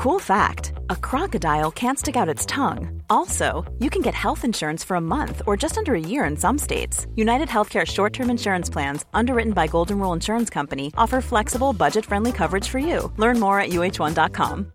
Cool 0.00 0.18
fact 0.18 0.72
a 0.88 0.96
crocodile 0.96 1.70
can't 1.70 1.98
stick 1.98 2.16
out 2.16 2.26
its 2.26 2.46
tongue. 2.46 3.02
Also, 3.10 3.70
you 3.80 3.90
can 3.90 4.00
get 4.00 4.14
health 4.14 4.46
insurance 4.46 4.82
for 4.82 4.94
a 4.94 5.00
month 5.00 5.42
or 5.46 5.58
just 5.58 5.76
under 5.76 5.94
a 5.94 6.00
year 6.00 6.24
in 6.24 6.38
some 6.38 6.56
states. 6.56 7.06
United 7.16 7.48
Healthcare 7.48 7.86
short 7.86 8.14
term 8.14 8.30
insurance 8.30 8.70
plans, 8.70 9.04
underwritten 9.12 9.52
by 9.52 9.66
Golden 9.66 9.98
Rule 9.98 10.14
Insurance 10.14 10.48
Company, 10.48 10.90
offer 10.96 11.20
flexible, 11.20 11.74
budget 11.74 12.06
friendly 12.06 12.32
coverage 12.32 12.66
for 12.66 12.78
you. 12.78 13.12
Learn 13.18 13.38
more 13.38 13.60
at 13.60 13.72
uh1.com. 13.72 14.72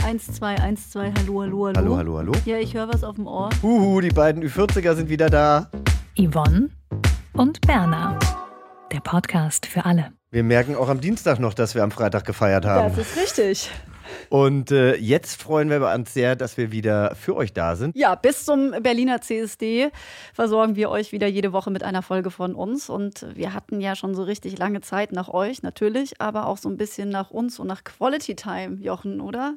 1, 0.00 0.18
2, 0.20 0.40
1, 0.40 0.76
2, 0.90 1.00
hallo, 1.00 1.40
hallo, 1.40 1.66
hallo. 1.66 1.72
Hallo, 1.74 1.96
hallo, 1.96 2.16
hallo. 2.16 2.32
Ja, 2.46 2.56
ich 2.56 2.72
höre 2.72 2.88
was 2.88 3.04
auf 3.04 3.16
dem 3.16 3.26
Ohr. 3.26 3.50
Huhu, 3.62 4.00
die 4.00 4.08
beiden 4.08 4.42
Ü40er 4.42 4.94
sind 4.94 5.10
wieder 5.10 5.28
da. 5.28 5.70
Yvonne 6.16 6.70
und 7.34 7.60
Berna. 7.60 8.18
Der 8.90 9.00
Podcast 9.00 9.66
für 9.66 9.84
alle. 9.84 10.17
Wir 10.30 10.42
merken 10.42 10.76
auch 10.76 10.90
am 10.90 11.00
Dienstag 11.00 11.38
noch, 11.38 11.54
dass 11.54 11.74
wir 11.74 11.82
am 11.82 11.90
Freitag 11.90 12.26
gefeiert 12.26 12.66
haben. 12.66 12.94
Das 12.94 12.98
ist 12.98 13.16
richtig. 13.16 13.70
Und 14.28 14.70
äh, 14.70 14.94
jetzt 14.96 15.42
freuen 15.42 15.70
wir 15.70 15.86
uns 15.90 16.12
sehr, 16.12 16.36
dass 16.36 16.58
wir 16.58 16.70
wieder 16.70 17.14
für 17.14 17.34
euch 17.34 17.54
da 17.54 17.76
sind. 17.76 17.96
Ja, 17.96 18.14
bis 18.14 18.44
zum 18.44 18.72
Berliner 18.82 19.22
CSD 19.22 19.90
versorgen 20.34 20.76
wir 20.76 20.90
euch 20.90 21.12
wieder 21.12 21.26
jede 21.26 21.54
Woche 21.54 21.70
mit 21.70 21.82
einer 21.82 22.02
Folge 22.02 22.30
von 22.30 22.54
uns. 22.54 22.90
Und 22.90 23.26
wir 23.34 23.54
hatten 23.54 23.80
ja 23.80 23.96
schon 23.96 24.14
so 24.14 24.22
richtig 24.22 24.58
lange 24.58 24.82
Zeit 24.82 25.12
nach 25.12 25.28
euch, 25.28 25.62
natürlich, 25.62 26.20
aber 26.20 26.46
auch 26.46 26.58
so 26.58 26.68
ein 26.68 26.76
bisschen 26.76 27.08
nach 27.08 27.30
uns 27.30 27.58
und 27.58 27.66
nach 27.66 27.84
Quality 27.84 28.36
Time, 28.36 28.76
Jochen, 28.80 29.22
oder? 29.22 29.54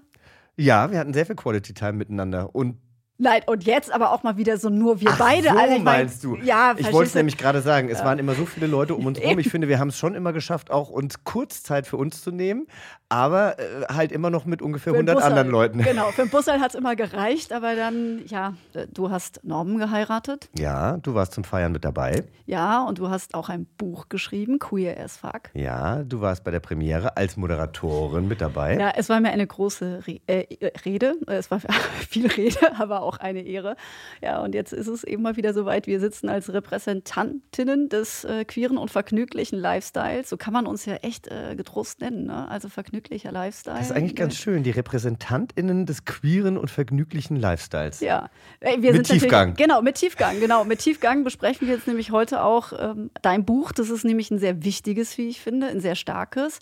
Ja, 0.56 0.90
wir 0.90 1.00
hatten 1.00 1.14
sehr 1.14 1.26
viel 1.26 1.36
Quality 1.36 1.74
Time 1.74 1.94
miteinander. 1.94 2.56
Und 2.56 2.78
Nein, 3.22 3.42
und 3.46 3.66
jetzt 3.66 3.94
aber 3.94 4.12
auch 4.14 4.24
mal 4.24 4.36
wieder 4.38 4.58
so 4.58 4.70
nur 4.70 5.00
wir 5.00 5.12
Ach 5.12 5.20
beide. 5.20 5.50
So 5.50 5.56
also 5.56 5.76
ich 5.76 5.84
mein, 5.84 5.84
meinst 5.84 6.24
du? 6.24 6.38
Ja, 6.38 6.74
ich 6.76 6.92
wollte 6.92 7.10
es 7.10 7.14
nämlich 7.16 7.38
gerade 7.38 7.62
sagen. 7.62 7.88
Es 7.90 8.04
waren 8.04 8.18
immer 8.18 8.34
so 8.34 8.48
viele 8.48 8.66
Leute 8.66 8.96
um 8.96 9.06
uns 9.06 9.22
rum. 9.24 9.38
Ich 9.38 9.50
finde, 9.50 9.68
wir 9.68 9.78
haben 9.78 9.90
es 9.90 9.98
schon 9.98 10.16
immer 10.16 10.34
geschafft, 10.34 10.72
auch 10.72 10.90
uns 10.90 11.24
kurz 11.24 11.62
Zeit 11.62 11.86
für 11.86 11.98
uns 11.98 12.24
zu 12.24 12.32
nehmen, 12.32 12.66
aber 13.10 13.60
äh, 13.60 13.86
halt 13.94 14.12
immer 14.12 14.32
noch 14.32 14.46
mit 14.46 14.64
ungefähr 14.64 14.94
Für 14.94 15.04
den 15.04 15.10
100 15.10 15.16
Bussard. 15.16 15.32
anderen 15.32 15.52
Leuten. 15.52 15.84
Genau, 15.92 16.12
für 16.12 16.24
den 16.24 16.30
Bussard 16.32 16.62
hat 16.62 16.70
es 16.70 16.76
immer 16.76 16.96
gereicht, 16.96 17.52
aber 17.54 17.76
dann, 17.76 18.22
ja, 18.26 18.54
du 18.94 19.12
hast 19.12 19.42
Norman 19.44 19.78
geheiratet. 19.78 20.50
Ja, 20.58 20.98
du 20.98 21.14
warst 21.14 21.34
zum 21.34 21.44
Feiern 21.44 21.74
mit 21.74 21.84
dabei. 21.84 22.24
Ja, 22.46 22.84
und 22.86 22.98
du 22.98 23.10
hast 23.10 23.36
auch 23.36 23.50
ein 23.50 23.66
Buch 23.78 24.10
geschrieben, 24.10 24.58
Queer 24.58 25.00
as 25.00 25.18
Fuck. 25.18 25.52
Ja, 25.54 26.04
du 26.04 26.22
warst 26.22 26.44
bei 26.44 26.52
der 26.52 26.60
Premiere 26.62 27.18
als 27.18 27.38
Moderatorin 27.38 28.28
mit 28.28 28.42
dabei. 28.42 28.78
Ja, 28.78 28.94
es 28.96 29.10
war 29.10 29.20
mir 29.20 29.30
eine 29.32 29.46
große 29.46 30.04
Re 30.08 30.22
äh, 30.28 30.72
Rede. 30.86 31.16
Es 31.28 31.52
war 31.52 31.60
viel 32.10 32.28
Rede, 32.28 32.80
aber 32.80 33.02
auch 33.02 33.11
eine 33.18 33.42
Ehre. 33.44 33.76
Ja, 34.22 34.42
und 34.42 34.56
jetzt 34.56 34.74
ist 34.74 34.88
es 34.88 35.04
eben 35.04 35.22
mal 35.24 35.36
wieder 35.38 35.54
soweit. 35.54 35.88
Wir 35.88 36.00
sitzen 36.00 36.30
als 36.30 36.52
Repräsentantinnen 36.52 37.90
des 37.90 38.24
äh, 38.24 38.46
queeren 38.46 38.78
und 38.78 38.92
vergnüglichen 38.92 39.60
Lifestyles. 39.60 40.30
So 40.30 40.38
kann 40.38 40.54
man 40.54 40.66
uns 40.66 40.86
ja 40.86 40.96
echt 40.96 41.28
äh, 41.28 41.56
getrost 41.56 42.02
nennen. 42.02 42.28
Ne? 42.28 42.48
Also 42.50 42.70
vergnüglicher 42.70 43.32
Lifestyle. 43.32 43.78
Das 43.78 43.90
ist 43.90 43.96
eigentlich 43.96 44.16
ganz 44.16 44.36
schön, 44.36 44.64
die 44.64 44.72
RepräsentantInnen 44.72 45.86
des 45.86 46.06
queeren 46.06 46.58
und 46.58 46.70
vergnüglichen 46.70 47.36
Lifestyles. 47.36 48.00
Ja, 48.00 48.30
Äh, 48.60 48.82
wir 48.82 48.94
Mit 48.94 49.08
sind 49.08 49.20
Tiefgang. 49.20 49.56
Genau, 49.56 49.82
mit 49.82 49.96
Tiefgang, 49.96 50.40
genau. 50.40 50.64
Mit 50.64 50.80
Tiefgang 50.80 51.24
besprechen 51.24 51.68
wir 51.68 51.76
jetzt 51.76 51.88
nämlich 51.88 52.12
heute 52.12 52.44
auch 52.44 52.74
ähm, 52.78 53.10
dein 53.22 53.46
Buch. 53.46 53.72
Das 53.72 53.90
ist 53.90 54.04
nämlich 54.04 54.32
ein 54.32 54.40
sehr 54.40 54.64
wichtiges, 54.64 55.18
wie 55.18 55.30
ich 55.30 55.42
finde, 55.42 55.68
ein 55.68 55.80
sehr 55.80 55.96
starkes. 55.96 56.60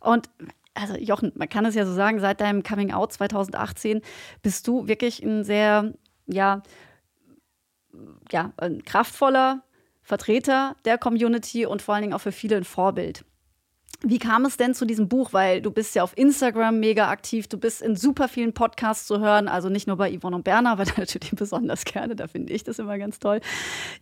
Und 0.00 0.28
also 0.74 0.96
Jochen, 0.96 1.32
man 1.36 1.48
kann 1.48 1.64
es 1.64 1.74
ja 1.74 1.86
so 1.86 1.94
sagen, 1.94 2.20
seit 2.20 2.40
deinem 2.40 2.62
Coming 2.62 2.92
Out 2.92 3.12
2018 3.12 4.02
bist 4.42 4.66
du 4.66 4.88
wirklich 4.88 5.22
ein 5.22 5.44
sehr, 5.44 5.94
ja, 6.26 6.62
ja, 8.30 8.52
ein 8.56 8.82
kraftvoller 8.82 9.62
Vertreter 10.02 10.76
der 10.84 10.98
Community 10.98 11.64
und 11.64 11.80
vor 11.80 11.94
allen 11.94 12.02
Dingen 12.02 12.14
auch 12.14 12.20
für 12.20 12.32
viele 12.32 12.56
ein 12.56 12.64
Vorbild. 12.64 13.24
Wie 14.02 14.18
kam 14.18 14.44
es 14.44 14.58
denn 14.58 14.74
zu 14.74 14.84
diesem 14.84 15.08
Buch? 15.08 15.32
Weil 15.32 15.62
du 15.62 15.70
bist 15.70 15.94
ja 15.94 16.02
auf 16.02 16.16
Instagram 16.18 16.78
mega 16.78 17.08
aktiv, 17.08 17.48
du 17.48 17.56
bist 17.56 17.80
in 17.80 17.96
super 17.96 18.28
vielen 18.28 18.52
Podcasts 18.52 19.06
zu 19.06 19.20
hören, 19.20 19.48
also 19.48 19.70
nicht 19.70 19.86
nur 19.86 19.96
bei 19.96 20.18
Yvonne 20.18 20.36
und 20.36 20.42
Berner, 20.42 20.70
aber 20.72 20.84
natürlich 20.96 21.30
besonders 21.30 21.84
gerne, 21.84 22.16
da 22.16 22.26
finde 22.26 22.52
ich 22.52 22.64
das 22.64 22.78
immer 22.78 22.98
ganz 22.98 23.18
toll. 23.18 23.40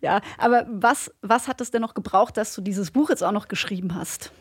Ja, 0.00 0.20
aber 0.38 0.66
was, 0.68 1.12
was 1.20 1.46
hat 1.46 1.60
es 1.60 1.70
denn 1.70 1.82
noch 1.82 1.94
gebraucht, 1.94 2.36
dass 2.36 2.54
du 2.54 2.62
dieses 2.62 2.90
Buch 2.90 3.10
jetzt 3.10 3.22
auch 3.22 3.32
noch 3.32 3.46
geschrieben 3.46 3.94
hast? 3.94 4.32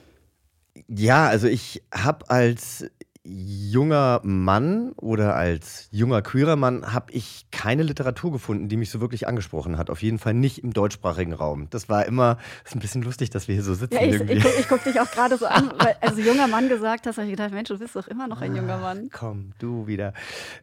Ja, 0.88 1.28
also 1.28 1.48
ich 1.48 1.84
habe 1.94 2.30
als 2.30 2.86
junger 3.24 4.20
Mann 4.24 4.94
oder 4.96 5.36
als 5.36 5.88
junger 5.92 6.22
queerer 6.24 6.56
Mann 6.56 6.92
habe 6.92 7.12
ich 7.12 7.46
keine 7.52 7.84
Literatur 7.84 8.32
gefunden, 8.32 8.68
die 8.68 8.78
mich 8.78 8.90
so 8.90 9.00
wirklich 9.00 9.28
angesprochen 9.28 9.78
hat. 9.78 9.90
Auf 9.92 10.02
jeden 10.02 10.18
Fall 10.18 10.34
nicht 10.34 10.64
im 10.64 10.74
deutschsprachigen 10.74 11.34
Raum. 11.34 11.68
Das 11.70 11.88
war 11.88 12.06
immer, 12.08 12.38
ist 12.66 12.76
ein 12.76 12.80
bisschen 12.80 13.04
lustig, 13.04 13.30
dass 13.30 13.48
wir 13.48 13.54
hier 13.56 13.64
so 13.64 13.76
sitzen 13.76 13.94
Ja, 13.94 14.02
ich, 14.04 14.22
ich, 14.22 14.44
guck- 14.44 14.80
gucke 14.80 14.90
dich 14.92 15.00
auch 15.00 15.10
gerade 15.12 15.38
so 15.38 15.46
an, 15.46 15.72
weil 15.78 15.96
als 16.02 16.16
du 16.16 16.22
junger 16.22 16.48
Mann 16.48 16.68
gesagt 16.68 17.06
hast, 17.06 17.18
habe 17.18 17.28
ich 17.28 17.31
gedacht, 17.34 17.52
Mensch, 17.52 17.70
du 17.70 17.78
bist 17.78 17.96
doch 17.96 18.08
immer 18.08 18.28
noch 18.28 18.42
ein 18.42 18.56
junger 18.56 18.80
Mann. 18.80 19.10
Komm, 19.12 19.52
du 19.60 19.86
wieder. 19.86 20.14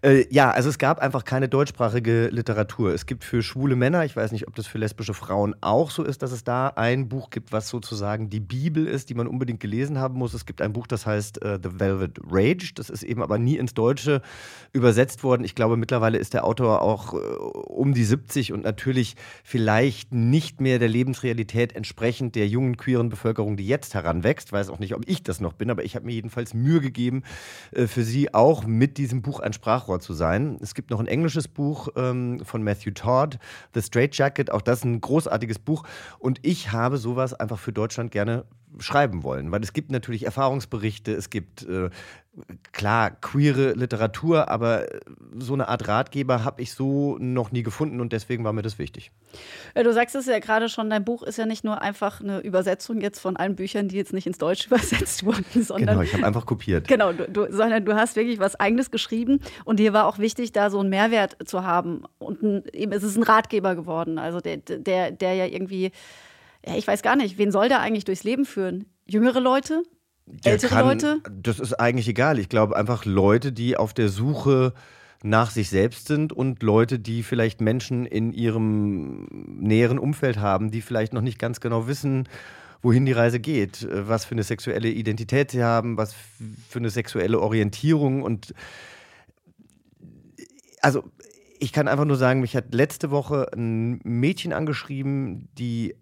Äh, 0.02 0.26
ja, 0.30 0.50
also 0.50 0.68
es 0.68 0.78
gab 0.78 0.98
einfach 0.98 1.24
keine 1.24 1.48
deutschsprachige 1.48 2.28
Literatur. 2.28 2.92
Es 2.92 3.06
gibt 3.06 3.22
für 3.22 3.42
schwule 3.42 3.76
Männer, 3.76 4.04
ich 4.04 4.16
weiß 4.16 4.32
nicht, 4.32 4.48
ob 4.48 4.56
das 4.56 4.66
für 4.66 4.78
lesbische 4.78 5.14
Frauen 5.14 5.54
auch 5.60 5.90
so 5.92 6.02
ist, 6.02 6.22
dass 6.22 6.32
es 6.32 6.42
da 6.42 6.68
ein 6.68 7.08
Buch 7.08 7.30
gibt, 7.30 7.52
was 7.52 7.68
sozusagen 7.68 8.30
die 8.30 8.40
Bibel 8.40 8.86
ist, 8.88 9.10
die 9.10 9.14
man 9.14 9.28
unbedingt 9.28 9.60
gelesen 9.60 9.98
haben 9.98 10.16
muss. 10.18 10.34
Es 10.34 10.44
gibt 10.44 10.60
ein 10.60 10.72
Buch, 10.72 10.88
das 10.88 11.06
heißt 11.06 11.40
äh, 11.42 11.58
The 11.62 11.78
Velvet 11.78 12.18
Rage. 12.48 12.72
Das 12.74 12.90
ist 12.90 13.02
eben 13.02 13.22
aber 13.22 13.38
nie 13.38 13.56
ins 13.56 13.74
Deutsche 13.74 14.22
übersetzt 14.72 15.22
worden. 15.22 15.44
Ich 15.44 15.54
glaube, 15.54 15.76
mittlerweile 15.76 16.18
ist 16.18 16.34
der 16.34 16.44
Autor 16.44 16.82
auch 16.82 17.14
äh, 17.14 17.16
um 17.16 17.94
die 17.94 18.04
70 18.04 18.52
und 18.52 18.64
natürlich 18.64 19.16
vielleicht 19.44 20.12
nicht 20.12 20.60
mehr 20.60 20.78
der 20.78 20.88
Lebensrealität 20.88 21.74
entsprechend 21.74 22.34
der 22.34 22.48
jungen 22.48 22.76
queeren 22.76 23.08
Bevölkerung, 23.08 23.56
die 23.56 23.66
jetzt 23.66 23.94
heranwächst. 23.94 24.52
Weiß 24.52 24.70
auch 24.70 24.78
nicht, 24.78 24.94
ob 24.94 25.08
ich 25.08 25.22
das 25.22 25.40
noch 25.40 25.52
bin, 25.52 25.70
aber 25.70 25.84
ich 25.84 25.94
habe 25.94 26.06
mir 26.06 26.12
jedenfalls 26.12 26.54
Mühe 26.54 26.80
gegeben, 26.80 27.22
äh, 27.72 27.86
für 27.86 28.02
sie 28.02 28.34
auch 28.34 28.66
mit 28.66 28.98
diesem 28.98 29.22
Buch 29.22 29.40
ein 29.40 29.52
Sprachrohr 29.52 30.00
zu 30.00 30.12
sein. 30.12 30.58
Es 30.60 30.74
gibt 30.74 30.90
noch 30.90 31.00
ein 31.00 31.06
englisches 31.06 31.48
Buch 31.48 31.88
ähm, 31.96 32.40
von 32.44 32.62
Matthew 32.62 32.92
Todd, 32.92 33.38
The 33.74 33.82
Straight 33.82 34.16
Jacket, 34.16 34.50
auch 34.50 34.62
das 34.62 34.84
ein 34.84 35.00
großartiges 35.00 35.58
Buch. 35.58 35.84
Und 36.18 36.40
ich 36.42 36.72
habe 36.72 36.98
sowas 36.98 37.34
einfach 37.34 37.58
für 37.58 37.72
Deutschland 37.72 38.10
gerne 38.10 38.44
schreiben 38.78 39.22
wollen, 39.22 39.50
weil 39.50 39.62
es 39.62 39.72
gibt 39.72 39.90
natürlich 39.90 40.24
Erfahrungsberichte, 40.24 41.12
es 41.12 41.30
gibt 41.30 41.62
äh, 41.62 41.90
klar 42.72 43.10
queere 43.10 43.72
Literatur, 43.72 44.48
aber 44.48 44.92
äh, 44.92 45.00
so 45.38 45.54
eine 45.54 45.68
Art 45.68 45.88
Ratgeber 45.88 46.44
habe 46.44 46.62
ich 46.62 46.72
so 46.72 47.16
noch 47.18 47.52
nie 47.52 47.62
gefunden 47.62 48.00
und 48.00 48.12
deswegen 48.12 48.44
war 48.44 48.52
mir 48.52 48.62
das 48.62 48.78
wichtig. 48.78 49.10
Ja, 49.74 49.82
du 49.82 49.92
sagst 49.92 50.14
es 50.14 50.26
ja 50.26 50.38
gerade 50.38 50.68
schon, 50.68 50.90
dein 50.90 51.04
Buch 51.04 51.22
ist 51.22 51.38
ja 51.38 51.46
nicht 51.46 51.64
nur 51.64 51.82
einfach 51.82 52.20
eine 52.20 52.40
Übersetzung 52.40 53.00
jetzt 53.00 53.18
von 53.18 53.36
allen 53.36 53.56
Büchern, 53.56 53.88
die 53.88 53.96
jetzt 53.96 54.12
nicht 54.12 54.26
ins 54.26 54.38
Deutsche 54.38 54.66
übersetzt 54.68 55.24
wurden, 55.24 55.62
sondern 55.62 55.88
Genau, 55.88 56.00
ich 56.02 56.14
habe 56.14 56.26
einfach 56.26 56.46
kopiert. 56.46 56.88
Genau, 56.88 57.12
du, 57.12 57.28
du, 57.28 57.52
sondern 57.52 57.84
du 57.84 57.94
hast 57.94 58.16
wirklich 58.16 58.38
was 58.38 58.58
Eigenes 58.58 58.90
geschrieben 58.90 59.40
und 59.64 59.78
dir 59.78 59.92
war 59.92 60.06
auch 60.06 60.18
wichtig, 60.18 60.52
da 60.52 60.70
so 60.70 60.80
einen 60.80 60.90
Mehrwert 60.90 61.36
zu 61.44 61.64
haben. 61.64 62.04
Und 62.18 62.42
ein, 62.42 62.64
eben, 62.72 62.92
es 62.92 63.02
ist 63.02 63.16
ein 63.16 63.22
Ratgeber 63.22 63.74
geworden, 63.74 64.18
also 64.18 64.40
der, 64.40 64.58
der, 64.58 65.10
der 65.10 65.34
ja 65.34 65.46
irgendwie, 65.46 65.92
ja, 66.66 66.76
ich 66.76 66.86
weiß 66.86 67.02
gar 67.02 67.16
nicht, 67.16 67.38
wen 67.38 67.52
soll 67.52 67.68
der 67.68 67.80
eigentlich 67.80 68.04
durchs 68.04 68.24
Leben 68.24 68.44
führen? 68.44 68.86
Jüngere 69.06 69.40
Leute? 69.40 69.82
Ältere 70.44 70.70
kann- 70.70 70.86
Leute? 70.86 71.20
Das 71.32 71.58
ist 71.58 71.74
eigentlich 71.74 72.08
egal. 72.08 72.38
Ich 72.38 72.48
glaube 72.48 72.76
einfach 72.76 73.04
Leute, 73.04 73.52
die 73.52 73.76
auf 73.76 73.94
der 73.94 74.08
Suche 74.08 74.72
nach 75.22 75.50
sich 75.50 75.68
selbst 75.68 76.06
sind 76.06 76.32
und 76.32 76.62
Leute, 76.62 76.98
die 76.98 77.22
vielleicht 77.22 77.60
Menschen 77.60 78.06
in 78.06 78.32
ihrem 78.32 79.24
näheren 79.60 79.98
Umfeld 79.98 80.38
haben, 80.38 80.70
die 80.70 80.80
vielleicht 80.80 81.12
noch 81.12 81.22
nicht 81.22 81.38
ganz 81.38 81.60
genau 81.60 81.88
wissen, 81.88 82.28
wohin 82.82 83.04
die 83.04 83.12
Reise 83.12 83.40
geht, 83.40 83.82
äh, 83.82 84.08
was 84.08 84.24
für 84.24 84.32
eine 84.32 84.44
sexuelle 84.44 84.88
Identität 84.88 85.50
sie 85.50 85.64
haben, 85.64 85.96
was 85.96 86.14
für 86.68 86.78
eine 86.78 86.90
sexuelle 86.90 87.40
Orientierung 87.40 88.22
und 88.22 88.54
also 90.80 91.02
ich 91.58 91.72
kann 91.72 91.88
einfach 91.88 92.04
nur 92.04 92.16
sagen, 92.16 92.40
mich 92.40 92.54
hat 92.54 92.72
letzte 92.72 93.10
Woche 93.10 93.48
ein 93.52 94.00
Mädchen 94.04 94.52
angeschrieben, 94.52 95.48
die 95.58 95.96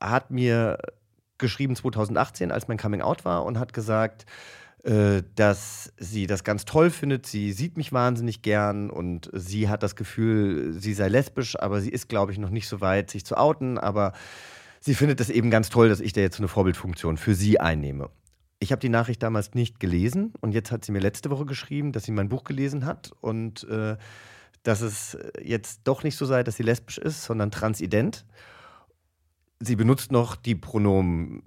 hat 0.00 0.30
mir 0.30 0.78
geschrieben 1.38 1.76
2018, 1.76 2.50
als 2.50 2.68
mein 2.68 2.78
Coming 2.78 3.02
Out 3.02 3.24
war 3.24 3.44
und 3.44 3.58
hat 3.58 3.72
gesagt, 3.72 4.26
äh, 4.86 5.24
dass 5.34 5.92
sie 5.98 6.28
das 6.28 6.44
ganz 6.44 6.64
toll 6.64 6.90
findet. 6.90 7.26
Sie 7.26 7.52
sieht 7.52 7.76
mich 7.76 7.92
wahnsinnig 7.92 8.42
gern 8.42 8.88
und 8.88 9.28
sie 9.32 9.68
hat 9.68 9.82
das 9.82 9.96
Gefühl, 9.96 10.74
sie 10.74 10.94
sei 10.94 11.08
lesbisch, 11.08 11.58
aber 11.58 11.80
sie 11.80 11.90
ist, 11.90 12.08
glaube 12.08 12.30
ich, 12.30 12.38
noch 12.38 12.50
nicht 12.50 12.68
so 12.68 12.80
weit, 12.80 13.10
sich 13.10 13.24
zu 13.24 13.36
outen. 13.36 13.78
Aber 13.78 14.12
sie 14.80 14.94
findet 14.94 15.20
es 15.20 15.28
eben 15.28 15.50
ganz 15.50 15.70
toll, 15.70 15.88
dass 15.88 15.98
ich 15.98 16.12
da 16.12 16.20
jetzt 16.20 16.36
so 16.36 16.40
eine 16.40 16.48
Vorbildfunktion 16.48 17.16
für 17.16 17.34
sie 17.34 17.58
einnehme. 17.58 18.10
Ich 18.60 18.70
habe 18.70 18.80
die 18.80 18.88
Nachricht 18.88 19.24
damals 19.24 19.54
nicht 19.54 19.80
gelesen 19.80 20.32
und 20.40 20.52
jetzt 20.52 20.70
hat 20.70 20.84
sie 20.84 20.92
mir 20.92 21.00
letzte 21.00 21.30
Woche 21.30 21.46
geschrieben, 21.46 21.90
dass 21.90 22.04
sie 22.04 22.12
mein 22.12 22.28
Buch 22.28 22.44
gelesen 22.44 22.86
hat 22.86 23.10
und 23.20 23.64
äh, 23.68 23.96
dass 24.62 24.82
es 24.82 25.18
jetzt 25.42 25.80
doch 25.82 26.04
nicht 26.04 26.16
so 26.16 26.26
sei, 26.26 26.44
dass 26.44 26.56
sie 26.56 26.62
lesbisch 26.62 26.98
ist, 26.98 27.24
sondern 27.24 27.50
transident. 27.50 28.24
Sie 29.58 29.76
benutzt 29.76 30.12
noch 30.12 30.36
die 30.36 30.54
Pronomen 30.54 31.42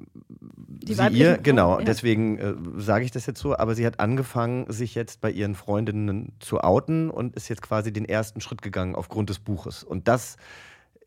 Die 0.67 0.93
sie 0.93 1.01
ihr, 1.09 1.09
Pronomen, 1.09 1.43
genau, 1.43 1.79
ja. 1.79 1.85
deswegen 1.85 2.37
äh, 2.37 2.53
sage 2.77 3.05
ich 3.05 3.11
das 3.11 3.25
jetzt 3.25 3.39
so, 3.39 3.55
aber 3.55 3.75
sie 3.75 3.85
hat 3.85 3.99
angefangen, 3.99 4.71
sich 4.71 4.95
jetzt 4.95 5.21
bei 5.21 5.29
ihren 5.29 5.55
Freundinnen 5.55 6.33
zu 6.39 6.61
outen 6.61 7.09
und 7.09 7.35
ist 7.35 7.49
jetzt 7.49 7.61
quasi 7.61 7.93
den 7.93 8.05
ersten 8.05 8.41
Schritt 8.41 8.61
gegangen 8.61 8.95
aufgrund 8.95 9.29
des 9.29 9.39
Buches. 9.39 9.83
Und 9.83 10.07
das 10.07 10.37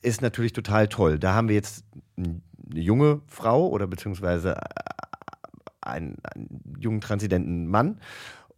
ist 0.01 0.23
natürlich 0.23 0.53
total 0.53 0.89
toll. 0.89 1.19
Da 1.19 1.35
haben 1.35 1.49
wir 1.49 1.55
jetzt 1.55 1.85
eine 2.17 2.41
junge 2.73 3.21
Frau 3.27 3.69
oder 3.69 3.87
beziehungsweise 3.87 4.57
einen, 5.81 6.19
einen 6.23 6.77
jungen 6.79 7.01
transidenten 7.01 7.67
Mann. 7.67 7.99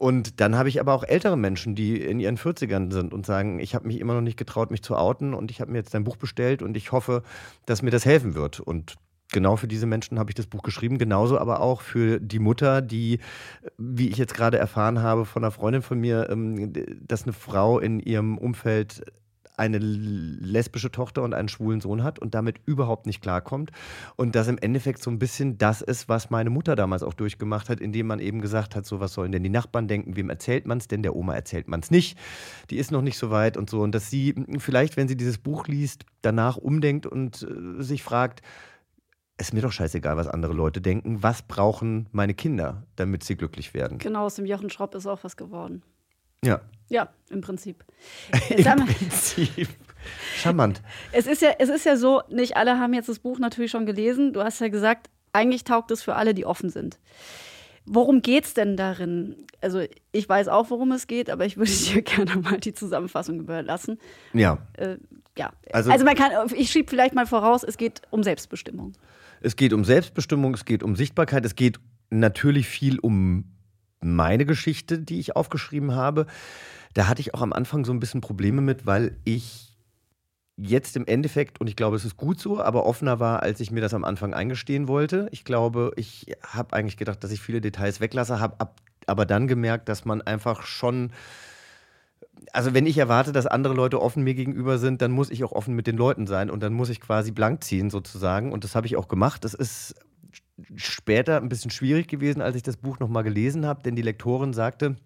Und 0.05 0.43
dann 0.43 0.55
habe 0.55 0.69
ich 0.69 0.81
aber 0.81 0.93
auch 0.93 1.03
ältere 1.03 1.35
Menschen, 1.35 1.75
die 1.75 1.99
in 1.99 2.21
ihren 2.21 2.37
40ern 2.37 2.93
sind 2.93 3.15
und 3.15 3.25
sagen, 3.25 3.59
ich 3.59 3.75
habe 3.75 3.87
mich 3.87 4.01
immer 4.01 4.13
noch 4.13 4.21
nicht 4.21 4.37
getraut, 4.37 4.71
mich 4.71 4.83
zu 4.83 4.97
outen 4.97 5.33
und 5.33 5.51
ich 5.51 5.63
habe 5.63 5.73
mir 5.73 5.79
jetzt 5.79 5.95
dein 5.95 6.05
Buch 6.05 6.19
bestellt 6.19 6.61
und 6.61 6.77
ich 6.77 6.93
hoffe, 6.93 7.23
dass 7.65 7.81
mir 7.81 7.91
das 7.91 8.05
helfen 8.05 8.35
wird. 8.35 8.61
Und 8.61 8.97
genau 9.33 9.57
für 9.57 9.67
diese 9.67 9.87
Menschen 9.87 10.19
habe 10.19 10.31
ich 10.31 10.35
das 10.35 10.47
Buch 10.47 10.63
geschrieben, 10.63 10.99
genauso 10.99 11.39
aber 11.39 11.61
auch 11.61 11.81
für 11.81 12.21
die 12.21 12.39
Mutter, 12.39 12.83
die, 12.83 13.19
wie 13.79 14.11
ich 14.11 14.19
jetzt 14.19 14.35
gerade 14.35 14.59
erfahren 14.59 15.01
habe 15.01 15.25
von 15.25 15.43
einer 15.43 15.53
Freundin 15.53 15.81
von 15.81 15.99
mir, 15.99 16.29
ähm, 16.29 16.75
dass 17.01 17.23
eine 17.23 17.33
Frau 17.33 17.79
in 17.79 17.99
ihrem 17.99 18.37
Umfeld 18.37 19.11
eine 19.57 19.79
lesbische 19.79 20.91
Tochter 20.91 21.23
und 21.23 21.35
einen 21.35 21.49
schwulen 21.49 21.81
Sohn 21.81 22.03
hat 22.03 22.19
und 22.19 22.35
damit 22.35 22.57
überhaupt 22.67 23.07
nicht 23.07 23.23
klarkommt. 23.23 23.71
Und 24.17 24.35
das 24.35 24.49
im 24.49 24.59
Endeffekt 24.59 25.03
so 25.03 25.11
ein 25.11 25.19
bisschen 25.19 25.59
das 25.59 25.81
ist, 25.81 26.09
was 26.09 26.31
meine 26.31 26.51
Mutter 26.51 26.75
damals 26.75 27.03
auch 27.03 27.15
durchgemacht 27.15 27.69
hat, 27.69 27.81
indem 27.81 28.09
man 28.09 28.19
eben 28.19 28.41
gesagt 28.41 28.75
hat, 28.75 28.85
so 28.85 29.01
was 29.01 29.15
sollen 29.15 29.33
denn 29.33 29.43
die 29.43 29.51
Nachbarn 29.51 29.87
denken, 29.87 30.17
wem 30.17 30.31
erzählt 30.31 30.67
man 30.67 30.79
es 30.79 30.89
denn, 30.89 31.03
der 31.03 31.15
Oma 31.15 31.35
erzählt 31.35 31.69
man 31.69 31.81
es 31.81 31.91
nicht, 31.91 32.19
die 32.71 32.79
ist 32.79 32.91
noch 32.91 33.03
nicht 33.03 33.19
so 33.19 33.31
weit 33.31 33.57
und 33.57 33.71
so. 33.71 33.81
Und 33.81 33.95
dass 33.95 34.11
sie 34.11 34.35
vielleicht, 34.59 34.97
wenn 34.97 35.09
sie 35.09 35.17
dieses 35.17 35.39
Buch 35.39 35.69
liest, 35.69 36.05
danach 36.23 36.57
umdenkt 36.57 37.07
und 37.07 37.43
äh, 37.43 37.83
sich 37.83 38.03
fragt, 38.03 38.43
es 39.37 39.49
ist 39.49 39.53
mir 39.53 39.63
doch 39.63 39.73
scheißegal, 39.73 40.17
was 40.17 40.29
andere 40.29 40.53
Leute 40.53 40.81
denken. 40.81 41.23
Was 41.23 41.43
brauchen 41.43 42.09
meine 42.13 42.35
Kinder, 42.35 42.85
damit 42.95 43.25
sie 43.25 43.37
glücklich 43.37 43.75
werden? 43.75 43.99
Genau, 43.99 44.25
aus 44.27 44.37
dem 44.37 44.47
Jochen 44.47 44.71
Schropp 44.71 44.95
ist 44.95 45.07
auch 45.07 45.25
was 45.25 45.37
geworden. 45.37 45.83
Ja. 46.45 46.61
Ja, 46.89 47.09
im 47.31 47.41
Prinzip. 47.41 47.85
Im 48.51 48.65
Prinzip. 48.65 49.69
Charmant. 50.37 50.83
Es 51.13 51.27
ist, 51.27 51.43
ja, 51.43 51.53
es 51.59 51.69
ist 51.69 51.87
ja 51.87 51.97
so, 51.97 52.23
nicht 52.29 52.57
alle 52.57 52.79
haben 52.79 52.93
jetzt 52.93 53.09
das 53.09 53.19
Buch 53.19 53.39
natürlich 53.39 53.71
schon 53.71 53.87
gelesen. 53.87 54.33
Du 54.33 54.43
hast 54.43 54.61
ja 54.61 54.69
gesagt, 54.69 55.09
eigentlich 55.33 55.65
taugt 55.65 55.91
es 55.91 56.03
für 56.03 56.15
alle, 56.15 56.35
die 56.35 56.45
offen 56.45 56.71
sind. 56.71 56.99
Worum 57.87 58.23
geht 58.23 58.45
es 58.45 58.55
denn 58.55 58.77
darin? 58.77 59.37
Also, 59.61 59.83
ich 60.13 60.29
weiß 60.29 60.49
auch, 60.49 60.71
worum 60.71 60.93
es 60.93 61.07
geht, 61.07 61.29
aber 61.29 61.45
ich 61.45 61.57
würde 61.57 61.71
dir 61.93 62.03
gerne 62.03 62.37
mal 62.37 62.59
die 62.59 62.75
Zusammenfassung 62.75 63.41
überlassen. 63.41 63.99
Ja. 64.33 64.59
Äh, 64.75 64.97
ja. 65.37 65.53
Also, 65.73 65.91
also, 65.91 66.05
man 66.05 66.15
kann, 66.15 66.33
ich 66.55 66.71
schiebe 66.71 66.89
vielleicht 66.89 67.15
mal 67.15 67.27
voraus, 67.27 67.65
es 67.65 67.77
geht 67.77 68.03
um 68.11 68.23
Selbstbestimmung. 68.23 68.93
Es 69.41 69.57
geht 69.57 69.73
um 69.73 69.85
Selbstbestimmung, 69.85 70.55
es 70.55 70.65
geht 70.65 70.83
um 70.83 70.97
Sichtbarkeit, 70.97 71.45
es 71.45 71.55
geht 71.55 71.79
natürlich 72.11 72.69
viel 72.69 72.99
um 72.99 73.54
meine 74.05 74.47
Geschichte, 74.47 74.99
die 74.99 75.19
ich 75.19 75.37
aufgeschrieben 75.37 75.95
habe, 75.95 76.27
da 76.95 77.09
hatte 77.09 77.21
ich 77.21 77.35
auch 77.35 77.43
am 77.43 77.53
Anfang 77.53 77.85
so 77.85 77.93
ein 77.93 78.01
bisschen 78.01 78.21
Probleme 78.21 78.61
mit, 78.61 78.87
weil 78.87 79.17
ich 79.25 79.77
jetzt 80.57 80.97
im 80.97 81.07
Endeffekt, 81.07 81.61
und 81.61 81.67
ich 81.67 81.75
glaube, 81.75 81.97
es 81.97 82.05
ist 82.05 82.17
gut 82.17 82.39
so, 82.39 82.61
aber 82.61 82.87
offener 82.87 83.19
war, 83.19 83.43
als 83.43 83.59
ich 83.59 83.73
mir 83.73 83.81
das 83.81 83.95
am 83.95 84.05
Anfang 84.05 84.35
eingestehen 84.35 84.87
wollte. 84.87 85.29
Ich 85.33 85.45
glaube, 85.45 85.93
ich 85.97 86.37
habe 86.47 86.77
eigentlich 86.77 86.97
gedacht, 86.97 87.25
dass 87.25 87.33
ich 87.33 87.41
viele 87.41 87.61
Details 87.61 88.01
weglasse, 88.01 88.39
habe 88.39 88.69
aber 89.07 89.27
dann 89.27 89.49
gemerkt, 89.49 89.89
dass 89.89 90.05
man 90.05 90.23
einfach 90.23 90.63
schon 90.63 91.11
also 92.53 92.75
wenn 92.75 92.87
ich 92.87 92.99
erwarte, 92.99 93.33
dass 93.33 93.47
andere 93.47 93.75
Leute 93.75 94.01
offen 94.01 94.23
mir 94.23 94.35
gegenüber 94.35 94.79
sind, 94.79 95.03
dann 95.03 95.13
muss 95.13 95.31
ich 95.31 95.45
auch 95.45 95.53
offen 95.53 95.75
mit 95.75 95.87
den 95.87 95.97
Leuten 95.97 96.27
sein 96.27 96.51
und 96.51 96.63
dann 96.63 96.73
muss 96.73 96.91
ich 96.91 97.01
quasi 97.01 97.31
blank 97.31 97.65
ziehen 97.65 97.91
sozusagen 97.91 98.53
und 98.53 98.65
das 98.65 98.75
habe 98.75 98.87
ich 98.87 98.97
auch 98.97 99.09
gemacht. 99.09 99.45
Das 99.45 99.55
ist 99.55 99.95
später 100.77 101.39
ein 101.39 101.49
bisschen 101.49 101.71
schwierig 101.71 102.09
gewesen, 102.09 102.41
als 102.41 102.57
ich 102.57 102.63
das 102.63 102.77
Buch 102.77 102.99
nochmal 102.99 103.25
gelesen 103.25 103.67
habe, 103.67 103.83
denn 103.83 103.97
die 103.97 104.03
Lektorin 104.03 104.53
sagte, 104.53 104.97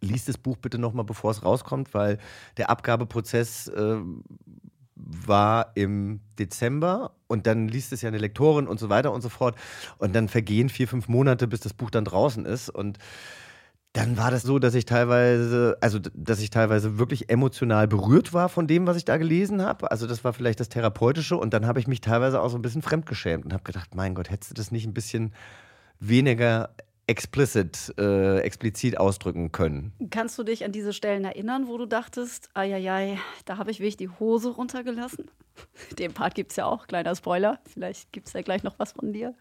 lies 0.00 0.24
das 0.24 0.38
Buch 0.38 0.56
bitte 0.56 0.78
nochmal, 0.78 1.04
bevor 1.04 1.30
es 1.30 1.44
rauskommt, 1.44 1.94
weil 1.94 2.18
der 2.56 2.70
Abgabeprozess 2.70 3.68
äh, 3.68 3.98
war 4.94 5.72
im 5.74 6.20
Dezember 6.38 7.12
und 7.28 7.46
dann 7.46 7.68
liest 7.68 7.92
es 7.92 8.02
ja 8.02 8.08
eine 8.08 8.18
Lektorin 8.18 8.66
und 8.66 8.80
so 8.80 8.88
weiter 8.88 9.12
und 9.12 9.22
so 9.22 9.28
fort. 9.28 9.56
Und 9.98 10.14
dann 10.14 10.28
vergehen 10.28 10.68
vier, 10.68 10.88
fünf 10.88 11.08
Monate, 11.08 11.46
bis 11.46 11.60
das 11.60 11.72
Buch 11.72 11.90
dann 11.90 12.04
draußen 12.04 12.44
ist. 12.44 12.68
Und 12.68 12.98
dann 13.98 14.16
war 14.16 14.30
das 14.30 14.42
so, 14.42 14.60
dass 14.60 14.76
ich 14.76 14.84
teilweise, 14.84 15.76
also 15.80 15.98
dass 16.14 16.38
ich 16.40 16.50
teilweise 16.50 16.98
wirklich 16.98 17.30
emotional 17.30 17.88
berührt 17.88 18.32
war 18.32 18.48
von 18.48 18.68
dem, 18.68 18.86
was 18.86 18.96
ich 18.96 19.04
da 19.04 19.16
gelesen 19.16 19.60
habe. 19.60 19.90
Also 19.90 20.06
das 20.06 20.22
war 20.22 20.32
vielleicht 20.32 20.60
das 20.60 20.68
Therapeutische 20.68 21.36
und 21.36 21.52
dann 21.52 21.66
habe 21.66 21.80
ich 21.80 21.88
mich 21.88 22.00
teilweise 22.00 22.40
auch 22.40 22.48
so 22.48 22.56
ein 22.56 22.62
bisschen 22.62 22.80
fremdgeschämt 22.80 23.44
und 23.44 23.52
habe 23.52 23.64
gedacht, 23.64 23.96
mein 23.96 24.14
Gott, 24.14 24.30
hättest 24.30 24.52
du 24.52 24.54
das 24.54 24.70
nicht 24.70 24.86
ein 24.86 24.94
bisschen 24.94 25.32
weniger 25.98 26.70
explicit, 27.08 27.92
äh, 27.98 28.38
explizit 28.38 28.98
ausdrücken 28.98 29.50
können. 29.50 29.92
Kannst 30.10 30.38
du 30.38 30.44
dich 30.44 30.64
an 30.64 30.70
diese 30.70 30.92
Stellen 30.92 31.24
erinnern, 31.24 31.66
wo 31.66 31.76
du 31.76 31.86
dachtest, 31.86 32.50
ai, 32.54 33.18
da 33.46 33.58
habe 33.58 33.72
ich 33.72 33.80
wirklich 33.80 33.96
die 33.96 34.10
Hose 34.10 34.50
runtergelassen? 34.50 35.28
Den 35.98 36.12
Part 36.12 36.34
gibt 36.34 36.50
es 36.50 36.56
ja 36.56 36.66
auch, 36.66 36.86
kleiner 36.86 37.14
Spoiler. 37.14 37.58
Vielleicht 37.72 38.12
gibt 38.12 38.28
es 38.28 38.32
ja 38.32 38.42
gleich 38.42 38.62
noch 38.62 38.78
was 38.78 38.92
von 38.92 39.12
dir. 39.12 39.34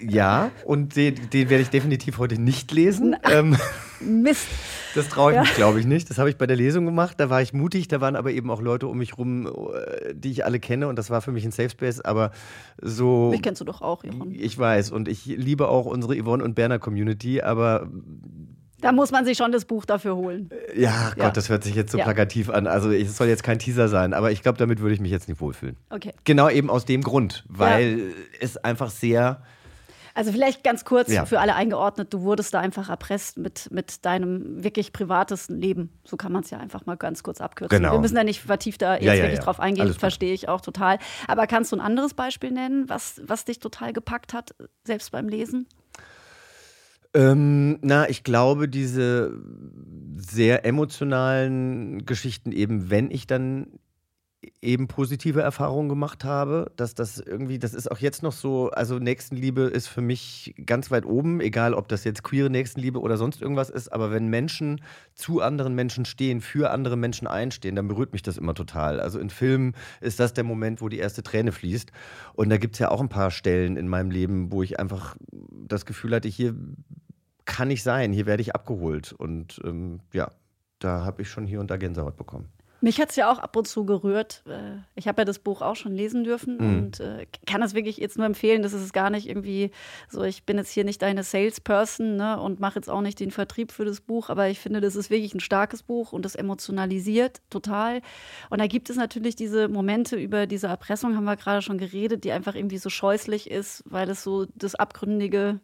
Ja, 0.00 0.50
und 0.64 0.96
den, 0.96 1.30
den 1.30 1.50
werde 1.50 1.62
ich 1.62 1.70
definitiv 1.70 2.18
heute 2.18 2.40
nicht 2.40 2.72
lesen. 2.72 3.16
Ähm, 3.30 3.56
Mist. 4.00 4.48
Das 4.94 5.08
traue 5.08 5.32
ich 5.32 5.36
ja. 5.36 5.42
mich, 5.42 5.54
glaube 5.54 5.80
ich, 5.80 5.86
nicht. 5.86 6.10
Das 6.10 6.18
habe 6.18 6.30
ich 6.30 6.36
bei 6.36 6.46
der 6.46 6.56
Lesung 6.56 6.84
gemacht. 6.84 7.18
Da 7.18 7.30
war 7.30 7.42
ich 7.42 7.52
mutig. 7.52 7.88
Da 7.88 8.00
waren 8.00 8.16
aber 8.16 8.32
eben 8.32 8.50
auch 8.50 8.60
Leute 8.60 8.88
um 8.88 8.98
mich 8.98 9.18
rum, 9.18 9.46
äh, 9.46 10.14
die 10.14 10.30
ich 10.30 10.44
alle 10.44 10.60
kenne. 10.60 10.88
Und 10.88 10.96
das 10.96 11.10
war 11.10 11.20
für 11.20 11.32
mich 11.32 11.44
ein 11.44 11.52
Safe 11.52 11.70
Space. 11.70 12.00
Aber 12.00 12.32
so. 12.80 13.30
Mich 13.30 13.42
kennst 13.42 13.60
du 13.60 13.64
doch 13.64 13.82
auch, 13.82 14.04
Jochen. 14.04 14.32
Ich 14.34 14.58
weiß. 14.58 14.90
Und 14.90 15.08
ich 15.08 15.26
liebe 15.26 15.68
auch 15.68 15.86
unsere 15.86 16.20
Yvonne 16.20 16.42
und 16.42 16.54
Berner 16.54 16.78
Community. 16.78 17.42
Aber 17.42 17.88
da 18.80 18.92
muss 18.92 19.10
man 19.10 19.24
sich 19.24 19.36
schon 19.36 19.52
das 19.52 19.64
Buch 19.64 19.84
dafür 19.84 20.16
holen. 20.16 20.50
Ja, 20.74 21.10
Gott, 21.10 21.18
ja. 21.18 21.30
das 21.30 21.48
hört 21.48 21.64
sich 21.64 21.74
jetzt 21.74 21.92
so 21.92 21.98
ja. 21.98 22.04
plakativ 22.04 22.50
an. 22.50 22.66
Also 22.66 22.90
es 22.90 23.16
soll 23.16 23.28
jetzt 23.28 23.42
kein 23.42 23.58
Teaser 23.58 23.88
sein, 23.88 24.14
aber 24.14 24.30
ich 24.30 24.42
glaube, 24.42 24.58
damit 24.58 24.80
würde 24.80 24.94
ich 24.94 25.00
mich 25.00 25.10
jetzt 25.10 25.28
nicht 25.28 25.40
wohlfühlen. 25.40 25.76
Okay. 25.90 26.12
Genau 26.24 26.48
eben 26.48 26.70
aus 26.70 26.84
dem 26.84 27.02
Grund, 27.02 27.44
weil 27.48 27.98
ja. 27.98 28.04
es 28.40 28.56
einfach 28.56 28.90
sehr 28.90 29.42
also 30.14 30.32
vielleicht 30.32 30.64
ganz 30.64 30.84
kurz 30.84 31.12
für 31.26 31.40
alle 31.40 31.54
eingeordnet, 31.54 32.12
du 32.12 32.22
wurdest 32.22 32.52
da 32.54 32.60
einfach 32.60 32.88
erpresst 32.88 33.38
mit, 33.38 33.70
mit 33.70 34.04
deinem 34.04 34.62
wirklich 34.62 34.92
privatesten 34.92 35.58
Leben. 35.58 35.90
So 36.04 36.16
kann 36.16 36.32
man 36.32 36.42
es 36.42 36.50
ja 36.50 36.58
einfach 36.58 36.86
mal 36.86 36.96
ganz 36.96 37.22
kurz 37.22 37.40
abkürzen. 37.40 37.78
Genau. 37.78 37.92
Wir 37.92 38.00
müssen 38.00 38.16
da 38.16 38.24
nicht 38.24 38.40
vertieft 38.40 38.82
da 38.82 38.96
jetzt 38.96 39.22
wirklich 39.22 39.40
drauf 39.40 39.60
eingehen, 39.60 39.94
verstehe 39.94 40.34
ich 40.34 40.48
auch 40.48 40.60
total. 40.60 40.98
Aber 41.28 41.46
kannst 41.46 41.72
du 41.72 41.76
ein 41.76 41.80
anderes 41.80 42.14
Beispiel 42.14 42.50
nennen, 42.50 42.88
was, 42.88 43.20
was 43.24 43.44
dich 43.44 43.60
total 43.60 43.92
gepackt 43.92 44.34
hat, 44.34 44.54
selbst 44.84 45.12
beim 45.12 45.28
Lesen? 45.28 45.66
Ähm, 47.14 47.78
na, 47.82 48.08
ich 48.08 48.22
glaube, 48.22 48.68
diese 48.68 49.36
sehr 50.16 50.64
emotionalen 50.64 52.04
Geschichten, 52.06 52.52
eben 52.52 52.90
wenn 52.90 53.10
ich 53.10 53.26
dann 53.26 53.66
eben 54.62 54.88
positive 54.88 55.42
Erfahrungen 55.42 55.88
gemacht 55.88 56.24
habe, 56.24 56.72
dass 56.76 56.94
das 56.94 57.18
irgendwie, 57.18 57.58
das 57.58 57.74
ist 57.74 57.90
auch 57.90 57.98
jetzt 57.98 58.22
noch 58.22 58.32
so, 58.32 58.70
also 58.70 58.98
Nächstenliebe 58.98 59.62
ist 59.62 59.86
für 59.86 60.00
mich 60.00 60.54
ganz 60.64 60.90
weit 60.90 61.04
oben, 61.04 61.40
egal 61.40 61.74
ob 61.74 61.88
das 61.88 62.04
jetzt 62.04 62.22
queere 62.22 62.48
Nächstenliebe 62.48 63.00
oder 63.00 63.18
sonst 63.18 63.42
irgendwas 63.42 63.68
ist, 63.68 63.92
aber 63.92 64.10
wenn 64.10 64.28
Menschen 64.28 64.80
zu 65.14 65.42
anderen 65.42 65.74
Menschen 65.74 66.06
stehen, 66.06 66.40
für 66.40 66.70
andere 66.70 66.96
Menschen 66.96 67.26
einstehen, 67.26 67.76
dann 67.76 67.88
berührt 67.88 68.12
mich 68.12 68.22
das 68.22 68.38
immer 68.38 68.54
total. 68.54 69.00
Also 69.00 69.18
in 69.18 69.28
Filmen 69.28 69.74
ist 70.00 70.20
das 70.20 70.32
der 70.32 70.44
Moment, 70.44 70.80
wo 70.80 70.88
die 70.88 70.98
erste 70.98 71.22
Träne 71.22 71.52
fließt 71.52 71.92
und 72.32 72.48
da 72.48 72.56
gibt 72.56 72.76
es 72.76 72.78
ja 72.78 72.90
auch 72.90 73.00
ein 73.00 73.10
paar 73.10 73.30
Stellen 73.30 73.76
in 73.76 73.88
meinem 73.88 74.10
Leben, 74.10 74.52
wo 74.52 74.62
ich 74.62 74.80
einfach 74.80 75.16
das 75.66 75.84
Gefühl 75.84 76.14
hatte, 76.14 76.28
hier 76.28 76.54
kann 77.44 77.70
ich 77.70 77.82
sein, 77.82 78.12
hier 78.12 78.26
werde 78.26 78.40
ich 78.40 78.54
abgeholt 78.54 79.12
und 79.12 79.60
ähm, 79.64 80.00
ja, 80.14 80.30
da 80.78 81.04
habe 81.04 81.22
ich 81.22 81.28
schon 81.28 81.46
hier 81.46 81.60
und 81.60 81.70
da 81.70 81.76
Gänsehaut 81.76 82.16
bekommen. 82.16 82.48
Mich 82.80 83.00
hat 83.00 83.10
es 83.10 83.16
ja 83.16 83.30
auch 83.30 83.38
ab 83.38 83.56
und 83.56 83.68
zu 83.68 83.84
gerührt. 83.84 84.42
Äh, 84.46 84.78
ich 84.94 85.06
habe 85.06 85.22
ja 85.22 85.24
das 85.24 85.38
Buch 85.38 85.60
auch 85.60 85.76
schon 85.76 85.94
lesen 85.94 86.24
dürfen 86.24 86.56
mhm. 86.56 86.78
und 86.78 87.00
äh, 87.00 87.26
kann 87.46 87.60
das 87.60 87.74
wirklich 87.74 87.98
jetzt 87.98 88.16
nur 88.16 88.26
empfehlen. 88.26 88.62
Das 88.62 88.72
ist 88.72 88.92
gar 88.92 89.10
nicht 89.10 89.28
irgendwie 89.28 89.70
so, 90.08 90.22
ich 90.22 90.44
bin 90.44 90.56
jetzt 90.56 90.70
hier 90.70 90.84
nicht 90.84 91.02
deine 91.02 91.22
Salesperson 91.22 92.16
ne, 92.16 92.40
und 92.40 92.60
mache 92.60 92.76
jetzt 92.76 92.88
auch 92.88 93.02
nicht 93.02 93.20
den 93.20 93.30
Vertrieb 93.30 93.72
für 93.72 93.84
das 93.84 94.00
Buch, 94.00 94.30
aber 94.30 94.48
ich 94.48 94.58
finde, 94.58 94.80
das 94.80 94.96
ist 94.96 95.10
wirklich 95.10 95.34
ein 95.34 95.40
starkes 95.40 95.82
Buch 95.82 96.12
und 96.12 96.24
das 96.24 96.34
emotionalisiert 96.34 97.40
total. 97.50 98.00
Und 98.48 98.60
da 98.60 98.66
gibt 98.66 98.90
es 98.90 98.96
natürlich 98.96 99.36
diese 99.36 99.68
Momente 99.68 100.16
über 100.16 100.46
diese 100.46 100.68
Erpressung, 100.68 101.16
haben 101.16 101.24
wir 101.24 101.36
gerade 101.36 101.62
schon 101.62 101.78
geredet, 101.78 102.24
die 102.24 102.32
einfach 102.32 102.54
irgendwie 102.54 102.78
so 102.78 102.90
scheußlich 102.90 103.50
ist, 103.50 103.82
weil 103.86 104.08
es 104.08 104.22
so 104.22 104.46
das 104.54 104.74
Abgründige 104.74 105.60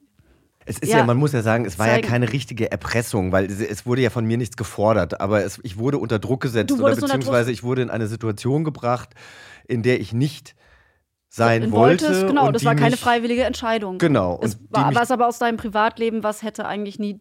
es 0.66 0.78
ist 0.78 0.90
ja, 0.90 0.98
ja, 0.98 1.04
man 1.04 1.16
muss 1.16 1.32
ja 1.32 1.42
sagen, 1.42 1.64
es 1.64 1.78
war 1.78 1.86
zeigen. 1.86 2.04
ja 2.04 2.10
keine 2.10 2.32
richtige 2.32 2.70
Erpressung, 2.70 3.32
weil 3.32 3.46
es, 3.46 3.86
wurde 3.86 4.02
ja 4.02 4.10
von 4.10 4.24
mir 4.26 4.36
nichts 4.36 4.56
gefordert, 4.56 5.20
aber 5.20 5.44
es, 5.44 5.60
ich 5.62 5.78
wurde 5.78 5.98
unter 5.98 6.18
Druck 6.18 6.42
gesetzt 6.42 6.72
oder 6.72 6.94
beziehungsweise 6.94 7.52
ich 7.52 7.62
wurde 7.62 7.82
in 7.82 7.90
eine 7.90 8.08
Situation 8.08 8.64
gebracht, 8.64 9.10
in 9.66 9.82
der 9.82 10.00
ich 10.00 10.12
nicht 10.12 10.56
sein 11.28 11.70
wollte. 11.72 12.06
Wolltest, 12.06 12.26
genau, 12.26 12.50
das 12.50 12.64
war 12.64 12.74
keine 12.74 12.92
mich, 12.92 13.00
freiwillige 13.00 13.44
Entscheidung. 13.44 13.98
Genau. 13.98 14.40
Es 14.42 14.58
war 14.70 14.94
was 14.94 15.10
aber 15.10 15.28
aus 15.28 15.38
deinem 15.38 15.56
Privatleben, 15.56 16.22
was 16.22 16.42
hätte 16.42 16.66
eigentlich 16.66 16.98
nie 16.98 17.20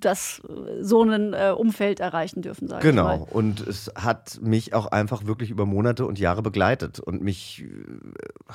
das 0.00 0.42
so 0.80 1.02
ein 1.02 1.34
äh, 1.34 1.52
Umfeld 1.56 2.00
erreichen 2.00 2.42
dürfen, 2.42 2.68
sage 2.68 2.88
genau. 2.88 3.02
ich 3.02 3.06
mal. 3.06 3.24
Genau. 3.26 3.38
Und 3.38 3.60
es 3.60 3.90
hat 3.94 4.40
mich 4.40 4.74
auch 4.74 4.86
einfach 4.86 5.26
wirklich 5.26 5.50
über 5.50 5.66
Monate 5.66 6.06
und 6.06 6.18
Jahre 6.18 6.42
begleitet 6.42 7.00
und 7.00 7.22
mich 7.22 7.62
äh, 7.62 8.52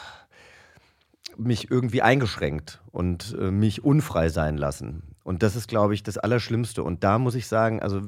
mich 1.37 1.71
irgendwie 1.71 2.01
eingeschränkt 2.01 2.81
und 2.91 3.35
äh, 3.39 3.51
mich 3.51 3.83
unfrei 3.83 4.29
sein 4.29 4.57
lassen. 4.57 5.03
Und 5.23 5.43
das 5.43 5.57
ist, 5.57 5.67
glaube 5.67 5.93
ich, 5.93 6.03
das 6.03 6.17
Allerschlimmste. 6.17 6.83
Und 6.83 7.03
da 7.03 7.19
muss 7.19 7.35
ich 7.35 7.47
sagen, 7.47 7.81
also 7.81 8.01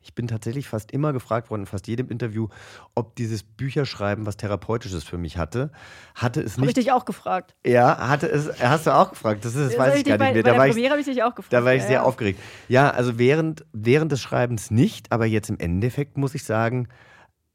ich 0.00 0.14
bin 0.14 0.26
tatsächlich 0.26 0.66
fast 0.66 0.90
immer 0.90 1.12
gefragt 1.12 1.48
worden, 1.48 1.62
in 1.62 1.66
fast 1.66 1.86
jedem 1.86 2.08
Interview, 2.08 2.48
ob 2.96 3.14
dieses 3.14 3.44
Bücherschreiben 3.44 4.26
was 4.26 4.36
Therapeutisches 4.36 5.04
für 5.04 5.16
mich 5.16 5.38
hatte. 5.38 5.70
Hatte 6.16 6.40
es 6.40 6.56
nicht. 6.56 6.62
Habe 6.62 6.70
ich 6.70 6.74
dich 6.74 6.90
auch 6.90 7.04
gefragt. 7.04 7.54
Ja, 7.64 8.08
hatte 8.08 8.28
es, 8.28 8.60
hast 8.60 8.86
du 8.86 8.94
auch 8.94 9.10
gefragt. 9.10 9.44
Das, 9.44 9.54
ist, 9.54 9.74
das 9.74 9.78
weiß 9.78 9.96
ich 9.98 10.04
gar 10.04 10.18
bei, 10.18 10.32
nicht 10.32 10.34
mehr. 10.34 10.42
Bei 10.42 10.50
da 10.50 10.64
der 10.64 10.70
Premiere 10.72 10.90
habe 10.90 11.00
ich 11.00 11.06
dich 11.06 11.22
auch 11.22 11.36
gefragt. 11.36 11.52
Da 11.52 11.64
war 11.64 11.72
ich 11.72 11.82
ja, 11.82 11.86
sehr 11.86 11.96
ja. 11.98 12.02
aufgeregt. 12.02 12.40
Ja, 12.66 12.90
also 12.90 13.16
während, 13.16 13.64
während 13.72 14.10
des 14.10 14.20
Schreibens 14.20 14.72
nicht, 14.72 15.12
aber 15.12 15.26
jetzt 15.26 15.48
im 15.50 15.60
Endeffekt 15.60 16.18
muss 16.18 16.34
ich 16.34 16.42
sagen, 16.42 16.88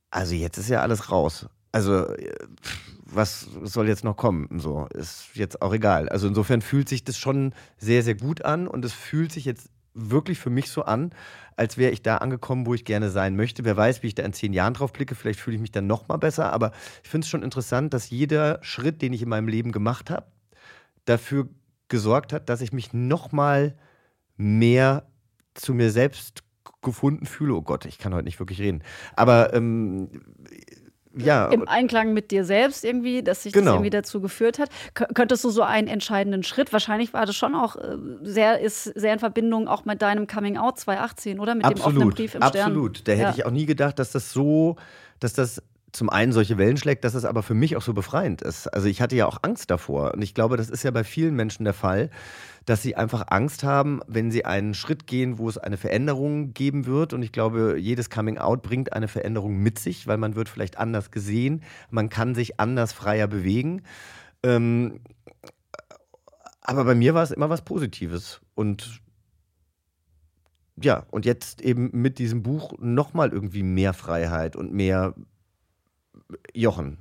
also 0.09 0.35
jetzt 0.35 0.57
ist 0.57 0.69
ja 0.69 0.81
alles 0.81 1.11
raus. 1.11 1.47
Also 1.73 2.07
was 3.13 3.47
soll 3.63 3.87
jetzt 3.87 4.03
noch 4.03 4.17
kommen? 4.17 4.47
So 4.59 4.87
ist 4.93 5.29
jetzt 5.33 5.61
auch 5.61 5.73
egal. 5.73 6.09
Also 6.09 6.27
insofern 6.27 6.61
fühlt 6.61 6.89
sich 6.89 7.03
das 7.03 7.17
schon 7.17 7.53
sehr, 7.77 8.03
sehr 8.03 8.15
gut 8.15 8.43
an 8.43 8.67
und 8.67 8.85
es 8.85 8.93
fühlt 8.93 9.31
sich 9.31 9.45
jetzt 9.45 9.69
wirklich 9.93 10.39
für 10.39 10.49
mich 10.49 10.69
so 10.69 10.83
an, 10.83 11.11
als 11.57 11.77
wäre 11.77 11.91
ich 11.91 12.01
da 12.01 12.17
angekommen, 12.17 12.65
wo 12.65 12.73
ich 12.73 12.85
gerne 12.85 13.09
sein 13.09 13.35
möchte. 13.35 13.65
Wer 13.65 13.75
weiß, 13.75 14.03
wie 14.03 14.07
ich 14.07 14.15
da 14.15 14.23
in 14.23 14.33
zehn 14.33 14.53
Jahren 14.53 14.73
drauf 14.73 14.93
blicke. 14.93 15.15
Vielleicht 15.15 15.39
fühle 15.39 15.55
ich 15.55 15.61
mich 15.61 15.71
dann 15.71 15.87
noch 15.87 16.07
mal 16.07 16.17
besser. 16.17 16.53
Aber 16.53 16.71
ich 17.03 17.09
finde 17.09 17.25
es 17.25 17.29
schon 17.29 17.43
interessant, 17.43 17.93
dass 17.93 18.09
jeder 18.09 18.59
Schritt, 18.63 19.01
den 19.01 19.13
ich 19.13 19.21
in 19.21 19.29
meinem 19.29 19.47
Leben 19.47 19.71
gemacht 19.71 20.09
habe, 20.09 20.27
dafür 21.05 21.49
gesorgt 21.89 22.31
hat, 22.31 22.49
dass 22.49 22.61
ich 22.61 22.71
mich 22.71 22.93
noch 22.93 23.31
mal 23.31 23.75
mehr 24.37 25.07
zu 25.53 25.73
mir 25.73 25.91
selbst 25.91 26.43
gefunden 26.81 27.25
fühle. 27.25 27.53
Oh 27.53 27.61
Gott, 27.61 27.85
ich 27.85 27.97
kann 27.97 28.13
heute 28.13 28.25
nicht 28.25 28.39
wirklich 28.39 28.61
reden. 28.61 28.81
Aber 29.15 29.53
ähm, 29.53 30.09
ja. 31.15 31.47
Im 31.47 31.67
Einklang 31.67 32.13
mit 32.13 32.31
dir 32.31 32.45
selbst 32.45 32.85
irgendwie, 32.85 33.23
dass 33.23 33.43
sich 33.43 33.53
genau. 33.53 33.65
das 33.65 33.73
irgendwie 33.75 33.89
dazu 33.89 34.21
geführt 34.21 34.59
hat. 34.59 34.69
K 34.93 35.05
könntest 35.13 35.43
du 35.43 35.49
so 35.49 35.61
einen 35.61 35.87
entscheidenden 35.87 36.43
Schritt, 36.43 36.71
wahrscheinlich 36.71 37.13
war 37.13 37.25
das 37.25 37.35
schon 37.35 37.55
auch 37.55 37.75
äh, 37.75 37.97
sehr, 38.21 38.59
ist 38.59 38.83
sehr 38.83 39.13
in 39.13 39.19
Verbindung 39.19 39.67
auch 39.67 39.85
mit 39.85 40.01
deinem 40.01 40.27
Coming 40.27 40.57
Out 40.57 40.79
2018, 40.79 41.39
oder? 41.39 41.55
Mit 41.55 41.65
absolut, 41.65 41.83
dem 41.83 41.97
offenen 41.97 42.09
Brief 42.09 42.35
im 42.35 42.43
Stern. 42.43 42.67
Absolut. 42.67 43.07
Da 43.07 43.11
hätte 43.13 43.23
ja. 43.23 43.31
ich 43.31 43.45
auch 43.45 43.51
nie 43.51 43.65
gedacht, 43.65 43.99
dass 43.99 44.11
das 44.11 44.31
so, 44.31 44.77
dass 45.19 45.33
das 45.33 45.61
zum 45.91 46.09
einen 46.09 46.31
solche 46.31 46.57
Wellen 46.57 46.77
schlägt, 46.77 47.03
dass 47.03 47.13
es 47.13 47.25
aber 47.25 47.43
für 47.43 47.53
mich 47.53 47.75
auch 47.75 47.81
so 47.81 47.93
befreiend 47.93 48.41
ist. 48.41 48.67
Also 48.67 48.87
ich 48.87 49.01
hatte 49.01 49.15
ja 49.15 49.25
auch 49.25 49.39
Angst 49.41 49.69
davor. 49.69 50.13
Und 50.13 50.21
ich 50.21 50.33
glaube, 50.33 50.57
das 50.57 50.69
ist 50.69 50.83
ja 50.83 50.91
bei 50.91 51.03
vielen 51.03 51.35
Menschen 51.35 51.65
der 51.65 51.73
Fall, 51.73 52.09
dass 52.71 52.81
sie 52.81 52.95
einfach 52.95 53.25
Angst 53.27 53.65
haben, 53.65 53.99
wenn 54.07 54.31
sie 54.31 54.45
einen 54.45 54.73
Schritt 54.73 55.05
gehen, 55.05 55.37
wo 55.37 55.49
es 55.49 55.57
eine 55.57 55.75
Veränderung 55.75 56.53
geben 56.53 56.85
wird. 56.85 57.11
Und 57.11 57.21
ich 57.21 57.33
glaube, 57.33 57.75
jedes 57.77 58.09
Coming 58.09 58.37
Out 58.37 58.61
bringt 58.61 58.93
eine 58.93 59.09
Veränderung 59.09 59.57
mit 59.57 59.77
sich, 59.77 60.07
weil 60.07 60.15
man 60.15 60.35
wird 60.35 60.47
vielleicht 60.47 60.77
anders 60.77 61.11
gesehen, 61.11 61.63
man 61.89 62.07
kann 62.07 62.33
sich 62.33 62.61
anders 62.61 62.93
freier 62.93 63.27
bewegen. 63.27 63.81
Ähm, 64.41 65.01
aber 66.61 66.85
bei 66.85 66.95
mir 66.95 67.13
war 67.13 67.23
es 67.23 67.31
immer 67.31 67.49
was 67.49 67.61
Positives. 67.61 68.39
Und 68.55 69.01
ja, 70.81 71.05
und 71.11 71.25
jetzt 71.25 71.59
eben 71.59 71.89
mit 71.91 72.19
diesem 72.19 72.41
Buch 72.41 72.71
nochmal 72.79 73.33
irgendwie 73.33 73.63
mehr 73.63 73.93
Freiheit 73.93 74.55
und 74.55 74.71
mehr 74.71 75.13
Jochen. 76.53 76.99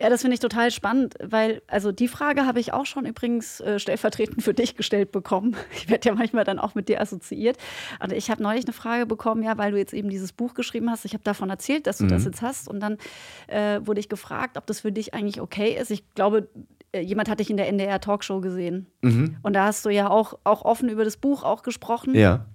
Ja. 0.00 0.08
Das 0.08 0.22
finde 0.22 0.34
ich 0.34 0.40
total 0.40 0.70
spannend, 0.70 1.14
weil, 1.22 1.62
also 1.66 1.92
die 1.92 2.08
Frage 2.08 2.46
habe 2.46 2.58
ich 2.58 2.72
auch 2.72 2.86
schon 2.86 3.06
übrigens 3.06 3.60
äh, 3.60 3.78
stellvertretend 3.78 4.42
für 4.42 4.54
dich 4.54 4.76
gestellt 4.76 5.12
bekommen. 5.12 5.56
Ich 5.80 5.88
werde 5.88 6.08
ja 6.08 6.14
manchmal 6.14 6.44
dann 6.44 6.58
auch 6.58 6.74
mit 6.74 6.88
dir 6.88 7.00
assoziiert. 7.00 7.56
Und 8.02 8.12
ich 8.12 8.30
habe 8.30 8.42
neulich 8.42 8.64
eine 8.66 8.72
Frage 8.72 9.06
bekommen, 9.06 9.42
ja, 9.42 9.56
weil 9.56 9.72
du 9.72 9.78
jetzt 9.78 9.94
eben 9.94 10.10
dieses 10.10 10.32
Buch 10.32 10.54
geschrieben 10.54 10.90
hast. 10.90 11.04
Ich 11.04 11.14
habe 11.14 11.24
davon 11.24 11.48
erzählt, 11.48 11.86
dass 11.86 11.98
du 11.98 12.04
mhm. 12.04 12.08
das 12.08 12.24
jetzt 12.24 12.42
hast. 12.42 12.68
Und 12.68 12.80
dann 12.80 12.98
äh, 13.46 13.80
wurde 13.84 14.00
ich 14.00 14.08
gefragt, 14.08 14.58
ob 14.58 14.66
das 14.66 14.80
für 14.80 14.92
dich 14.92 15.14
eigentlich 15.14 15.40
okay 15.40 15.76
ist. 15.80 15.90
Ich 15.90 16.04
glaube, 16.14 16.48
äh, 16.92 17.00
jemand 17.00 17.28
hat 17.28 17.40
dich 17.40 17.50
in 17.50 17.56
der 17.56 17.68
NDR-Talkshow 17.68 18.40
gesehen. 18.40 18.86
Mhm. 19.02 19.36
Und 19.42 19.54
da 19.54 19.66
hast 19.66 19.84
du 19.84 19.90
ja 19.90 20.10
auch, 20.10 20.38
auch 20.44 20.62
offen 20.64 20.88
über 20.88 21.04
das 21.04 21.16
Buch 21.16 21.44
auch 21.44 21.62
gesprochen. 21.62 22.14
Ja. 22.14 22.46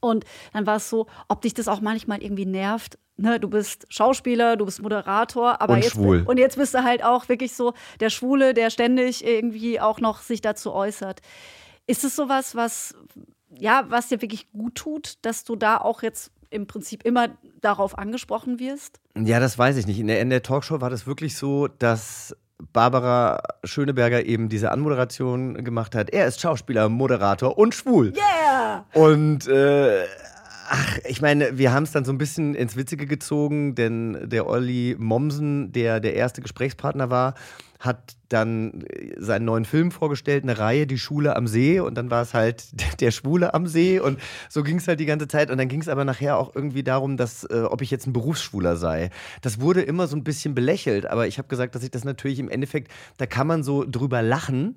Und 0.00 0.24
dann 0.52 0.66
war 0.66 0.76
es 0.76 0.90
so, 0.90 1.06
ob 1.28 1.42
dich 1.42 1.54
das 1.54 1.68
auch 1.68 1.80
manchmal 1.80 2.22
irgendwie 2.22 2.46
nervt, 2.46 2.98
ne, 3.16 3.40
du 3.40 3.48
bist 3.48 3.86
Schauspieler, 3.88 4.56
du 4.56 4.64
bist 4.64 4.82
Moderator, 4.82 5.60
aber 5.60 5.74
und 5.74 5.82
jetzt 5.82 5.92
schwul. 5.92 6.24
und 6.26 6.38
jetzt 6.38 6.56
bist 6.56 6.74
du 6.74 6.82
halt 6.82 7.04
auch 7.04 7.28
wirklich 7.28 7.54
so 7.54 7.74
der 8.00 8.10
Schwule, 8.10 8.54
der 8.54 8.70
ständig 8.70 9.24
irgendwie 9.24 9.80
auch 9.80 10.00
noch 10.00 10.20
sich 10.20 10.40
dazu 10.40 10.72
äußert. 10.72 11.20
Ist 11.86 12.04
es 12.04 12.16
sowas, 12.16 12.54
was 12.54 12.94
ja, 13.58 13.84
was 13.88 14.08
dir 14.08 14.20
wirklich 14.22 14.50
gut 14.52 14.74
tut, 14.74 15.14
dass 15.22 15.44
du 15.44 15.56
da 15.56 15.78
auch 15.78 16.02
jetzt 16.02 16.30
im 16.50 16.66
Prinzip 16.66 17.04
immer 17.04 17.28
darauf 17.60 17.98
angesprochen 17.98 18.58
wirst? 18.58 19.00
Ja, 19.16 19.40
das 19.40 19.58
weiß 19.58 19.76
ich 19.76 19.86
nicht. 19.86 19.98
In 19.98 20.06
der, 20.06 20.20
in 20.20 20.30
der 20.30 20.42
Talkshow 20.42 20.80
war 20.80 20.90
das 20.90 21.06
wirklich 21.06 21.36
so, 21.36 21.68
dass 21.68 22.36
Barbara 22.72 23.42
Schöneberger 23.64 24.24
eben 24.24 24.48
diese 24.48 24.70
Anmoderation 24.70 25.62
gemacht 25.64 25.94
hat. 25.94 26.10
Er 26.10 26.26
ist 26.26 26.40
Schauspieler, 26.40 26.88
Moderator 26.88 27.58
und 27.58 27.74
schwul. 27.74 28.12
Yeah! 28.16 28.86
Und 28.94 29.46
äh, 29.46 30.04
Ach, 30.68 30.98
ich 31.04 31.20
meine, 31.20 31.58
wir 31.58 31.72
haben 31.72 31.84
es 31.84 31.92
dann 31.92 32.04
so 32.04 32.12
ein 32.12 32.18
bisschen 32.18 32.54
ins 32.54 32.76
Witzige 32.76 33.06
gezogen, 33.06 33.74
denn 33.74 34.28
der 34.28 34.46
Olli 34.46 34.96
Mommsen, 34.98 35.72
der 35.72 36.00
der 36.00 36.14
erste 36.14 36.42
Gesprächspartner 36.42 37.10
war, 37.10 37.34
hat 37.78 38.16
dann 38.28 38.84
seinen 39.18 39.44
neuen 39.44 39.64
Film 39.64 39.90
vorgestellt, 39.90 40.42
eine 40.42 40.58
Reihe, 40.58 40.86
Die 40.86 40.98
Schule 40.98 41.36
am 41.36 41.46
See. 41.46 41.78
Und 41.78 41.94
dann 41.94 42.10
war 42.10 42.22
es 42.22 42.34
halt 42.34 42.64
der 43.00 43.10
Schwule 43.10 43.54
am 43.54 43.66
See. 43.66 44.00
Und 44.00 44.18
so 44.48 44.62
ging 44.62 44.78
es 44.78 44.88
halt 44.88 44.98
die 44.98 45.06
ganze 45.06 45.28
Zeit. 45.28 45.50
Und 45.50 45.58
dann 45.58 45.68
ging 45.68 45.80
es 45.80 45.88
aber 45.88 46.04
nachher 46.04 46.38
auch 46.38 46.54
irgendwie 46.54 46.82
darum, 46.82 47.16
dass, 47.16 47.44
äh, 47.44 47.62
ob 47.62 47.82
ich 47.82 47.90
jetzt 47.90 48.06
ein 48.06 48.12
Berufsschwuler 48.12 48.76
sei. 48.76 49.10
Das 49.42 49.60
wurde 49.60 49.82
immer 49.82 50.06
so 50.06 50.16
ein 50.16 50.24
bisschen 50.24 50.54
belächelt. 50.54 51.06
Aber 51.06 51.26
ich 51.26 51.38
habe 51.38 51.48
gesagt, 51.48 51.74
dass 51.74 51.82
ich 51.82 51.90
das 51.90 52.04
natürlich 52.04 52.38
im 52.38 52.48
Endeffekt, 52.48 52.90
da 53.18 53.26
kann 53.26 53.46
man 53.46 53.62
so 53.62 53.84
drüber 53.84 54.22
lachen. 54.22 54.76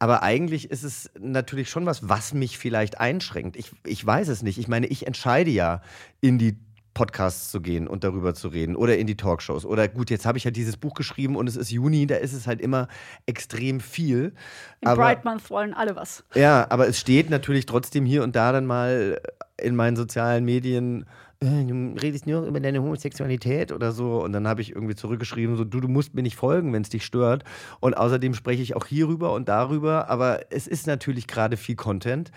Aber 0.00 0.22
eigentlich 0.22 0.70
ist 0.70 0.82
es 0.82 1.10
natürlich 1.20 1.68
schon 1.68 1.84
was, 1.84 2.08
was 2.08 2.32
mich 2.32 2.56
vielleicht 2.58 2.98
einschränkt. 2.98 3.56
Ich, 3.56 3.70
ich 3.84 4.04
weiß 4.04 4.28
es 4.28 4.42
nicht. 4.42 4.58
Ich 4.58 4.66
meine, 4.66 4.86
ich 4.86 5.06
entscheide 5.06 5.50
ja, 5.50 5.82
in 6.22 6.38
die 6.38 6.56
Podcasts 6.94 7.50
zu 7.50 7.60
gehen 7.60 7.86
und 7.86 8.02
darüber 8.02 8.34
zu 8.34 8.48
reden 8.48 8.76
oder 8.76 8.96
in 8.96 9.06
die 9.06 9.16
Talkshows. 9.16 9.64
Oder 9.64 9.88
gut, 9.88 10.10
jetzt 10.10 10.26
habe 10.26 10.38
ich 10.38 10.44
ja 10.44 10.50
dieses 10.50 10.78
Buch 10.78 10.94
geschrieben 10.94 11.36
und 11.36 11.48
es 11.48 11.56
ist 11.56 11.70
Juni, 11.70 12.06
da 12.06 12.16
ist 12.16 12.32
es 12.32 12.46
halt 12.46 12.60
immer 12.62 12.88
extrem 13.26 13.78
viel. 13.80 14.34
Im 14.80 14.88
aber, 14.88 15.04
Pride 15.04 15.20
Month 15.24 15.50
wollen 15.50 15.74
alle 15.74 15.94
was. 15.96 16.24
Ja, 16.34 16.66
aber 16.70 16.88
es 16.88 16.98
steht 16.98 17.30
natürlich 17.30 17.66
trotzdem 17.66 18.06
hier 18.06 18.24
und 18.24 18.34
da 18.34 18.52
dann 18.52 18.66
mal 18.66 19.20
in 19.60 19.76
meinen 19.76 19.96
sozialen 19.96 20.44
Medien 20.44 21.04
äh, 21.42 21.64
du 21.64 21.94
redest 22.00 22.26
nur 22.26 22.46
über 22.46 22.60
deine 22.60 22.82
Homosexualität 22.82 23.72
oder 23.72 23.92
so. 23.92 24.22
Und 24.22 24.32
dann 24.32 24.46
habe 24.46 24.60
ich 24.60 24.74
irgendwie 24.74 24.94
zurückgeschrieben, 24.94 25.56
so, 25.56 25.64
du, 25.64 25.80
du 25.80 25.88
musst 25.88 26.14
mir 26.14 26.22
nicht 26.22 26.36
folgen, 26.36 26.72
wenn 26.72 26.82
es 26.82 26.90
dich 26.90 27.04
stört. 27.04 27.44
Und 27.80 27.96
außerdem 27.96 28.34
spreche 28.34 28.62
ich 28.62 28.76
auch 28.76 28.86
hierüber 28.86 29.32
und 29.32 29.48
darüber. 29.48 30.08
Aber 30.08 30.40
es 30.50 30.66
ist 30.66 30.86
natürlich 30.86 31.26
gerade 31.26 31.56
viel 31.56 31.76
Content. 31.76 32.30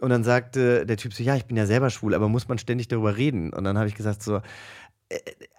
Und 0.00 0.10
dann 0.10 0.24
sagte 0.24 0.86
der 0.86 0.96
Typ 0.96 1.14
so, 1.14 1.22
ja, 1.22 1.36
ich 1.36 1.46
bin 1.46 1.56
ja 1.56 1.66
selber 1.66 1.88
schwul, 1.88 2.14
aber 2.14 2.28
muss 2.28 2.48
man 2.48 2.58
ständig 2.58 2.88
darüber 2.88 3.16
reden? 3.16 3.52
Und 3.52 3.64
dann 3.64 3.78
habe 3.78 3.88
ich 3.88 3.94
gesagt 3.94 4.22
so, 4.22 4.40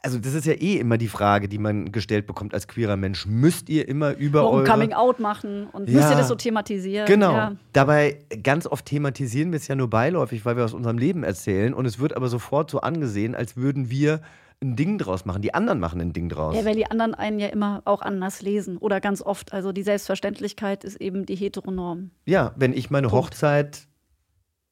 also 0.02 0.18
das 0.18 0.34
ist 0.34 0.46
ja 0.46 0.54
eh 0.54 0.78
immer 0.78 0.98
die 0.98 1.08
Frage, 1.08 1.48
die 1.48 1.58
man 1.58 1.92
gestellt 1.92 2.28
bekommt 2.28 2.54
als 2.54 2.68
queerer 2.68 2.98
Mensch. 2.98 3.26
Müsst 3.26 3.70
ihr 3.70 3.88
immer 3.88 4.16
über 4.16 4.44
Warum 4.44 4.60
eure... 4.60 4.68
Coming 4.68 4.94
Out 4.94 5.20
machen 5.20 5.68
und 5.72 5.90
ja, 5.90 5.96
müsst 5.96 6.12
ihr 6.12 6.18
das 6.18 6.28
so 6.28 6.36
thematisieren? 6.36 7.08
Genau. 7.08 7.32
Ja. 7.32 7.56
Dabei, 7.74 8.20
ganz 8.44 8.68
oft 8.68 8.86
thematisieren 8.86 9.52
wir 9.52 9.58
es 9.58 9.68
ja 9.68 9.76
nur 9.76 9.90
beiläufig, 9.90 10.46
weil 10.46 10.58
wir 10.58 10.66
aus 10.66 10.74
unserem 10.74 10.98
Leben 10.98 11.24
erzählen 11.24 11.74
und 11.74 11.86
es 11.86 12.00
wird 12.00 12.16
aber 12.16 12.28
sofort 12.28 12.72
so 12.72 12.82
angesehen, 12.82 13.36
als 13.36 13.56
würden 13.56 13.90
wir 13.90 14.22
ein 14.62 14.76
Ding 14.76 14.98
draus 14.98 15.26
machen. 15.26 15.42
Die 15.42 15.54
anderen 15.54 15.80
machen 15.80 16.02
ein 16.02 16.14
Ding 16.14 16.30
draus. 16.30 16.56
Ja, 16.56 16.66
weil 16.66 16.76
die 16.76 16.90
anderen 16.90 17.14
einen 17.14 17.40
ja 17.40 17.48
immer 17.48 17.82
auch 17.86 18.02
anders 18.02 18.42
lesen 18.42 18.78
oder 18.78 19.02
ganz 19.02 19.22
oft. 19.22 19.54
Also 19.54 19.72
die 19.72 19.84
Selbstverständlichkeit 19.84 20.84
ist 20.84 21.00
eben 21.02 21.26
die 21.26 21.36
Heteronorm. 21.36 22.12
Ja, 22.26 22.54
wenn 22.56 22.74
ich 22.74 22.90
meine 22.90 23.10
Punkt. 23.10 23.26
Hochzeit 23.26 23.88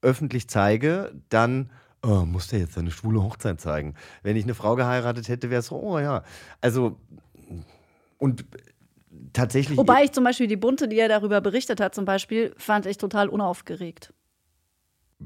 öffentlich 0.01 0.47
zeige, 0.49 1.13
dann 1.29 1.69
oh, 2.03 2.25
muss 2.25 2.47
der 2.47 2.59
jetzt 2.59 2.73
seine 2.73 2.91
schwule 2.91 3.23
Hochzeit 3.23 3.59
zeigen. 3.59 3.95
Wenn 4.21 4.35
ich 4.35 4.43
eine 4.43 4.53
Frau 4.53 4.75
geheiratet 4.75 5.27
hätte, 5.27 5.49
wäre 5.49 5.59
es 5.59 5.67
so, 5.67 5.77
oh 5.77 5.99
ja. 5.99 6.23
Also, 6.61 6.97
und 8.17 8.45
tatsächlich. 9.31 9.77
Wobei 9.77 10.03
ich 10.03 10.11
zum 10.11 10.23
Beispiel 10.23 10.47
die 10.47 10.57
Bunte, 10.57 10.87
die 10.87 10.99
er 10.99 11.07
darüber 11.07 11.41
berichtet 11.41 11.79
hat, 11.79 11.95
zum 11.95 12.05
Beispiel, 12.05 12.53
fand 12.57 12.85
ich 12.85 12.97
total 12.97 13.29
unaufgeregt. 13.29 14.13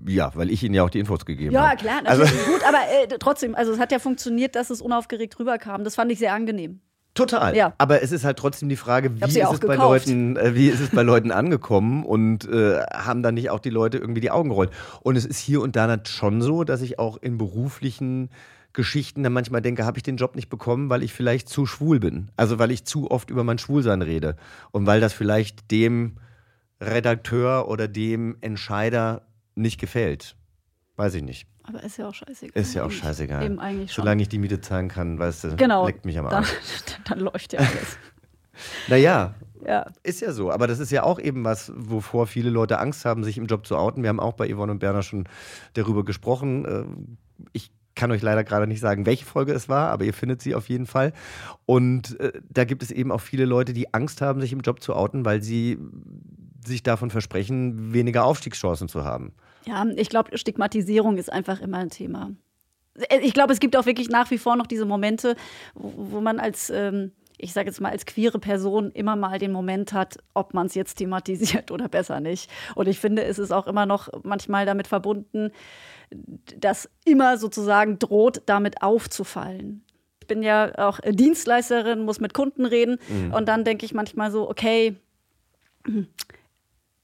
Ja, 0.06 0.32
weil 0.36 0.52
ich 0.52 0.64
Ihnen 0.64 0.76
ja 0.76 0.84
auch 0.84 0.90
die 0.92 1.00
Infos 1.00 1.26
gegeben 1.26 1.58
habe. 1.58 1.70
Ja, 1.70 1.76
klar, 1.76 2.02
natürlich 2.04 2.32
also, 2.32 2.52
gut, 2.52 2.68
aber 2.68 2.78
äh, 2.78 3.18
trotzdem, 3.18 3.56
also 3.56 3.72
es 3.72 3.80
hat 3.80 3.92
ja 3.92 3.98
funktioniert, 3.98 4.56
dass 4.56 4.70
es 4.70 4.82
unaufgeregt 4.82 5.40
rüberkam. 5.40 5.84
Das 5.84 5.96
fand 5.96 6.12
ich 6.12 6.20
sehr 6.20 6.34
angenehm. 6.34 6.82
Total. 7.18 7.56
Ja. 7.56 7.74
Aber 7.80 8.04
es 8.04 8.12
ist 8.12 8.24
halt 8.24 8.38
trotzdem 8.38 8.70
die 8.70 8.76
Frage, 8.76 9.20
wie 9.20 9.26
ist, 9.26 9.36
es 9.36 9.60
bei 9.60 9.76
Leuten, 9.76 10.38
äh, 10.38 10.54
wie 10.54 10.68
ist 10.68 10.80
es 10.80 10.90
bei 10.92 11.02
Leuten 11.02 11.32
angekommen 11.32 12.06
und 12.06 12.48
äh, 12.48 12.82
haben 12.94 13.24
dann 13.24 13.34
nicht 13.34 13.50
auch 13.50 13.60
die 13.60 13.72
Leute 13.72 13.98
irgendwie 13.98 14.22
die 14.22 14.30
Augen 14.30 14.50
gerollt. 14.50 14.70
Und 15.02 15.16
es 15.16 15.26
ist 15.26 15.40
hier 15.40 15.62
und 15.62 15.76
da 15.76 15.98
schon 16.06 16.42
so, 16.42 16.64
dass 16.64 16.82
ich 16.82 17.00
auch 17.00 17.18
in 17.18 17.38
beruflichen 17.38 18.30
Geschichten 18.74 19.24
dann 19.24 19.34
manchmal 19.34 19.64
denke, 19.64 19.84
habe 19.84 19.98
ich 19.98 20.04
den 20.04 20.18
Job 20.18 20.36
nicht 20.36 20.50
bekommen, 20.50 20.92
weil 20.92 21.02
ich 21.02 21.12
vielleicht 21.12 21.50
zu 21.50 21.66
schwul 21.66 22.00
bin. 22.00 22.30
Also 22.38 22.60
weil 22.60 22.70
ich 22.70 22.86
zu 22.86 23.10
oft 23.10 23.32
über 23.32 23.44
mein 23.44 23.58
Schwulsein 23.58 24.04
rede. 24.04 24.36
Und 24.72 24.86
weil 24.86 25.02
das 25.02 25.14
vielleicht 25.14 25.72
dem 25.72 26.18
Redakteur 26.80 27.68
oder 27.68 27.88
dem 27.88 28.38
Entscheider 28.42 29.24
nicht 29.56 29.80
gefällt. 29.80 30.36
Weiß 30.98 31.14
ich 31.14 31.24
nicht. 31.24 31.48
Aber 31.64 31.84
ist 31.84 31.98
ja 31.98 32.08
auch 32.08 32.14
scheißegal. 32.14 32.62
Ist 32.62 32.74
ja 32.74 32.84
auch 32.84 32.92
scheißegal. 32.92 33.44
Eben 33.44 33.60
eigentlich 33.60 33.94
schon. 33.94 34.04
Solange 34.04 34.24
ich 34.24 34.30
die 34.30 34.40
Miete 34.40 34.62
zahlen 34.62 34.88
kann, 34.90 35.20
weißt 35.20 35.44
du, 35.46 35.56
genau, 35.56 35.86
leckt 35.86 36.06
mich 36.06 36.18
am 36.18 36.26
Arsch. 36.26 36.50
Dann, 36.86 37.04
dann 37.06 37.20
läuft 37.20 37.54
ja 37.54 37.60
alles. 37.60 37.98
naja, 38.88 39.36
ja. 39.66 39.86
Ist 40.04 40.22
ja 40.22 40.32
so. 40.32 40.52
Aber 40.52 40.68
das 40.68 40.80
ist 40.80 40.92
ja 40.92 41.04
auch 41.04 41.20
eben 41.20 41.44
was, 41.44 41.72
wovor 41.76 42.28
viele 42.28 42.50
Leute 42.50 42.80
Angst 42.80 43.06
haben, 43.06 43.24
sich 43.24 43.38
im 43.38 43.46
Job 43.46 43.66
zu 43.66 43.78
outen. 43.78 44.02
Wir 44.02 44.10
haben 44.10 44.20
auch 44.20 44.34
bei 44.34 44.52
Yvonne 44.52 44.72
und 44.72 44.80
Berner 44.80 45.04
schon 45.04 45.28
darüber 45.74 46.04
gesprochen. 46.06 46.66
Äh, 46.66 46.84
ich 47.54 47.72
kann 47.96 48.12
euch 48.12 48.22
leider 48.22 48.44
gerade 48.44 48.68
nicht 48.68 48.80
sagen, 48.80 49.06
welche 49.06 49.26
Folge 49.26 49.54
es 49.54 49.70
war, 49.70 49.90
aber 49.90 50.06
ihr 50.06 50.14
findet 50.14 50.42
sie 50.42 50.56
auf 50.56 50.70
jeden 50.70 50.86
Fall. 50.86 51.14
Und 51.66 52.20
äh, 52.20 52.34
da 52.50 52.64
gibt 52.64 52.84
es 52.84 52.92
eben 52.92 53.12
auch 53.12 53.22
viele 53.22 53.46
Leute, 53.46 53.74
die 53.74 53.94
Angst 53.94 54.22
haben, 54.22 54.40
sich 54.40 54.54
im 54.54 54.62
Job 54.62 54.82
zu 54.82 54.96
outen, 54.96 55.26
weil 55.26 55.42
sie 55.42 55.78
sich 56.66 56.84
davon 56.84 57.10
versprechen, 57.10 57.94
weniger 57.94 58.24
Aufstiegschancen 58.24 58.88
zu 58.88 59.04
haben. 59.04 59.34
Ja, 59.68 59.86
ich 59.96 60.10
glaube, 60.10 60.38
Stigmatisierung 60.38 61.18
ist 61.18 61.32
einfach 61.32 61.62
immer 61.62 61.78
ein 61.78 61.90
Thema. 61.90 62.32
Ich 63.22 63.34
glaube, 63.34 63.54
es 63.54 63.60
gibt 63.60 63.76
auch 63.76 63.86
wirklich 63.86 64.10
nach 64.10 64.32
wie 64.32 64.38
vor 64.38 64.56
noch 64.56 64.66
diese 64.66 64.86
Momente, 64.86 65.36
wo, 65.76 65.94
wo 66.12 66.22
man 66.22 66.40
als 66.40 66.70
ähm, 66.70 67.12
ich 67.38 67.54
sage 67.54 67.68
jetzt 67.68 67.80
mal, 67.80 67.92
als 67.92 68.06
queere 68.06 68.40
Person 68.40 68.92
immer 68.92 69.16
mal 69.16 69.38
den 69.40 69.52
Moment 69.52 69.94
hat, 69.94 70.18
ob 70.34 70.54
man 70.54 70.68
es 70.68 70.76
jetzt 70.76 70.96
thematisiert 70.96 71.72
oder 71.72 71.88
besser 71.88 72.20
nicht. 72.20 72.50
Und 72.76 72.88
ich 72.88 73.00
finde, 73.00 73.24
es 73.24 73.40
ist 73.40 73.52
auch 73.52 73.68
immer 73.68 73.86
noch 73.86 74.10
manchmal 74.24 74.66
damit 74.66 74.88
verbunden, 74.88 75.52
dass 76.58 76.90
immer 77.06 77.38
sozusagen 77.38 78.00
droht, 78.00 78.42
damit 78.46 78.82
aufzufallen. 78.82 79.84
Ich 80.22 80.28
bin 80.28 80.42
ja 80.42 80.72
auch 80.78 81.00
Dienstleisterin, 81.06 82.04
muss 82.04 82.20
mit 82.20 82.34
Kunden 82.34 82.66
reden 82.66 82.98
mhm. 83.08 83.34
und 83.34 83.48
dann 83.48 83.64
denke 83.64 83.86
ich 83.86 83.94
manchmal 83.94 84.32
so, 84.32 84.50
okay, 84.50 84.96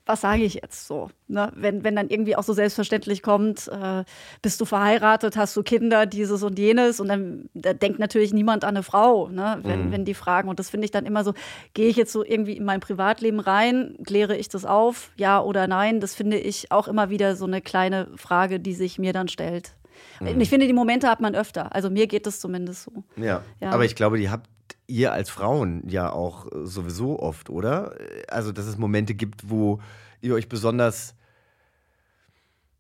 was 0.05 0.21
sage 0.21 0.43
ich 0.43 0.55
jetzt 0.55 0.87
so? 0.87 1.09
Ne? 1.27 1.51
Wenn, 1.55 1.83
wenn 1.83 1.95
dann 1.95 2.09
irgendwie 2.09 2.35
auch 2.35 2.43
so 2.43 2.53
selbstverständlich 2.53 3.21
kommt, 3.21 3.69
äh, 3.69 4.03
bist 4.41 4.59
du 4.59 4.65
verheiratet, 4.65 5.37
hast 5.37 5.55
du 5.55 5.63
Kinder, 5.63 6.05
dieses 6.05 6.43
und 6.43 6.59
jenes 6.59 6.99
und 6.99 7.07
dann 7.07 7.49
da 7.53 7.73
denkt 7.73 7.99
natürlich 7.99 8.33
niemand 8.33 8.65
an 8.65 8.75
eine 8.75 8.83
Frau, 8.83 9.29
ne? 9.29 9.59
wenn, 9.63 9.87
mhm. 9.87 9.91
wenn 9.91 10.05
die 10.05 10.13
fragen. 10.13 10.49
Und 10.49 10.59
das 10.59 10.69
finde 10.69 10.85
ich 10.85 10.91
dann 10.91 11.05
immer 11.05 11.23
so, 11.23 11.33
gehe 11.73 11.87
ich 11.87 11.95
jetzt 11.95 12.11
so 12.11 12.23
irgendwie 12.23 12.57
in 12.57 12.65
mein 12.65 12.81
Privatleben 12.81 13.39
rein, 13.39 13.95
kläre 14.05 14.35
ich 14.35 14.49
das 14.49 14.65
auf, 14.65 15.11
ja 15.15 15.41
oder 15.41 15.67
nein? 15.67 16.01
Das 16.01 16.15
finde 16.15 16.37
ich 16.37 16.71
auch 16.71 16.87
immer 16.87 17.09
wieder 17.09 17.35
so 17.35 17.45
eine 17.45 17.61
kleine 17.61 18.09
Frage, 18.15 18.59
die 18.59 18.73
sich 18.73 18.99
mir 18.99 19.13
dann 19.13 19.29
stellt. 19.29 19.73
Mhm. 20.19 20.41
Ich 20.41 20.49
finde, 20.49 20.67
die 20.67 20.73
Momente 20.73 21.07
hat 21.07 21.21
man 21.21 21.35
öfter. 21.35 21.73
Also 21.73 21.89
mir 21.89 22.07
geht 22.07 22.27
es 22.27 22.39
zumindest 22.39 22.83
so. 22.83 23.03
Ja. 23.15 23.43
ja. 23.61 23.71
Aber 23.71 23.85
ich 23.85 23.95
glaube, 23.95 24.17
die 24.17 24.29
habt 24.29 24.49
ihr 24.87 25.13
als 25.13 25.29
Frauen 25.29 25.87
ja 25.87 26.11
auch 26.11 26.51
äh, 26.51 26.65
sowieso 26.65 27.19
oft, 27.19 27.49
oder? 27.49 27.95
Also, 28.27 28.51
dass 28.51 28.65
es 28.65 28.77
Momente 28.77 29.15
gibt, 29.15 29.49
wo 29.49 29.79
ihr 30.21 30.33
euch 30.33 30.49
besonders, 30.49 31.15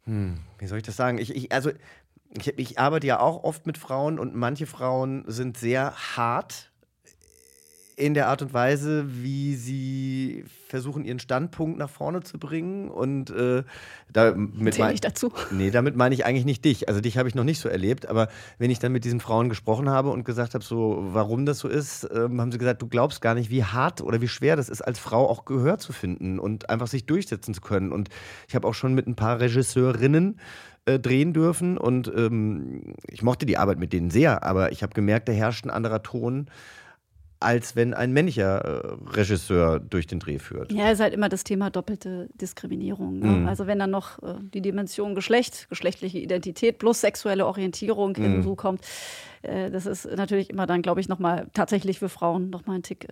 hm, 0.05 0.39
wie 0.57 0.67
soll 0.67 0.77
ich 0.77 0.83
das 0.83 0.95
sagen? 0.95 1.17
Ich, 1.17 1.35
ich, 1.35 1.51
also, 1.51 1.71
ich, 2.29 2.47
ich 2.57 2.79
arbeite 2.79 3.07
ja 3.07 3.19
auch 3.19 3.43
oft 3.43 3.65
mit 3.65 3.77
Frauen 3.77 4.19
und 4.19 4.35
manche 4.35 4.65
Frauen 4.65 5.23
sind 5.27 5.57
sehr 5.57 5.93
hart 5.95 6.72
in 7.95 8.13
der 8.13 8.27
Art 8.27 8.41
und 8.41 8.53
Weise, 8.53 9.05
wie 9.07 9.55
sie 9.55 10.45
versuchen, 10.67 11.05
ihren 11.05 11.19
Standpunkt 11.19 11.77
nach 11.77 11.89
vorne 11.89 12.21
zu 12.21 12.39
bringen. 12.39 12.89
Und 12.89 13.29
äh, 13.29 13.63
damit 14.11 14.77
meine 14.79 14.93
ich 14.93 15.01
dazu. 15.01 15.31
Nee, 15.51 15.71
damit 15.71 15.95
meine 15.95 16.15
ich 16.15 16.25
eigentlich 16.25 16.45
nicht 16.45 16.65
dich. 16.65 16.87
Also 16.87 17.01
dich 17.01 17.17
habe 17.17 17.29
ich 17.29 17.35
noch 17.35 17.43
nicht 17.43 17.59
so 17.59 17.69
erlebt. 17.69 18.07
Aber 18.07 18.29
wenn 18.57 18.71
ich 18.71 18.79
dann 18.79 18.91
mit 18.91 19.05
diesen 19.05 19.19
Frauen 19.19 19.49
gesprochen 19.49 19.89
habe 19.89 20.09
und 20.09 20.23
gesagt 20.23 20.53
habe, 20.55 20.63
so 20.63 21.03
warum 21.11 21.45
das 21.45 21.59
so 21.59 21.67
ist, 21.67 22.09
ähm, 22.13 22.41
haben 22.41 22.51
sie 22.51 22.57
gesagt, 22.57 22.81
du 22.81 22.87
glaubst 22.87 23.21
gar 23.21 23.35
nicht, 23.35 23.49
wie 23.49 23.63
hart 23.63 24.01
oder 24.01 24.21
wie 24.21 24.27
schwer 24.27 24.55
das 24.55 24.69
ist, 24.69 24.81
als 24.81 24.99
Frau 24.99 25.29
auch 25.29 25.45
Gehör 25.45 25.77
zu 25.77 25.93
finden 25.93 26.39
und 26.39 26.69
einfach 26.69 26.87
sich 26.87 27.05
durchsetzen 27.05 27.53
zu 27.53 27.61
können. 27.61 27.91
Und 27.91 28.09
ich 28.47 28.55
habe 28.55 28.67
auch 28.67 28.73
schon 28.73 28.93
mit 28.93 29.07
ein 29.07 29.15
paar 29.15 29.39
Regisseurinnen 29.39 30.39
äh, 30.85 30.99
drehen 30.99 31.33
dürfen 31.33 31.77
und 31.77 32.11
ähm, 32.13 32.95
ich 33.07 33.21
mochte 33.21 33.45
die 33.45 33.57
Arbeit 33.57 33.79
mit 33.79 33.93
denen 33.93 34.09
sehr, 34.09 34.43
aber 34.43 34.73
ich 34.73 34.83
habe 34.83 34.93
gemerkt, 34.93 35.29
da 35.29 35.31
herrscht 35.31 35.65
ein 35.65 35.69
anderer 35.69 36.03
Ton 36.03 36.47
als 37.43 37.75
wenn 37.75 37.93
ein 37.93 38.11
männlicher 38.11 38.63
äh, 38.63 38.97
Regisseur 39.15 39.79
durch 39.79 40.07
den 40.07 40.19
Dreh 40.19 40.39
führt. 40.39 40.71
Ja, 40.71 40.91
ist 40.91 40.99
halt 40.99 41.13
immer 41.13 41.29
das 41.29 41.43
Thema 41.43 41.69
doppelte 41.69 42.29
Diskriminierung. 42.33 43.19
Ne? 43.19 43.27
Mhm. 43.27 43.47
Also 43.47 43.67
wenn 43.67 43.79
dann 43.79 43.91
noch 43.91 44.21
äh, 44.23 44.35
die 44.53 44.61
Dimension 44.61 45.15
Geschlecht, 45.15 45.67
geschlechtliche 45.69 46.19
Identität 46.19 46.79
plus 46.79 47.01
sexuelle 47.01 47.45
Orientierung 47.45 48.13
mhm. 48.17 48.23
hinzukommt, 48.23 48.81
äh, 49.41 49.69
das 49.69 49.85
ist 49.85 50.05
natürlich 50.15 50.49
immer 50.49 50.65
dann, 50.65 50.81
glaube 50.81 51.01
ich, 51.01 51.07
nochmal 51.07 51.47
tatsächlich 51.53 51.99
für 51.99 52.09
Frauen 52.09 52.49
nochmal 52.49 52.77
ein 52.77 52.83
Tick 52.83 53.07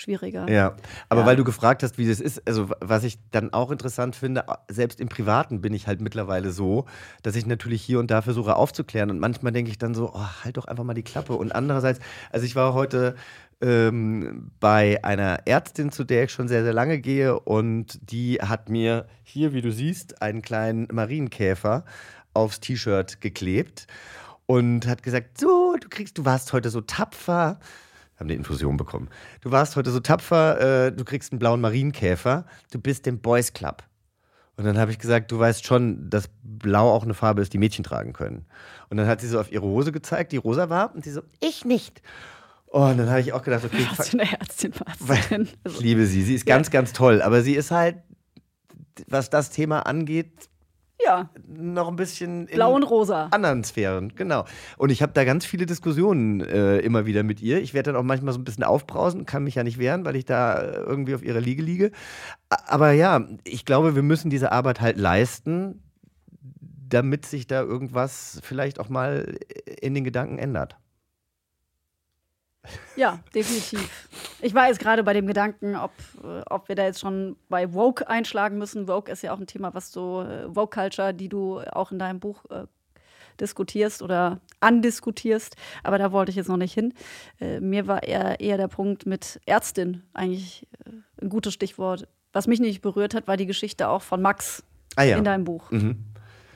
schwieriger. 0.00 0.48
Ja, 0.48 0.76
aber 1.08 1.22
ja. 1.22 1.26
weil 1.26 1.36
du 1.36 1.44
gefragt 1.44 1.82
hast, 1.82 1.98
wie 1.98 2.08
das 2.08 2.20
ist, 2.20 2.46
also 2.46 2.70
was 2.80 3.04
ich 3.04 3.18
dann 3.30 3.52
auch 3.52 3.70
interessant 3.70 4.16
finde, 4.16 4.44
selbst 4.68 5.00
im 5.00 5.08
Privaten 5.08 5.60
bin 5.60 5.74
ich 5.74 5.86
halt 5.86 6.00
mittlerweile 6.00 6.50
so, 6.50 6.86
dass 7.22 7.36
ich 7.36 7.46
natürlich 7.46 7.82
hier 7.82 7.98
und 7.98 8.10
da 8.10 8.22
versuche 8.22 8.56
aufzuklären 8.56 9.10
und 9.10 9.18
manchmal 9.18 9.52
denke 9.52 9.70
ich 9.70 9.78
dann 9.78 9.94
so, 9.94 10.12
oh, 10.14 10.26
halt 10.44 10.56
doch 10.56 10.66
einfach 10.66 10.84
mal 10.84 10.94
die 10.94 11.02
Klappe 11.02 11.34
und 11.34 11.52
andererseits, 11.52 12.00
also 12.30 12.46
ich 12.46 12.56
war 12.56 12.72
heute 12.74 13.14
ähm, 13.60 14.50
bei 14.60 15.02
einer 15.04 15.46
Ärztin, 15.46 15.92
zu 15.92 16.04
der 16.04 16.24
ich 16.24 16.32
schon 16.32 16.48
sehr, 16.48 16.64
sehr 16.64 16.72
lange 16.72 16.98
gehe. 16.98 17.38
Und 17.38 17.98
die 18.10 18.36
hat 18.40 18.68
mir 18.68 19.06
hier, 19.22 19.52
wie 19.52 19.62
du 19.62 19.72
siehst, 19.72 20.22
einen 20.22 20.42
kleinen 20.42 20.88
Marienkäfer 20.90 21.84
aufs 22.34 22.60
T-Shirt 22.60 23.20
geklebt 23.20 23.86
und 24.46 24.86
hat 24.86 25.02
gesagt: 25.02 25.38
So, 25.38 25.76
du 25.80 25.88
kriegst, 25.88 26.18
du 26.18 26.24
warst 26.24 26.52
heute 26.52 26.70
so 26.70 26.80
tapfer. 26.80 27.60
Haben 28.16 28.26
eine 28.26 28.34
Infusion 28.34 28.76
bekommen. 28.76 29.08
Du 29.40 29.50
warst 29.50 29.76
heute 29.76 29.90
so 29.90 30.00
tapfer, 30.00 30.86
äh, 30.86 30.92
du 30.92 31.04
kriegst 31.04 31.32
einen 31.32 31.38
blauen 31.38 31.62
Marienkäfer, 31.62 32.44
du 32.70 32.78
bist 32.78 33.06
im 33.06 33.20
Boys 33.20 33.54
Club. 33.54 33.82
Und 34.56 34.66
dann 34.66 34.76
habe 34.76 34.90
ich 34.90 34.98
gesagt, 34.98 35.32
du 35.32 35.38
weißt 35.38 35.64
schon, 35.64 36.10
dass 36.10 36.28
Blau 36.42 36.90
auch 36.90 37.02
eine 37.02 37.14
Farbe 37.14 37.40
ist, 37.40 37.54
die 37.54 37.58
Mädchen 37.58 37.82
tragen 37.82 38.12
können. 38.12 38.44
Und 38.90 38.98
dann 38.98 39.06
hat 39.06 39.22
sie 39.22 39.28
so 39.28 39.40
auf 39.40 39.50
ihre 39.50 39.64
Hose 39.64 39.90
gezeigt, 39.90 40.32
die 40.32 40.36
rosa 40.36 40.68
war, 40.68 40.94
und 40.94 41.02
sie 41.02 41.12
so, 41.12 41.22
ich 41.40 41.64
nicht. 41.64 42.02
Oh, 42.72 42.84
und 42.84 42.98
dann 42.98 43.10
habe 43.10 43.20
ich 43.20 43.32
auch 43.32 43.42
gedacht, 43.42 43.64
okay. 43.64 43.84
Was 43.96 44.10
für 44.10 44.20
eine 44.20 44.32
Ärztin 44.32 44.72
warst 44.78 45.30
denn? 45.30 45.48
Also, 45.64 45.78
ich 45.78 45.84
liebe 45.84 46.06
sie. 46.06 46.22
Sie 46.22 46.34
ist 46.34 46.48
ja. 46.48 46.54
ganz, 46.54 46.70
ganz 46.70 46.92
toll. 46.92 47.20
Aber 47.20 47.42
sie 47.42 47.54
ist 47.54 47.72
halt, 47.72 47.96
was 49.08 49.28
das 49.28 49.50
Thema 49.50 49.86
angeht, 49.86 50.50
ja. 51.04 51.30
noch 51.48 51.88
ein 51.88 51.96
bisschen 51.96 52.46
in 52.46 52.54
Blau 52.54 52.74
und 52.74 52.84
rosa. 52.84 53.28
anderen 53.32 53.64
Sphären, 53.64 54.14
genau. 54.14 54.44
Und 54.76 54.90
ich 54.90 55.02
habe 55.02 55.12
da 55.12 55.24
ganz 55.24 55.44
viele 55.44 55.66
Diskussionen 55.66 56.40
äh, 56.40 56.78
immer 56.78 57.06
wieder 57.06 57.24
mit 57.24 57.42
ihr. 57.42 57.60
Ich 57.60 57.74
werde 57.74 57.92
dann 57.92 58.00
auch 58.00 58.04
manchmal 58.04 58.32
so 58.32 58.38
ein 58.38 58.44
bisschen 58.44 58.64
aufbrausen, 58.64 59.26
kann 59.26 59.44
mich 59.44 59.56
ja 59.56 59.64
nicht 59.64 59.78
wehren, 59.78 60.04
weil 60.04 60.14
ich 60.14 60.24
da 60.24 60.60
äh, 60.60 60.76
irgendwie 60.76 61.14
auf 61.16 61.24
ihrer 61.24 61.40
Liege 61.40 61.62
liege. 61.62 61.90
Aber 62.48 62.92
ja, 62.92 63.26
ich 63.44 63.64
glaube, 63.64 63.96
wir 63.96 64.02
müssen 64.02 64.30
diese 64.30 64.52
Arbeit 64.52 64.80
halt 64.80 64.96
leisten, 64.96 65.82
damit 66.88 67.26
sich 67.26 67.46
da 67.48 67.62
irgendwas 67.62 68.40
vielleicht 68.42 68.78
auch 68.78 68.88
mal 68.88 69.38
in 69.80 69.94
den 69.94 70.04
Gedanken 70.04 70.38
ändert. 70.38 70.76
Ja, 72.96 73.20
definitiv. 73.34 74.08
Ich 74.40 74.54
war 74.54 74.68
jetzt 74.68 74.80
gerade 74.80 75.02
bei 75.02 75.12
dem 75.12 75.26
Gedanken, 75.26 75.76
ob, 75.76 75.92
äh, 76.22 76.42
ob 76.50 76.68
wir 76.68 76.76
da 76.76 76.84
jetzt 76.84 77.00
schon 77.00 77.36
bei 77.48 77.72
Woke 77.72 78.08
einschlagen 78.08 78.58
müssen. 78.58 78.88
Woke 78.88 79.10
ist 79.10 79.22
ja 79.22 79.32
auch 79.32 79.40
ein 79.40 79.46
Thema, 79.46 79.74
was 79.74 79.92
du, 79.92 80.20
äh, 80.20 80.54
Woke 80.54 80.78
Culture, 80.78 81.14
die 81.14 81.28
du 81.28 81.60
auch 81.60 81.92
in 81.92 81.98
deinem 81.98 82.20
Buch 82.20 82.44
äh, 82.50 82.66
diskutierst 83.40 84.02
oder 84.02 84.40
andiskutierst. 84.60 85.56
Aber 85.82 85.98
da 85.98 86.12
wollte 86.12 86.30
ich 86.30 86.36
jetzt 86.36 86.48
noch 86.48 86.56
nicht 86.56 86.74
hin. 86.74 86.92
Äh, 87.40 87.60
mir 87.60 87.86
war 87.86 88.02
eher, 88.02 88.40
eher 88.40 88.58
der 88.58 88.68
Punkt 88.68 89.06
mit 89.06 89.40
Ärztin 89.46 90.02
eigentlich 90.12 90.66
äh, 90.84 90.90
ein 91.22 91.28
gutes 91.28 91.54
Stichwort. 91.54 92.06
Was 92.32 92.46
mich 92.46 92.60
nicht 92.60 92.82
berührt 92.82 93.14
hat, 93.14 93.26
war 93.26 93.36
die 93.36 93.46
Geschichte 93.46 93.88
auch 93.88 94.02
von 94.02 94.22
Max 94.22 94.62
ah, 94.96 95.02
ja. 95.02 95.16
in 95.16 95.24
deinem 95.24 95.44
Buch. 95.44 95.70
Mhm. 95.70 96.04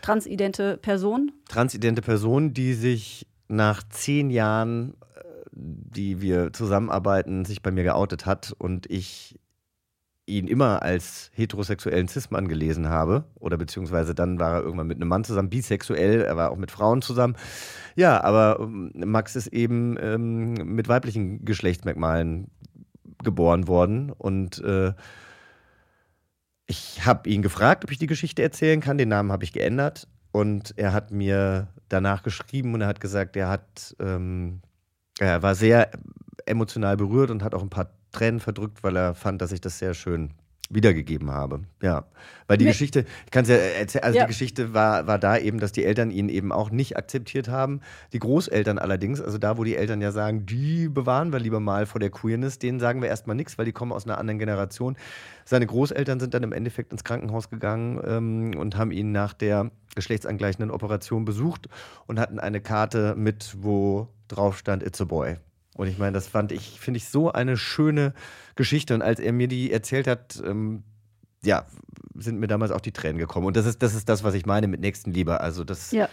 Transidente 0.03 0.77
Person. 0.77 1.33
Transidente 1.49 2.03
Person, 2.03 2.53
die 2.53 2.75
sich 2.75 3.27
nach 3.49 3.83
zehn 3.89 4.31
Jahren 4.31 4.95
die 5.57 6.21
wir 6.21 6.53
zusammenarbeiten, 6.53 7.45
sich 7.45 7.63
bei 7.63 7.71
mir 7.71 7.85
geoutet 7.85 8.27
hat 8.27 8.55
und 8.59 8.91
ich 8.91 9.39
ihn 10.27 10.49
immer 10.49 10.83
als 10.83 11.31
heterosexuellen 11.35 12.09
Cis-Mann 12.09 12.49
gelesen 12.49 12.89
habe. 12.89 13.25
Oder 13.35 13.57
beziehungsweise 13.57 14.15
dann 14.15 14.39
war 14.39 14.55
er 14.55 14.63
irgendwann 14.63 14.87
mit 14.87 14.97
einem 14.97 15.09
Mann 15.09 15.25
zusammen, 15.25 15.51
bisexuell, 15.51 16.23
er 16.23 16.37
war 16.37 16.51
auch 16.51 16.57
mit 16.57 16.71
Frauen 16.71 17.03
zusammen. 17.03 17.37
Ja, 17.95 18.23
aber 18.25 18.59
ähm, 18.61 18.91
Max 18.95 19.37
ist 19.37 19.49
eben 19.49 19.97
ähm, 20.01 20.53
mit 20.53 20.89
weiblichen 20.89 21.45
Geschlechtsmerkmalen 21.45 22.51
geboren 23.23 23.69
worden 23.69 24.11
und 24.11 24.63
äh, 24.65 24.93
ich 26.67 27.05
habe 27.05 27.29
ihn 27.29 27.43
gefragt, 27.43 27.85
ob 27.85 27.91
ich 27.91 27.99
die 27.99 28.07
Geschichte 28.07 28.43
erzählen 28.43 28.81
kann. 28.81 28.97
Den 28.97 29.11
Namen 29.11 29.31
habe 29.31 29.45
ich 29.45 29.53
geändert 29.53 30.09
und 30.33 30.73
er 30.77 30.93
hat 30.95 31.11
mir 31.11 31.69
danach 31.89 32.23
geschrieben 32.23 32.73
und 32.75 32.81
er 32.81 32.89
hat 32.89 33.01
gesagt, 33.01 33.37
er 33.37 33.49
hat 33.49 33.95
ähm, 34.01 34.63
er 35.19 35.43
war 35.43 35.55
sehr 35.55 35.91
emotional 36.47 36.97
berührt 36.97 37.31
und 37.31 37.43
hat 37.43 37.55
auch 37.55 37.63
ein 37.63 37.71
paar 37.71 37.91
Tränen 38.13 38.41
verdrückt, 38.41 38.83
weil 38.83 38.97
er 38.97 39.15
fand, 39.15 39.41
dass 39.43 39.53
ich 39.53 39.61
das 39.61 39.79
sehr 39.79 39.95
schön 39.95 40.35
wiedergegeben 40.71 41.31
habe. 41.31 41.61
Ja, 41.83 42.07
weil 42.47 42.57
die 42.57 42.65
nee. 42.65 42.71
Geschichte, 42.71 43.05
ich 43.25 43.31
kann 43.31 43.43
es 43.45 43.49
ja 43.49 43.57
erzählen, 43.57 44.05
also 44.05 44.19
ja. 44.19 44.25
die 44.25 44.29
Geschichte 44.29 44.75
war, 44.75 45.07
war 45.07 45.19
da 45.19 45.39
eben, 45.39 45.61
dass 45.61 45.73
die 45.73 45.85
Eltern 45.85 46.11
ihn 46.11 46.29
eben 46.29 46.53
auch 46.53 46.71
nicht 46.71 46.97
akzeptiert 46.97 47.49
haben. 47.49 47.81
Die 48.13 48.19
Großeltern 48.19 48.79
allerdings, 48.79 49.21
also 49.21 49.39
da, 49.39 49.59
wo 49.59 49.65
die 49.65 49.77
Eltern 49.77 50.01
ja 50.01 50.13
sagen, 50.13 50.47
die 50.47 50.89
bewahren 50.89 51.33
wir 51.33 51.39
lieber 51.39 51.61
mal 51.61 51.87
vor 51.87 52.01
der 52.01 52.11
Queerness, 52.11 52.59
denen 52.59 52.81
sagen 52.81 53.03
wir 53.03 53.09
erstmal 53.09 53.37
nichts, 53.37 53.59
weil 53.59 53.65
die 53.65 53.73
kommen 53.73 53.93
aus 53.93 54.07
einer 54.07 54.19
anderen 54.19 54.39
Generation. 54.39 54.97
Seine 55.45 55.67
Großeltern 55.67 56.21
sind 56.21 56.35
dann 56.35 56.43
im 56.43 56.53
Endeffekt 56.53 56.93
ins 56.93 57.05
Krankenhaus 57.05 57.51
gegangen 57.51 58.01
ähm, 58.07 58.59
und 58.59 58.77
haben 58.77 58.91
ihn 58.91 59.13
nach 59.13 59.35
der 59.35 59.71
geschlechtsangleichenden 59.95 60.71
Operation 60.71 61.25
besucht 61.25 61.69
und 62.07 62.19
hatten 62.19 62.39
eine 62.39 62.61
Karte 62.61 63.15
mit, 63.17 63.57
wo 63.61 64.09
drauf 64.29 64.59
stand 64.59 64.83
It's 64.83 65.01
a 65.01 65.05
Boy. 65.05 65.37
Und 65.75 65.89
ich 65.89 65.99
meine, 65.99 66.13
das 66.13 66.29
fand 66.29 66.53
ich, 66.53 66.81
finde 66.81 66.99
ich, 66.99 67.09
so 67.09 67.33
eine 67.33 67.57
schöne 67.57 68.15
Geschichte. 68.55 68.95
Und 68.95 69.03
als 69.03 69.21
er 69.21 69.33
mir 69.33 69.49
die 69.49 69.73
erzählt 69.73 70.07
hat, 70.07 70.43
ähm, 70.45 70.85
ja, 71.45 71.67
sind 72.15 72.39
mir 72.39 72.47
damals 72.47 72.71
auch 72.71 72.81
die 72.81 72.93
Tränen 72.93 73.19
gekommen. 73.19 73.47
Und 73.47 73.57
das 73.57 73.67
ist, 73.67 73.83
das 73.83 73.95
ist 73.95 74.09
das, 74.09 74.25
was 74.25 74.35
ich 74.35 74.47
meine 74.47 74.69
mit 74.69 74.81
Nächstenliebe. 74.81 75.41
Also 75.41 75.65
das 75.65 75.91
ja. 75.91 76.09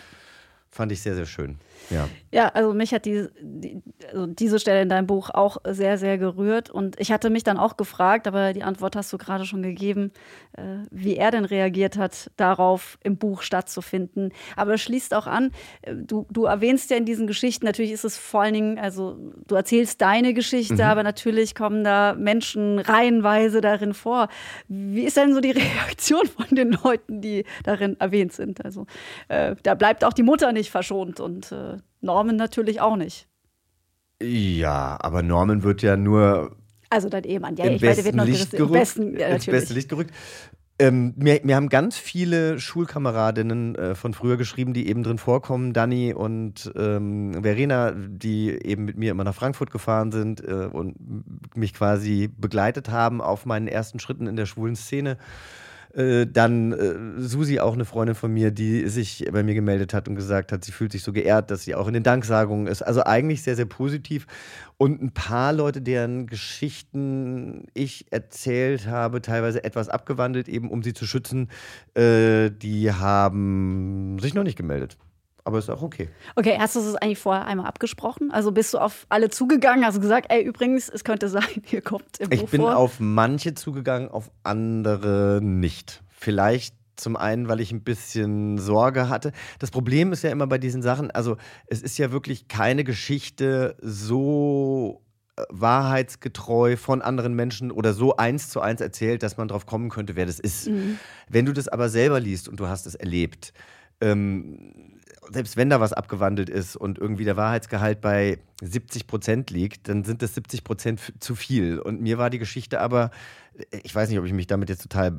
Fand 0.73 0.93
ich 0.93 1.01
sehr, 1.01 1.15
sehr 1.15 1.25
schön. 1.25 1.57
Ja, 1.89 2.07
ja 2.31 2.47
also 2.47 2.73
mich 2.73 2.93
hat 2.93 3.03
die, 3.05 3.27
die, 3.41 3.81
also 4.07 4.25
diese 4.25 4.57
Stelle 4.57 4.81
in 4.81 4.87
deinem 4.87 5.05
Buch 5.05 5.29
auch 5.29 5.57
sehr, 5.65 5.97
sehr 5.97 6.17
gerührt. 6.17 6.69
Und 6.69 6.97
ich 6.97 7.11
hatte 7.11 7.29
mich 7.29 7.43
dann 7.43 7.57
auch 7.57 7.75
gefragt, 7.75 8.25
aber 8.25 8.53
die 8.53 8.63
Antwort 8.63 8.95
hast 8.95 9.11
du 9.11 9.17
gerade 9.17 9.45
schon 9.45 9.63
gegeben, 9.63 10.13
äh, 10.53 10.61
wie 10.89 11.17
er 11.17 11.31
denn 11.31 11.43
reagiert 11.43 11.97
hat, 11.97 12.31
darauf 12.37 12.97
im 13.03 13.17
Buch 13.17 13.41
stattzufinden. 13.41 14.31
Aber 14.55 14.75
es 14.75 14.81
schließt 14.81 15.13
auch 15.13 15.27
an, 15.27 15.51
äh, 15.81 15.93
du, 15.93 16.25
du 16.31 16.45
erwähnst 16.45 16.89
ja 16.89 16.95
in 16.95 17.05
diesen 17.05 17.27
Geschichten, 17.27 17.65
natürlich 17.65 17.91
ist 17.91 18.05
es 18.05 18.17
vor 18.17 18.43
allen 18.43 18.53
Dingen, 18.53 18.79
also 18.79 19.17
du 19.47 19.55
erzählst 19.55 19.99
deine 19.99 20.33
Geschichte, 20.33 20.75
mhm. 20.75 20.81
aber 20.81 21.03
natürlich 21.03 21.53
kommen 21.53 21.83
da 21.83 22.15
Menschen 22.17 22.79
reihenweise 22.79 23.59
darin 23.59 23.93
vor. 23.93 24.29
Wie 24.69 25.03
ist 25.03 25.17
denn 25.17 25.33
so 25.33 25.41
die 25.41 25.51
Reaktion 25.51 26.27
von 26.27 26.55
den 26.55 26.77
Leuten, 26.81 27.19
die 27.19 27.43
darin 27.65 27.99
erwähnt 27.99 28.31
sind? 28.31 28.63
Also 28.63 28.85
äh, 29.27 29.57
da 29.63 29.75
bleibt 29.75 30.05
auch 30.05 30.13
die 30.13 30.23
Mutter 30.23 30.53
nicht 30.53 30.60
verschont 30.69 31.19
und 31.19 31.51
äh, 31.51 31.77
Norman 32.01 32.35
natürlich 32.35 32.81
auch 32.81 32.95
nicht. 32.95 33.27
Ja, 34.21 34.97
aber 35.01 35.23
Norman 35.23 35.63
wird 35.63 35.81
ja 35.81 35.97
nur. 35.97 36.55
Also 36.89 37.09
dein 37.09 37.23
Ehemann, 37.23 37.55
ja, 37.55 37.65
im 37.65 37.75
ich 37.75 37.81
besten 37.81 38.17
weiß, 38.17 38.27
Licht 38.27 38.51
gerückt, 38.51 38.73
besten, 38.73 39.17
ja, 39.17 39.27
ins 39.29 39.45
beste 39.45 39.73
Licht 39.73 39.89
gerückt. 39.89 40.13
Ähm, 40.81 41.13
mir, 41.15 41.39
mir, 41.43 41.55
haben 41.55 41.69
ganz 41.69 41.95
viele 41.95 42.59
Schulkameradinnen 42.59 43.75
äh, 43.75 43.95
von 43.95 44.15
früher 44.15 44.35
geschrieben, 44.35 44.73
die 44.73 44.87
eben 44.87 45.03
drin 45.03 45.19
vorkommen. 45.19 45.73
Dani 45.73 46.13
und 46.13 46.71
ähm, 46.75 47.43
Verena, 47.43 47.91
die 47.91 48.49
eben 48.49 48.85
mit 48.85 48.97
mir 48.97 49.11
immer 49.11 49.23
nach 49.23 49.35
Frankfurt 49.35 49.69
gefahren 49.69 50.11
sind 50.11 50.43
äh, 50.43 50.69
und 50.71 50.95
mich 51.55 51.75
quasi 51.75 52.29
begleitet 52.35 52.89
haben 52.89 53.21
auf 53.21 53.45
meinen 53.45 53.67
ersten 53.67 53.99
Schritten 53.99 54.25
in 54.25 54.35
der 54.35 54.47
schwulen 54.47 54.75
Szene. 54.75 55.17
Äh, 55.93 56.25
dann 56.27 56.71
äh, 56.71 57.21
Susi, 57.21 57.59
auch 57.59 57.73
eine 57.73 57.85
Freundin 57.85 58.15
von 58.15 58.31
mir, 58.31 58.51
die 58.51 58.87
sich 58.87 59.27
bei 59.31 59.43
mir 59.43 59.53
gemeldet 59.53 59.93
hat 59.93 60.07
und 60.07 60.15
gesagt 60.15 60.51
hat, 60.51 60.63
sie 60.63 60.71
fühlt 60.71 60.91
sich 60.91 61.03
so 61.03 61.11
geehrt, 61.11 61.51
dass 61.51 61.63
sie 61.63 61.75
auch 61.75 61.87
in 61.87 61.93
den 61.93 62.03
Danksagungen 62.03 62.67
ist. 62.67 62.81
Also 62.81 63.03
eigentlich 63.03 63.43
sehr, 63.43 63.55
sehr 63.55 63.65
positiv. 63.65 64.25
Und 64.77 65.01
ein 65.01 65.11
paar 65.11 65.53
Leute, 65.53 65.81
deren 65.81 66.27
Geschichten 66.27 67.65
ich 67.73 68.05
erzählt 68.11 68.87
habe, 68.87 69.21
teilweise 69.21 69.63
etwas 69.63 69.89
abgewandelt, 69.89 70.47
eben 70.47 70.69
um 70.69 70.81
sie 70.81 70.93
zu 70.93 71.05
schützen, 71.05 71.49
äh, 71.93 72.49
die 72.51 72.91
haben 72.91 74.17
sich 74.19 74.33
noch 74.33 74.43
nicht 74.43 74.57
gemeldet. 74.57 74.97
Aber 75.43 75.57
ist 75.59 75.69
auch 75.69 75.81
okay. 75.81 76.09
Okay, 76.35 76.57
hast 76.59 76.75
du 76.75 76.79
das 76.79 76.95
eigentlich 76.95 77.19
vorher 77.19 77.45
einmal 77.45 77.65
abgesprochen? 77.65 78.31
Also 78.31 78.51
bist 78.51 78.73
du 78.73 78.77
auf 78.77 79.05
alle 79.09 79.29
zugegangen, 79.29 79.85
hast 79.85 79.95
du 79.97 80.01
gesagt, 80.01 80.27
ey, 80.29 80.43
übrigens, 80.43 80.87
es 80.89 81.03
könnte 81.03 81.29
sein, 81.29 81.43
hier 81.63 81.81
kommt 81.81 82.19
im 82.19 82.31
Ich 82.31 82.41
Buch 82.41 82.49
bin 82.49 82.61
vor. 82.61 82.77
auf 82.77 82.99
manche 82.99 83.53
zugegangen, 83.53 84.09
auf 84.09 84.29
andere 84.43 85.39
nicht. 85.41 86.03
Vielleicht 86.09 86.75
zum 86.95 87.15
einen, 87.15 87.47
weil 87.47 87.59
ich 87.61 87.71
ein 87.71 87.81
bisschen 87.83 88.59
Sorge 88.59 89.09
hatte. 89.09 89.31
Das 89.57 89.71
Problem 89.71 90.11
ist 90.13 90.23
ja 90.23 90.29
immer 90.29 90.45
bei 90.45 90.59
diesen 90.59 90.83
Sachen, 90.83 91.09
also 91.09 91.37
es 91.67 91.81
ist 91.81 91.97
ja 91.97 92.11
wirklich 92.11 92.47
keine 92.47 92.83
Geschichte 92.83 93.75
so 93.81 95.01
äh, 95.37 95.43
wahrheitsgetreu 95.49 96.77
von 96.77 97.01
anderen 97.01 97.33
Menschen 97.33 97.71
oder 97.71 97.93
so 97.93 98.17
eins 98.17 98.49
zu 98.49 98.61
eins 98.61 98.81
erzählt, 98.81 99.23
dass 99.23 99.37
man 99.37 99.47
drauf 99.47 99.65
kommen 99.65 99.89
könnte, 99.89 100.15
wer 100.15 100.27
das 100.27 100.39
ist. 100.39 100.67
Mhm. 100.67 100.99
Wenn 101.27 101.45
du 101.47 101.53
das 101.53 101.67
aber 101.67 101.89
selber 101.89 102.19
liest 102.19 102.47
und 102.47 102.59
du 102.59 102.67
hast 102.67 102.85
es 102.85 102.93
erlebt, 102.93 103.51
ähm, 103.99 104.99
selbst 105.29 105.55
wenn 105.55 105.69
da 105.69 105.79
was 105.79 105.93
abgewandelt 105.93 106.49
ist 106.49 106.75
und 106.75 106.97
irgendwie 106.97 107.25
der 107.25 107.37
Wahrheitsgehalt 107.37 108.01
bei 108.01 108.39
70 108.61 109.07
Prozent 109.07 109.51
liegt, 109.51 109.87
dann 109.87 110.03
sind 110.03 110.21
das 110.21 110.35
70 110.35 110.63
Prozent 110.63 110.99
zu 111.19 111.35
viel. 111.35 111.79
Und 111.79 112.01
mir 112.01 112.17
war 112.17 112.29
die 112.29 112.39
Geschichte 112.39 112.81
aber, 112.81 113.11
ich 113.83 113.93
weiß 113.93 114.09
nicht, 114.09 114.19
ob 114.19 114.25
ich 114.25 114.33
mich 114.33 114.47
damit 114.47 114.69
jetzt 114.69 114.83
total 114.83 115.11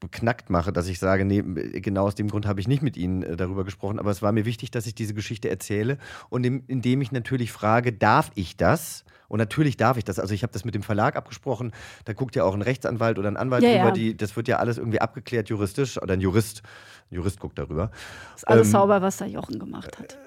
beknackt 0.00 0.50
mache, 0.50 0.72
dass 0.72 0.88
ich 0.88 0.98
sage, 0.98 1.24
nee, 1.24 1.42
genau 1.80 2.06
aus 2.06 2.14
dem 2.14 2.28
Grund 2.28 2.46
habe 2.46 2.60
ich 2.60 2.68
nicht 2.68 2.82
mit 2.82 2.96
Ihnen 2.96 3.22
äh, 3.22 3.36
darüber 3.36 3.64
gesprochen, 3.64 3.98
aber 3.98 4.10
es 4.10 4.22
war 4.22 4.32
mir 4.32 4.44
wichtig, 4.44 4.70
dass 4.70 4.86
ich 4.86 4.94
diese 4.94 5.14
Geschichte 5.14 5.50
erzähle 5.50 5.98
und 6.28 6.44
indem 6.44 7.02
ich 7.02 7.12
natürlich 7.12 7.52
frage, 7.52 7.92
darf 7.92 8.30
ich 8.34 8.56
das? 8.56 9.04
Und 9.28 9.38
natürlich 9.38 9.76
darf 9.76 9.96
ich 9.96 10.04
das. 10.04 10.18
Also 10.18 10.34
ich 10.34 10.42
habe 10.42 10.52
das 10.52 10.64
mit 10.64 10.74
dem 10.74 10.82
Verlag 10.82 11.14
abgesprochen. 11.14 11.70
Da 12.04 12.14
guckt 12.14 12.34
ja 12.34 12.42
auch 12.42 12.52
ein 12.52 12.62
Rechtsanwalt 12.62 13.16
oder 13.16 13.28
ein 13.28 13.36
Anwalt 13.36 13.62
ja, 13.62 13.76
drüber. 13.76 13.84
Ja. 13.84 13.90
Die, 13.92 14.16
das 14.16 14.34
wird 14.34 14.48
ja 14.48 14.56
alles 14.56 14.76
irgendwie 14.76 15.00
abgeklärt 15.00 15.48
juristisch 15.48 16.02
oder 16.02 16.14
ein 16.14 16.20
Jurist. 16.20 16.62
Ein 17.10 17.16
Jurist 17.16 17.40
guckt 17.40 17.58
darüber. 17.58 17.90
Ist 18.36 18.46
alles 18.46 18.68
ähm, 18.68 18.72
sauber, 18.72 19.02
was 19.02 19.16
da 19.16 19.26
Jochen 19.26 19.58
gemacht 19.58 19.98
hat. 19.98 20.18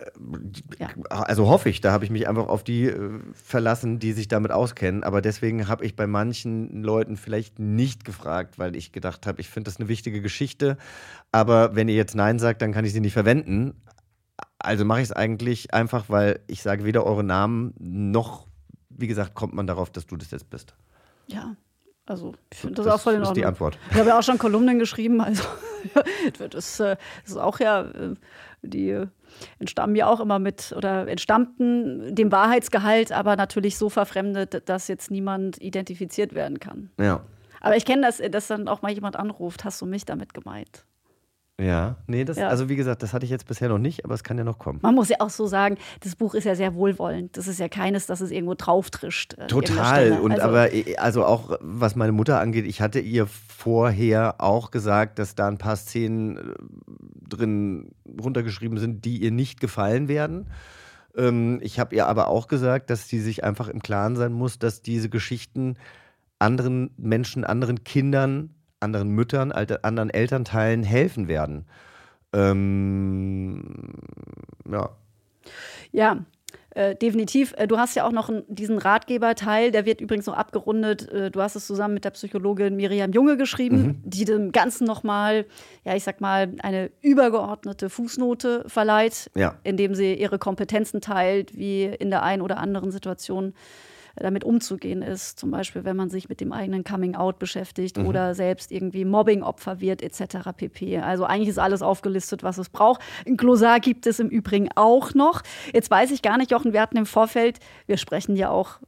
Ja. 0.79 0.89
Also 1.09 1.47
hoffe 1.47 1.69
ich. 1.69 1.81
Da 1.81 1.91
habe 1.91 2.05
ich 2.05 2.11
mich 2.11 2.27
einfach 2.27 2.47
auf 2.47 2.63
die 2.63 2.85
äh, 2.85 3.19
verlassen, 3.33 3.99
die 3.99 4.13
sich 4.13 4.27
damit 4.27 4.51
auskennen. 4.51 5.03
Aber 5.03 5.21
deswegen 5.21 5.67
habe 5.67 5.85
ich 5.85 5.95
bei 5.95 6.07
manchen 6.07 6.83
Leuten 6.83 7.17
vielleicht 7.17 7.59
nicht 7.59 8.05
gefragt, 8.05 8.59
weil 8.59 8.75
ich 8.75 8.91
gedacht 8.91 9.27
habe, 9.27 9.41
ich 9.41 9.49
finde 9.49 9.69
das 9.69 9.79
eine 9.79 9.87
wichtige 9.87 10.21
Geschichte. 10.21 10.77
Aber 11.31 11.75
wenn 11.75 11.87
ihr 11.87 11.95
jetzt 11.95 12.15
Nein 12.15 12.39
sagt, 12.39 12.61
dann 12.61 12.71
kann 12.71 12.85
ich 12.85 12.93
sie 12.93 13.01
nicht 13.01 13.13
verwenden. 13.13 13.81
Also 14.59 14.85
mache 14.85 14.99
ich 14.99 15.05
es 15.05 15.11
eigentlich 15.11 15.73
einfach, 15.73 16.05
weil 16.09 16.39
ich 16.47 16.61
sage 16.61 16.83
weder 16.85 17.05
eure 17.05 17.23
Namen 17.23 17.73
noch 17.79 18.47
wie 18.97 19.07
gesagt, 19.07 19.33
kommt 19.33 19.53
man 19.53 19.67
darauf, 19.67 19.89
dass 19.89 20.05
du 20.05 20.17
das 20.17 20.31
jetzt 20.31 20.49
bist? 20.49 20.75
Ja, 21.27 21.55
also 22.05 22.33
ich 22.51 22.59
finde 22.59 22.75
das, 22.75 22.85
das, 22.85 22.95
auch 22.95 23.01
voll 23.01 23.13
in 23.13 23.19
Ordnung. 23.19 23.33
Das 23.35 23.37
ist 23.37 23.41
die 23.41 23.45
Antwort. 23.45 23.77
Ich 23.91 23.97
habe 23.97 24.09
ja 24.09 24.19
auch 24.19 24.23
schon 24.23 24.37
Kolumnen 24.37 24.77
geschrieben, 24.77 25.21
also 25.21 25.43
das, 26.49 26.79
äh, 26.79 26.97
das 27.23 27.31
ist 27.31 27.37
auch 27.37 27.59
ja, 27.59 27.81
äh, 27.81 28.15
die 28.61 29.05
entstammen 29.59 29.95
ja 29.95 30.07
auch 30.07 30.19
immer 30.19 30.39
mit 30.39 30.73
oder 30.75 31.07
entstammten 31.07 32.13
dem 32.15 32.31
Wahrheitsgehalt, 32.31 33.11
aber 33.11 33.35
natürlich 33.35 33.77
so 33.77 33.89
verfremdet, 33.89 34.67
dass 34.69 34.87
jetzt 34.87 35.11
niemand 35.11 35.61
identifiziert 35.61 36.33
werden 36.33 36.59
kann. 36.59 36.91
Ja. 36.99 37.21
Aber 37.61 37.77
ich 37.77 37.85
kenne 37.85 38.01
das, 38.01 38.21
dass 38.31 38.47
dann 38.47 38.67
auch 38.67 38.81
mal 38.81 38.91
jemand 38.91 39.15
anruft, 39.15 39.63
hast 39.63 39.81
du 39.81 39.85
mich 39.85 40.05
damit 40.05 40.33
gemeint? 40.33 40.85
Ja, 41.61 41.97
nee, 42.07 42.25
das, 42.25 42.37
Ja. 42.37 42.47
also 42.47 42.67
wie 42.67 42.75
gesagt, 42.75 43.03
das 43.03 43.13
hatte 43.13 43.25
ich 43.25 43.31
jetzt 43.31 43.45
bisher 43.45 43.69
noch 43.69 43.77
nicht, 43.77 44.05
aber 44.05 44.15
es 44.15 44.23
kann 44.23 44.39
ja 44.39 44.43
noch 44.43 44.57
kommen. 44.57 44.79
Man 44.81 44.95
muss 44.95 45.09
ja 45.09 45.17
auch 45.19 45.29
so 45.29 45.45
sagen, 45.45 45.77
das 45.99 46.15
Buch 46.15 46.33
ist 46.33 46.45
ja 46.45 46.55
sehr 46.55 46.73
wohlwollend. 46.73 47.37
Das 47.37 47.47
ist 47.47 47.59
ja 47.59 47.69
keines, 47.69 48.07
dass 48.07 48.21
es 48.21 48.31
irgendwo 48.31 48.55
drauf 48.55 48.89
trischt. 48.89 49.35
äh, 49.37 49.45
Total. 49.45 50.13
Und 50.13 50.31
also, 50.31 50.43
aber 50.43 50.73
äh, 50.73 50.95
also 50.97 51.23
auch 51.25 51.57
was 51.61 51.95
meine 51.95 52.11
Mutter 52.11 52.39
angeht, 52.39 52.65
ich 52.65 52.81
hatte 52.81 52.99
ihr 52.99 53.27
vorher 53.27 54.41
auch 54.41 54.71
gesagt, 54.71 55.19
dass 55.19 55.35
da 55.35 55.47
ein 55.47 55.59
paar 55.59 55.75
Szenen 55.75 56.37
äh, 56.37 56.41
drin 57.29 57.91
runtergeschrieben 58.19 58.79
sind, 58.79 59.05
die 59.05 59.19
ihr 59.19 59.31
nicht 59.31 59.59
gefallen 59.59 60.07
werden. 60.07 60.47
Ähm, 61.15 61.59
ich 61.61 61.79
habe 61.79 61.95
ihr 61.95 62.07
aber 62.07 62.29
auch 62.29 62.47
gesagt, 62.47 62.89
dass 62.89 63.07
sie 63.07 63.19
sich 63.19 63.43
einfach 63.43 63.67
im 63.67 63.83
Klaren 63.83 64.15
sein 64.15 64.33
muss, 64.33 64.57
dass 64.57 64.81
diese 64.81 65.09
Geschichten 65.09 65.75
anderen 66.39 66.89
Menschen, 66.97 67.43
anderen 67.45 67.83
Kindern, 67.83 68.55
anderen 68.83 69.09
Müttern, 69.09 69.51
anderen 69.51 70.09
Elternteilen 70.11 70.83
helfen 70.83 71.27
werden. 71.27 71.65
Ähm, 72.33 73.93
ja. 74.71 74.89
Ja, 75.91 76.25
äh, 76.71 76.95
definitiv. 76.95 77.53
Äh, 77.57 77.67
Du 77.67 77.77
hast 77.77 77.95
ja 77.95 78.05
auch 78.05 78.11
noch 78.11 78.31
diesen 78.47 78.77
Ratgeberteil, 78.79 79.71
der 79.71 79.85
wird 79.85 80.01
übrigens 80.01 80.25
noch 80.25 80.35
abgerundet. 80.35 81.07
Äh, 81.11 81.29
Du 81.31 81.41
hast 81.41 81.55
es 81.55 81.67
zusammen 81.67 81.93
mit 81.93 82.05
der 82.05 82.11
Psychologin 82.11 82.75
Miriam 82.75 83.11
Junge 83.11 83.37
geschrieben, 83.37 84.01
die 84.03 84.25
dem 84.25 84.51
Ganzen 84.51 84.85
nochmal, 84.85 85.45
ja, 85.85 85.95
ich 85.95 86.03
sag 86.03 86.19
mal, 86.21 86.51
eine 86.63 86.89
übergeordnete 87.01 87.89
Fußnote 87.89 88.63
verleiht, 88.67 89.29
Ja. 89.35 89.55
indem 89.63 89.93
sie 89.95 90.15
ihre 90.15 90.39
Kompetenzen 90.39 91.01
teilt, 91.01 91.55
wie 91.55 91.83
in 91.85 92.09
der 92.09 92.23
einen 92.23 92.41
oder 92.41 92.57
anderen 92.57 92.91
Situation 92.91 93.53
damit 94.15 94.43
umzugehen 94.43 95.01
ist. 95.01 95.39
Zum 95.39 95.51
Beispiel, 95.51 95.83
wenn 95.83 95.95
man 95.95 96.09
sich 96.09 96.29
mit 96.29 96.41
dem 96.41 96.51
eigenen 96.51 96.83
Coming-out 96.83 97.39
beschäftigt 97.39 97.97
oder 97.97 98.35
selbst 98.35 98.71
irgendwie 98.71 99.05
Mobbing-Opfer 99.05 99.79
wird, 99.79 100.01
etc. 100.01 100.49
pp. 100.55 100.99
Also 100.99 101.25
eigentlich 101.25 101.49
ist 101.49 101.59
alles 101.59 101.81
aufgelistet, 101.81 102.43
was 102.43 102.57
es 102.57 102.69
braucht. 102.69 103.01
Ein 103.25 103.37
Glossar 103.37 103.79
gibt 103.79 104.05
es 104.05 104.19
im 104.19 104.29
Übrigen 104.29 104.69
auch 104.75 105.13
noch. 105.13 105.41
Jetzt 105.73 105.89
weiß 105.89 106.11
ich 106.11 106.21
gar 106.21 106.37
nicht, 106.37 106.51
Jochen, 106.51 106.73
wir 106.73 106.81
hatten 106.81 106.97
im 106.97 107.05
Vorfeld, 107.05 107.59
wir 107.87 107.97
sprechen 107.97 108.35
ja 108.35 108.49
auch 108.49 108.79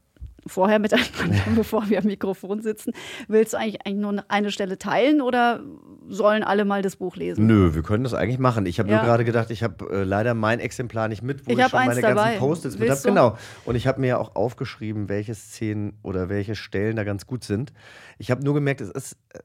vorher 0.46 0.78
miteinander, 0.78 1.10
bevor 1.56 1.88
wir 1.88 1.98
am 1.98 2.04
Mikrofon 2.04 2.60
sitzen. 2.62 2.92
Willst 3.28 3.52
du 3.52 3.58
eigentlich, 3.58 3.84
eigentlich 3.86 4.00
nur 4.02 4.24
eine 4.28 4.50
Stelle 4.50 4.78
teilen 4.78 5.20
oder 5.20 5.60
sollen 6.08 6.42
alle 6.44 6.64
mal 6.64 6.82
das 6.82 6.96
Buch 6.96 7.16
lesen? 7.16 7.46
Nö, 7.46 7.74
wir 7.74 7.82
können 7.82 8.04
das 8.04 8.14
eigentlich 8.14 8.38
machen. 8.38 8.66
Ich 8.66 8.78
habe 8.78 8.88
Ja. 8.88 8.96
nur 8.98 9.04
gerade 9.06 9.24
gedacht, 9.24 9.50
ich 9.50 9.62
habe 9.62 9.84
äh, 9.90 10.04
leider 10.04 10.34
mein 10.34 10.60
Exemplar 10.60 11.08
nicht 11.08 11.22
mit, 11.22 11.46
wo 11.46 11.52
Ich 11.52 11.58
ich, 11.58 11.66
schon 11.68 11.84
meine 11.84 12.00
dabei. 12.00 12.14
ganzen 12.14 12.38
Post-its 12.38 12.78
mit 12.78 12.90
habe. 12.90 13.00
Genau. 13.04 13.36
Und 13.64 13.74
ich 13.76 13.86
habe 13.86 14.00
mir 14.00 14.06
ja 14.08 14.18
auch 14.18 14.36
aufgeschrieben, 14.36 15.08
welche 15.08 15.34
Szenen 15.34 15.98
oder 16.02 16.28
welche 16.28 16.54
Stellen 16.54 16.96
da 16.96 17.04
ganz 17.04 17.26
gut 17.26 17.44
sind. 17.44 17.72
Ich 18.18 18.30
habe 18.30 18.44
nur 18.44 18.54
gemerkt, 18.54 18.80
es 18.80 18.90
ist 18.90 19.16
äh, 19.34 19.40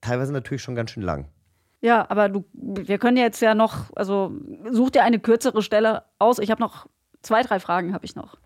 teilweise 0.00 0.32
natürlich 0.32 0.62
schon 0.62 0.74
ganz 0.74 0.90
schön 0.90 1.02
lang. 1.02 1.26
Ja, 1.80 2.06
aber 2.10 2.28
du, 2.28 2.44
wir 2.52 2.98
können 2.98 3.16
jetzt 3.16 3.40
ja 3.40 3.54
noch, 3.54 3.90
also 3.96 4.32
such 4.70 4.90
dir 4.90 5.02
eine 5.02 5.18
kürzere 5.18 5.62
Stelle 5.62 6.04
aus. 6.18 6.38
Ich 6.38 6.50
habe 6.50 6.60
noch 6.60 6.86
zwei, 7.22 7.42
drei 7.42 7.58
Fragen 7.58 7.92
habe 7.94 8.04
ich 8.04 8.14
noch. 8.14 8.36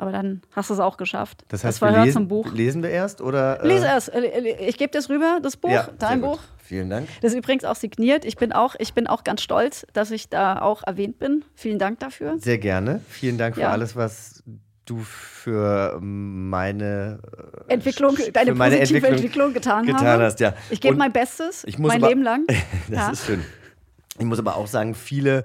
Aber 0.00 0.12
dann 0.12 0.40
hast 0.52 0.70
du 0.70 0.74
es 0.74 0.80
auch 0.80 0.96
geschafft. 0.96 1.44
Das 1.48 1.62
heißt, 1.62 1.78
Verhör 1.78 1.96
wir 1.98 2.04
lesen, 2.06 2.14
zum 2.14 2.28
Buch. 2.28 2.50
lesen 2.54 2.82
wir 2.82 2.88
erst 2.88 3.20
oder? 3.20 3.62
äh, 3.62 3.68
Lies 3.68 3.82
erst. 3.82 4.08
Äh, 4.14 4.56
Ich 4.66 4.78
gebe 4.78 4.90
das 4.90 5.10
rüber, 5.10 5.40
das 5.42 5.58
Buch, 5.58 5.68
Ja, 5.70 5.90
dein 5.98 6.22
gut. 6.22 6.30
Buch. 6.30 6.40
Vielen 6.56 6.88
Dank. 6.88 7.06
Das 7.20 7.32
ist 7.32 7.38
übrigens 7.38 7.64
auch 7.66 7.76
signiert. 7.76 8.24
Ich 8.24 8.36
bin 8.38 8.52
auch, 8.54 8.76
ich 8.78 8.94
bin 8.94 9.06
auch 9.06 9.24
ganz 9.24 9.42
stolz, 9.42 9.86
dass 9.92 10.10
ich 10.10 10.30
da 10.30 10.62
auch 10.62 10.82
erwähnt 10.86 11.18
bin. 11.18 11.44
Vielen 11.54 11.78
Dank 11.78 11.98
dafür. 12.00 12.38
Sehr 12.38 12.56
gerne. 12.56 13.02
Vielen 13.10 13.36
Dank 13.36 13.56
für 13.56 13.60
Ja. 13.60 13.72
alles, 13.72 13.94
was 13.94 14.42
du 14.86 15.00
für 15.00 15.98
meine 16.00 17.18
äh, 17.68 17.74
Entwicklung, 17.74 18.16
deine 18.32 18.54
meine 18.54 18.76
positive 18.78 19.06
Entwicklung 19.06 19.48
Entwicklung, 19.50 19.52
getan, 19.52 19.84
getan 19.86 20.20
hast. 20.22 20.40
Ja. 20.40 20.54
Ich 20.70 20.80
gebe 20.80 20.96
mein 20.96 21.12
Bestes, 21.12 21.64
ich 21.64 21.78
muss 21.78 21.88
mein 21.92 21.98
aber- 22.02 22.08
Leben 22.08 22.22
lang. 22.22 22.46
Das 22.88 22.96
Ja. 22.98 23.10
ist 23.10 23.26
schön. 23.26 23.44
Ich 24.18 24.24
muss 24.24 24.38
aber 24.38 24.56
auch 24.56 24.66
sagen, 24.66 24.94
viele 24.94 25.44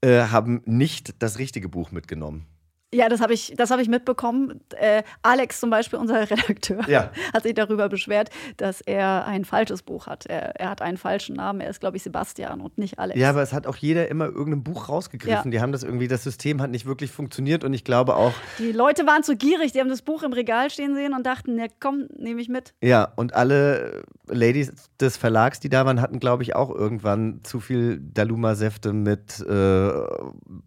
äh, 0.00 0.22
haben 0.30 0.62
nicht 0.64 1.22
das 1.22 1.38
richtige 1.38 1.68
Buch 1.68 1.90
mitgenommen. 1.90 2.46
Ja, 2.94 3.08
das 3.08 3.20
habe 3.20 3.32
ich, 3.34 3.54
hab 3.58 3.80
ich 3.80 3.88
mitbekommen. 3.88 4.60
Äh, 4.76 5.02
Alex 5.22 5.60
zum 5.60 5.70
Beispiel, 5.70 5.98
unser 5.98 6.20
Redakteur, 6.30 6.88
Ja. 6.88 7.10
hat 7.32 7.42
sich 7.42 7.54
darüber 7.54 7.88
beschwert, 7.88 8.30
dass 8.56 8.80
er 8.80 9.26
ein 9.26 9.44
falsches 9.44 9.82
Buch 9.82 10.06
hat. 10.06 10.26
Er, 10.26 10.56
er 10.60 10.70
hat 10.70 10.80
einen 10.82 10.96
falschen 10.96 11.36
Namen. 11.36 11.60
Er 11.60 11.70
ist, 11.70 11.80
glaube 11.80 11.96
ich, 11.96 12.02
Sebastian 12.02 12.60
und 12.60 12.78
nicht 12.78 12.98
Alex. 12.98 13.18
Ja, 13.18 13.30
aber 13.30 13.42
es 13.42 13.52
hat 13.52 13.66
auch 13.66 13.76
jeder 13.76 14.08
immer 14.08 14.26
irgendein 14.26 14.62
Buch 14.62 14.88
rausgegriffen. 14.88 15.50
Ja. 15.52 15.58
Die 15.58 15.60
haben 15.60 15.72
das 15.72 15.82
irgendwie, 15.82 16.08
das 16.08 16.22
System 16.24 16.60
hat 16.62 16.70
nicht 16.70 16.86
wirklich 16.86 17.10
funktioniert 17.10 17.64
und 17.64 17.74
ich 17.74 17.84
glaube 17.84 18.14
auch, 18.16 18.32
Die 18.58 18.72
Leute 18.72 19.06
waren 19.06 19.22
zu 19.22 19.36
gierig. 19.36 19.72
Die 19.72 19.80
haben 19.80 19.88
das 19.88 20.02
Buch 20.02 20.22
im 20.22 20.32
Regal 20.32 20.70
stehen 20.70 20.94
sehen 20.94 21.14
und 21.14 21.24
dachten, 21.26 21.58
ja 21.58 21.66
komm, 21.80 22.06
nehme 22.16 22.40
ich 22.40 22.48
mit. 22.48 22.74
ja, 22.80 23.04
und 23.16 23.34
alle 23.34 24.02
Ladies 24.28 24.72
des 25.00 25.16
Verlags, 25.16 25.60
die 25.60 25.68
da 25.68 25.84
waren, 25.84 26.00
hatten, 26.00 26.18
glaube 26.20 26.42
ich, 26.42 26.54
auch 26.56 26.70
irgendwann 26.70 27.40
zu 27.42 27.60
viel 27.60 27.98
Daluma-Säfte 28.00 28.92
mit 28.92 29.40
äh, 29.40 29.90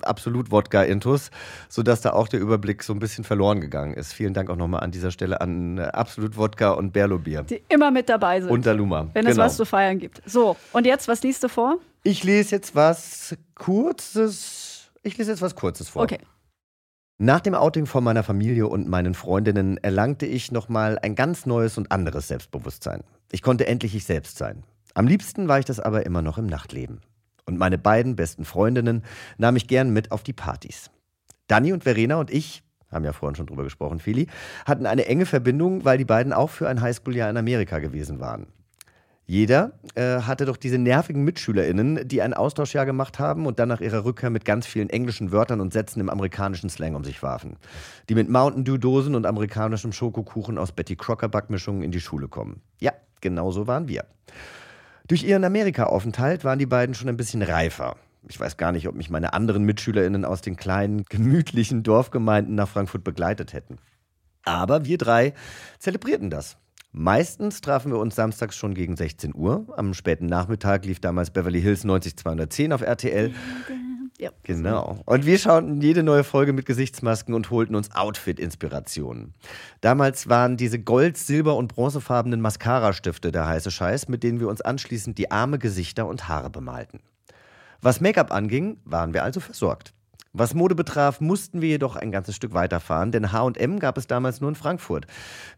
Absolut-Wodka-Intus, 0.03 1.29
sodass 1.69 2.01
da 2.01 2.13
auch 2.13 2.16
der 2.27 2.39
Überblick 2.39 2.81
so 2.81 2.91
ein 2.93 2.97
bisschen 2.97 3.23
verloren 3.23 3.61
gegangen 3.61 3.93
ist. 3.93 4.13
Vielen 4.13 4.33
Dank 4.33 4.49
auch 4.49 4.55
nochmal 4.55 4.79
an 4.81 4.89
dieser 4.89 5.11
Stelle 5.11 5.39
an 5.41 5.77
äh, 5.77 5.81
Absolut-Wodka 5.83 6.71
und 6.71 6.91
Berlo-Bier. 6.93 7.43
Die 7.43 7.61
immer 7.69 7.91
mit 7.91 8.09
dabei 8.09 8.41
sind. 8.41 8.49
Und 8.49 8.65
Daluma. 8.65 9.09
wenn 9.13 9.27
es 9.27 9.33
Genau. 9.35 9.45
was 9.45 9.57
zu 9.57 9.65
feiern 9.65 9.99
gibt. 9.99 10.23
So, 10.25 10.55
und 10.73 10.87
jetzt, 10.87 11.07
was 11.07 11.21
liest 11.21 11.43
du 11.43 11.49
vor? 11.49 11.77
Ich 12.01 12.23
lese 12.23 12.55
jetzt 12.55 12.73
was 12.75 13.35
Kurzes. 13.53 14.89
Ich 15.03 15.17
lese 15.19 15.29
jetzt 15.31 15.41
was 15.43 15.53
Kurzes 15.53 15.89
vor. 15.89 16.01
Okay. 16.01 16.19
Nach 17.19 17.39
dem 17.41 17.53
Outing 17.55 17.85
von 17.85 18.03
meiner 18.03 18.23
Familie 18.23 18.67
und 18.67 18.87
meinen 18.87 19.13
Freundinnen 19.13 19.77
erlangte 19.77 20.25
ich 20.25 20.51
nochmal 20.51 20.99
ein 20.99 21.15
ganz 21.15 21.45
neues 21.45 21.77
und 21.77 21.91
anderes 21.91 22.27
Selbstbewusstsein. 22.27 23.03
Ich 23.31 23.41
konnte 23.41 23.67
endlich 23.67 23.93
ich 23.95 24.05
selbst 24.05 24.37
sein. 24.37 24.63
Am 24.93 25.07
liebsten 25.07 25.47
war 25.47 25.59
ich 25.59 25.65
das 25.65 25.79
aber 25.79 26.05
immer 26.05 26.21
noch 26.21 26.37
im 26.37 26.45
Nachtleben. 26.47 27.01
Und 27.45 27.57
meine 27.57 27.77
beiden 27.77 28.15
besten 28.15 28.45
Freundinnen 28.45 29.03
nahm 29.37 29.55
ich 29.55 29.67
gern 29.67 29.89
mit 29.91 30.11
auf 30.11 30.21
die 30.23 30.33
Partys. 30.33 30.91
Dani 31.47 31.73
und 31.73 31.83
Verena 31.83 32.15
und 32.17 32.31
ich, 32.31 32.63
haben 32.91 33.05
ja 33.05 33.13
vorhin 33.13 33.35
schon 33.35 33.47
drüber 33.47 33.63
gesprochen, 33.63 33.99
Feli, 33.99 34.27
hatten 34.65 34.85
eine 34.85 35.05
enge 35.05 35.25
Verbindung, 35.25 35.85
weil 35.85 35.97
die 35.97 36.05
beiden 36.05 36.33
auch 36.33 36.49
für 36.49 36.67
ein 36.69 36.81
Highschool-Jahr 36.81 37.29
in 37.29 37.37
Amerika 37.37 37.79
gewesen 37.79 38.19
waren. 38.19 38.47
Jeder 39.29 39.73
äh, 39.95 40.21
hatte 40.21 40.45
doch 40.45 40.55
diese 40.55 40.77
nervigen 40.77 41.25
MitschülerInnen, 41.25 42.07
die 42.07 42.21
ein 42.21 42.33
Austauschjahr 42.33 42.85
gemacht 42.85 43.19
haben 43.19 43.45
und 43.45 43.59
dann 43.59 43.67
nach 43.67 43.81
ihrer 43.81 44.05
Rückkehr 44.05 44.29
mit 44.29 44.45
ganz 44.45 44.65
vielen 44.65 44.89
englischen 44.89 45.33
Wörtern 45.33 45.59
und 45.59 45.73
Sätzen 45.73 45.99
im 45.99 46.09
amerikanischen 46.09 46.69
Slang 46.69 46.95
um 46.95 47.03
sich 47.03 47.21
warfen. 47.21 47.57
Die 48.07 48.15
mit 48.15 48.29
Mountain 48.29 48.63
Dew-Dosen 48.63 49.15
und 49.15 49.25
amerikanischem 49.25 49.91
Schokokuchen 49.91 50.57
aus 50.57 50.71
Betty 50.71 50.95
Crocker-Backmischungen 50.95 51.83
in 51.83 51.91
die 51.91 51.99
Schule 51.99 52.29
kommen. 52.29 52.61
Ja, 52.79 52.93
genau 53.19 53.51
so 53.51 53.67
waren 53.67 53.89
wir. 53.89 54.05
Durch 55.09 55.23
ihren 55.23 55.43
Amerika-Aufenthalt 55.43 56.45
waren 56.45 56.59
die 56.59 56.65
beiden 56.65 56.95
schon 56.95 57.09
ein 57.09 57.17
bisschen 57.17 57.41
reifer. 57.41 57.97
Ich 58.29 58.39
weiß 58.39 58.57
gar 58.57 58.71
nicht, 58.71 58.87
ob 58.87 58.95
mich 58.95 59.09
meine 59.09 59.33
anderen 59.33 59.63
MitschülerInnen 59.63 60.25
aus 60.25 60.41
den 60.41 60.55
kleinen, 60.55 61.03
gemütlichen 61.05 61.83
Dorfgemeinden 61.83 62.55
nach 62.55 62.67
Frankfurt 62.67 63.03
begleitet 63.03 63.53
hätten. 63.53 63.77
Aber 64.43 64.85
wir 64.85 64.97
drei 64.97 65.33
zelebrierten 65.79 66.29
das. 66.29 66.57
Meistens 66.91 67.61
trafen 67.61 67.91
wir 67.91 67.99
uns 67.99 68.15
samstags 68.15 68.55
schon 68.55 68.73
gegen 68.73 68.95
16 68.95 69.35
Uhr. 69.35 69.67
Am 69.77 69.93
späten 69.93 70.25
Nachmittag 70.25 70.85
lief 70.85 70.99
damals 70.99 71.29
Beverly 71.29 71.61
Hills 71.61 71.83
90210 71.83 72.73
auf 72.73 72.81
RTL. 72.81 73.33
Ja. 74.17 74.31
Genau. 74.41 74.97
Und 75.05 75.27
wir 75.27 75.37
schauten 75.37 75.79
jede 75.79 76.01
neue 76.01 76.23
Folge 76.23 76.51
mit 76.51 76.65
Gesichtsmasken 76.65 77.35
und 77.35 77.51
holten 77.51 77.75
uns 77.75 77.93
Outfit-Inspirationen. 77.93 79.35
Damals 79.81 80.27
waren 80.27 80.57
diese 80.57 80.79
Gold-, 80.79 81.17
Silber- 81.17 81.55
und 81.55 81.67
bronzefarbenen 81.67 82.41
Mascara-Stifte 82.41 83.31
der 83.31 83.45
heiße 83.45 83.69
Scheiß, 83.69 84.07
mit 84.07 84.23
denen 84.23 84.39
wir 84.39 84.47
uns 84.47 84.61
anschließend 84.61 85.19
die 85.19 85.29
Arme, 85.29 85.59
Gesichter 85.59 86.07
und 86.07 86.27
Haare 86.27 86.49
bemalten. 86.49 87.01
Was 87.81 88.01
Make-up 88.01 88.31
anging, 88.31 88.79
waren 88.85 89.13
wir 89.13 89.23
also 89.23 89.39
versorgt. 89.39 89.93
Was 90.33 90.53
Mode 90.53 90.75
betraf, 90.75 91.19
mussten 91.19 91.61
wir 91.61 91.69
jedoch 91.69 91.95
ein 91.95 92.11
ganzes 92.11 92.35
Stück 92.35 92.53
weiterfahren, 92.53 93.11
denn 93.11 93.31
H&M 93.31 93.79
gab 93.79 93.97
es 93.97 94.05
damals 94.05 94.39
nur 94.39 94.49
in 94.49 94.55
Frankfurt, 94.55 95.07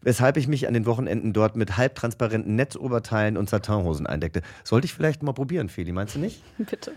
weshalb 0.00 0.38
ich 0.38 0.48
mich 0.48 0.66
an 0.66 0.74
den 0.74 0.86
Wochenenden 0.86 1.32
dort 1.32 1.54
mit 1.54 1.76
halbtransparenten 1.76 2.56
Netzoberteilen 2.56 3.36
und 3.36 3.50
Satinhosen 3.50 4.06
eindeckte. 4.06 4.40
Sollte 4.64 4.86
ich 4.86 4.94
vielleicht 4.94 5.22
mal 5.22 5.32
probieren, 5.32 5.68
Feli, 5.68 5.92
meinst 5.92 6.14
du 6.14 6.18
nicht? 6.18 6.42
Bitte. 6.58 6.92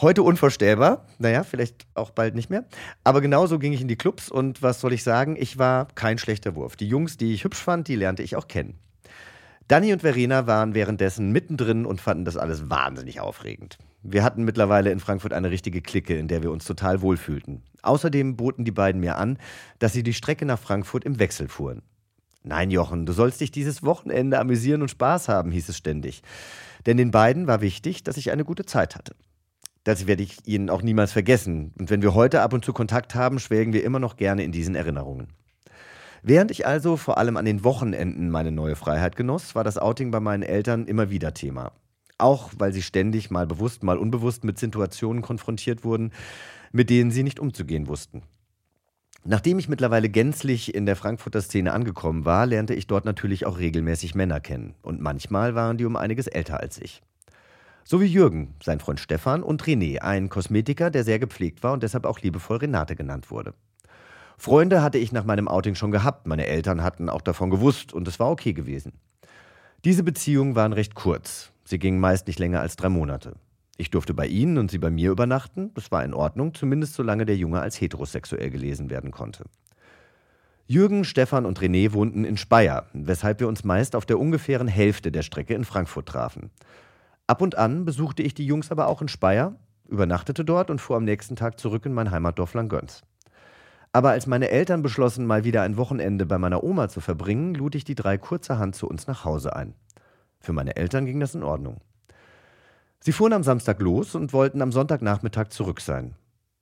Heute 0.00 0.22
unvorstellbar, 0.22 1.04
naja, 1.18 1.42
vielleicht 1.42 1.86
auch 1.94 2.12
bald 2.12 2.34
nicht 2.34 2.50
mehr. 2.50 2.64
Aber 3.04 3.20
genauso 3.20 3.58
ging 3.58 3.72
ich 3.72 3.80
in 3.80 3.88
die 3.88 3.96
Clubs 3.96 4.30
und 4.30 4.62
was 4.62 4.80
soll 4.80 4.92
ich 4.92 5.02
sagen, 5.02 5.36
ich 5.38 5.58
war 5.58 5.88
kein 5.96 6.18
schlechter 6.18 6.54
Wurf. 6.54 6.76
Die 6.76 6.88
Jungs, 6.88 7.16
die 7.16 7.34
ich 7.34 7.44
hübsch 7.44 7.58
fand, 7.58 7.88
die 7.88 7.96
lernte 7.96 8.22
ich 8.22 8.36
auch 8.36 8.48
kennen. 8.48 8.78
Danny 9.68 9.92
und 9.92 10.00
Verena 10.00 10.46
waren 10.46 10.74
währenddessen 10.74 11.30
mittendrin 11.30 11.84
und 11.84 12.00
fanden 12.00 12.24
das 12.24 12.38
alles 12.38 12.70
wahnsinnig 12.70 13.20
aufregend. 13.20 13.76
Wir 14.02 14.24
hatten 14.24 14.44
mittlerweile 14.44 14.90
in 14.90 14.98
Frankfurt 14.98 15.34
eine 15.34 15.50
richtige 15.50 15.82
Clique, 15.82 16.16
in 16.16 16.26
der 16.26 16.42
wir 16.42 16.50
uns 16.50 16.64
total 16.64 17.02
wohlfühlten. 17.02 17.62
Außerdem 17.82 18.36
boten 18.36 18.64
die 18.64 18.70
beiden 18.70 19.02
mir 19.02 19.18
an, 19.18 19.36
dass 19.78 19.92
sie 19.92 20.02
die 20.02 20.14
Strecke 20.14 20.46
nach 20.46 20.58
Frankfurt 20.58 21.04
im 21.04 21.18
Wechsel 21.18 21.48
fuhren. 21.48 21.82
Nein, 22.42 22.70
Jochen, 22.70 23.04
du 23.04 23.12
sollst 23.12 23.42
dich 23.42 23.50
dieses 23.50 23.82
Wochenende 23.82 24.38
amüsieren 24.38 24.80
und 24.80 24.90
Spaß 24.90 25.28
haben, 25.28 25.50
hieß 25.50 25.68
es 25.68 25.76
ständig. 25.76 26.22
Denn 26.86 26.96
den 26.96 27.10
beiden 27.10 27.46
war 27.46 27.60
wichtig, 27.60 28.02
dass 28.04 28.16
ich 28.16 28.30
eine 28.30 28.46
gute 28.46 28.64
Zeit 28.64 28.96
hatte. 28.96 29.14
Das 29.84 30.06
werde 30.06 30.22
ich 30.22 30.38
ihnen 30.46 30.70
auch 30.70 30.80
niemals 30.80 31.12
vergessen. 31.12 31.74
Und 31.78 31.90
wenn 31.90 32.00
wir 32.00 32.14
heute 32.14 32.40
ab 32.40 32.54
und 32.54 32.64
zu 32.64 32.72
Kontakt 32.72 33.14
haben, 33.14 33.38
schwelgen 33.38 33.74
wir 33.74 33.84
immer 33.84 33.98
noch 33.98 34.16
gerne 34.16 34.44
in 34.44 34.52
diesen 34.52 34.74
Erinnerungen. 34.74 35.28
Während 36.28 36.50
ich 36.50 36.66
also 36.66 36.98
vor 36.98 37.16
allem 37.16 37.38
an 37.38 37.46
den 37.46 37.64
Wochenenden 37.64 38.28
meine 38.28 38.52
neue 38.52 38.76
Freiheit 38.76 39.16
genoss, 39.16 39.54
war 39.54 39.64
das 39.64 39.78
Outing 39.78 40.10
bei 40.10 40.20
meinen 40.20 40.42
Eltern 40.42 40.84
immer 40.84 41.08
wieder 41.08 41.32
Thema. 41.32 41.72
Auch 42.18 42.50
weil 42.58 42.74
sie 42.74 42.82
ständig, 42.82 43.30
mal 43.30 43.46
bewusst, 43.46 43.82
mal 43.82 43.96
unbewusst 43.96 44.44
mit 44.44 44.58
Situationen 44.58 45.22
konfrontiert 45.22 45.84
wurden, 45.84 46.12
mit 46.70 46.90
denen 46.90 47.10
sie 47.10 47.22
nicht 47.22 47.40
umzugehen 47.40 47.88
wussten. 47.88 48.24
Nachdem 49.24 49.58
ich 49.58 49.70
mittlerweile 49.70 50.10
gänzlich 50.10 50.74
in 50.74 50.84
der 50.84 50.96
Frankfurter 50.96 51.40
Szene 51.40 51.72
angekommen 51.72 52.26
war, 52.26 52.44
lernte 52.44 52.74
ich 52.74 52.86
dort 52.86 53.06
natürlich 53.06 53.46
auch 53.46 53.58
regelmäßig 53.58 54.14
Männer 54.14 54.40
kennen. 54.40 54.74
Und 54.82 55.00
manchmal 55.00 55.54
waren 55.54 55.78
die 55.78 55.86
um 55.86 55.96
einiges 55.96 56.26
älter 56.26 56.60
als 56.60 56.76
ich. 56.76 57.00
So 57.84 58.02
wie 58.02 58.04
Jürgen, 58.04 58.54
sein 58.62 58.80
Freund 58.80 59.00
Stefan 59.00 59.42
und 59.42 59.62
René, 59.62 60.00
ein 60.00 60.28
Kosmetiker, 60.28 60.90
der 60.90 61.04
sehr 61.04 61.20
gepflegt 61.20 61.62
war 61.62 61.72
und 61.72 61.82
deshalb 61.82 62.04
auch 62.04 62.20
liebevoll 62.20 62.58
Renate 62.58 62.96
genannt 62.96 63.30
wurde. 63.30 63.54
Freunde 64.40 64.82
hatte 64.82 64.98
ich 64.98 65.10
nach 65.10 65.24
meinem 65.24 65.48
Outing 65.48 65.74
schon 65.74 65.90
gehabt, 65.90 66.28
meine 66.28 66.46
Eltern 66.46 66.84
hatten 66.84 67.08
auch 67.08 67.22
davon 67.22 67.50
gewusst 67.50 67.92
und 67.92 68.06
es 68.06 68.20
war 68.20 68.30
okay 68.30 68.52
gewesen. 68.52 68.92
Diese 69.84 70.04
Beziehungen 70.04 70.54
waren 70.54 70.72
recht 70.72 70.94
kurz, 70.94 71.50
sie 71.64 71.80
gingen 71.80 71.98
meist 71.98 72.28
nicht 72.28 72.38
länger 72.38 72.60
als 72.60 72.76
drei 72.76 72.88
Monate. 72.88 73.34
Ich 73.76 73.90
durfte 73.90 74.14
bei 74.14 74.28
ihnen 74.28 74.56
und 74.58 74.70
sie 74.70 74.78
bei 74.78 74.90
mir 74.90 75.10
übernachten, 75.10 75.72
das 75.74 75.90
war 75.90 76.04
in 76.04 76.14
Ordnung, 76.14 76.54
zumindest 76.54 76.94
solange 76.94 77.26
der 77.26 77.36
Junge 77.36 77.60
als 77.60 77.80
heterosexuell 77.80 78.50
gelesen 78.50 78.90
werden 78.90 79.10
konnte. 79.10 79.44
Jürgen, 80.68 81.04
Stefan 81.04 81.44
und 81.44 81.58
René 81.58 81.92
wohnten 81.92 82.24
in 82.24 82.36
Speyer, 82.36 82.86
weshalb 82.92 83.40
wir 83.40 83.48
uns 83.48 83.64
meist 83.64 83.96
auf 83.96 84.06
der 84.06 84.20
ungefähren 84.20 84.68
Hälfte 84.68 85.10
der 85.10 85.22
Strecke 85.22 85.54
in 85.54 85.64
Frankfurt 85.64 86.06
trafen. 86.06 86.50
Ab 87.26 87.42
und 87.42 87.56
an 87.58 87.84
besuchte 87.84 88.22
ich 88.22 88.34
die 88.34 88.46
Jungs 88.46 88.70
aber 88.70 88.86
auch 88.86 89.02
in 89.02 89.08
Speyer, 89.08 89.56
übernachtete 89.88 90.44
dort 90.44 90.70
und 90.70 90.80
fuhr 90.80 90.96
am 90.96 91.04
nächsten 91.04 91.34
Tag 91.34 91.58
zurück 91.58 91.86
in 91.86 91.92
mein 91.92 92.12
Heimatdorf 92.12 92.54
Langöns. 92.54 93.02
Aber 93.92 94.10
als 94.10 94.26
meine 94.26 94.50
Eltern 94.50 94.82
beschlossen, 94.82 95.26
mal 95.26 95.44
wieder 95.44 95.62
ein 95.62 95.76
Wochenende 95.76 96.26
bei 96.26 96.38
meiner 96.38 96.62
Oma 96.62 96.88
zu 96.88 97.00
verbringen, 97.00 97.54
lud 97.54 97.74
ich 97.74 97.84
die 97.84 97.94
drei 97.94 98.18
kurzerhand 98.18 98.74
zu 98.74 98.86
uns 98.86 99.06
nach 99.06 99.24
Hause 99.24 99.56
ein. 99.56 99.74
Für 100.40 100.52
meine 100.52 100.76
Eltern 100.76 101.06
ging 101.06 101.20
das 101.20 101.34
in 101.34 101.42
Ordnung. 101.42 101.80
Sie 103.00 103.12
fuhren 103.12 103.32
am 103.32 103.42
Samstag 103.42 103.80
los 103.80 104.14
und 104.14 104.32
wollten 104.32 104.60
am 104.60 104.72
Sonntagnachmittag 104.72 105.48
zurück 105.48 105.80
sein. 105.80 106.14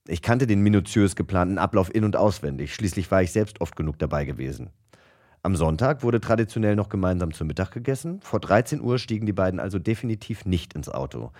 Ich 0.07 0.23
kannte 0.23 0.47
den 0.47 0.61
minutiös 0.61 1.17
geplanten 1.17 1.59
Ablauf 1.59 1.93
in- 1.93 2.05
und 2.05 2.17
auswendig, 2.17 2.75
schließlich 2.75 3.11
war 3.11 3.23
ich 3.23 3.33
selbst 3.33 3.61
oft 3.61 3.75
genug 3.75 3.99
dabei 3.99 4.25
gewesen. 4.25 4.71
Am 5.43 5.57
Sonntag 5.57 6.03
wurde 6.03 6.21
traditionell 6.21 6.77
noch 6.77 6.89
gemeinsam 6.89 7.33
zu 7.33 7.45
Mittag 7.45 7.71
gegessen. 7.71 8.21
Vor 8.21 8.41
13 8.41 8.81
Uhr 8.81 8.99
stiegen 8.99 9.27
die 9.27 9.33
beiden 9.33 9.61
also 9.61 9.79
definitiv 9.79 10.45
nicht 10.45 10.75
ins 10.75 10.89
Auto. 10.89 11.33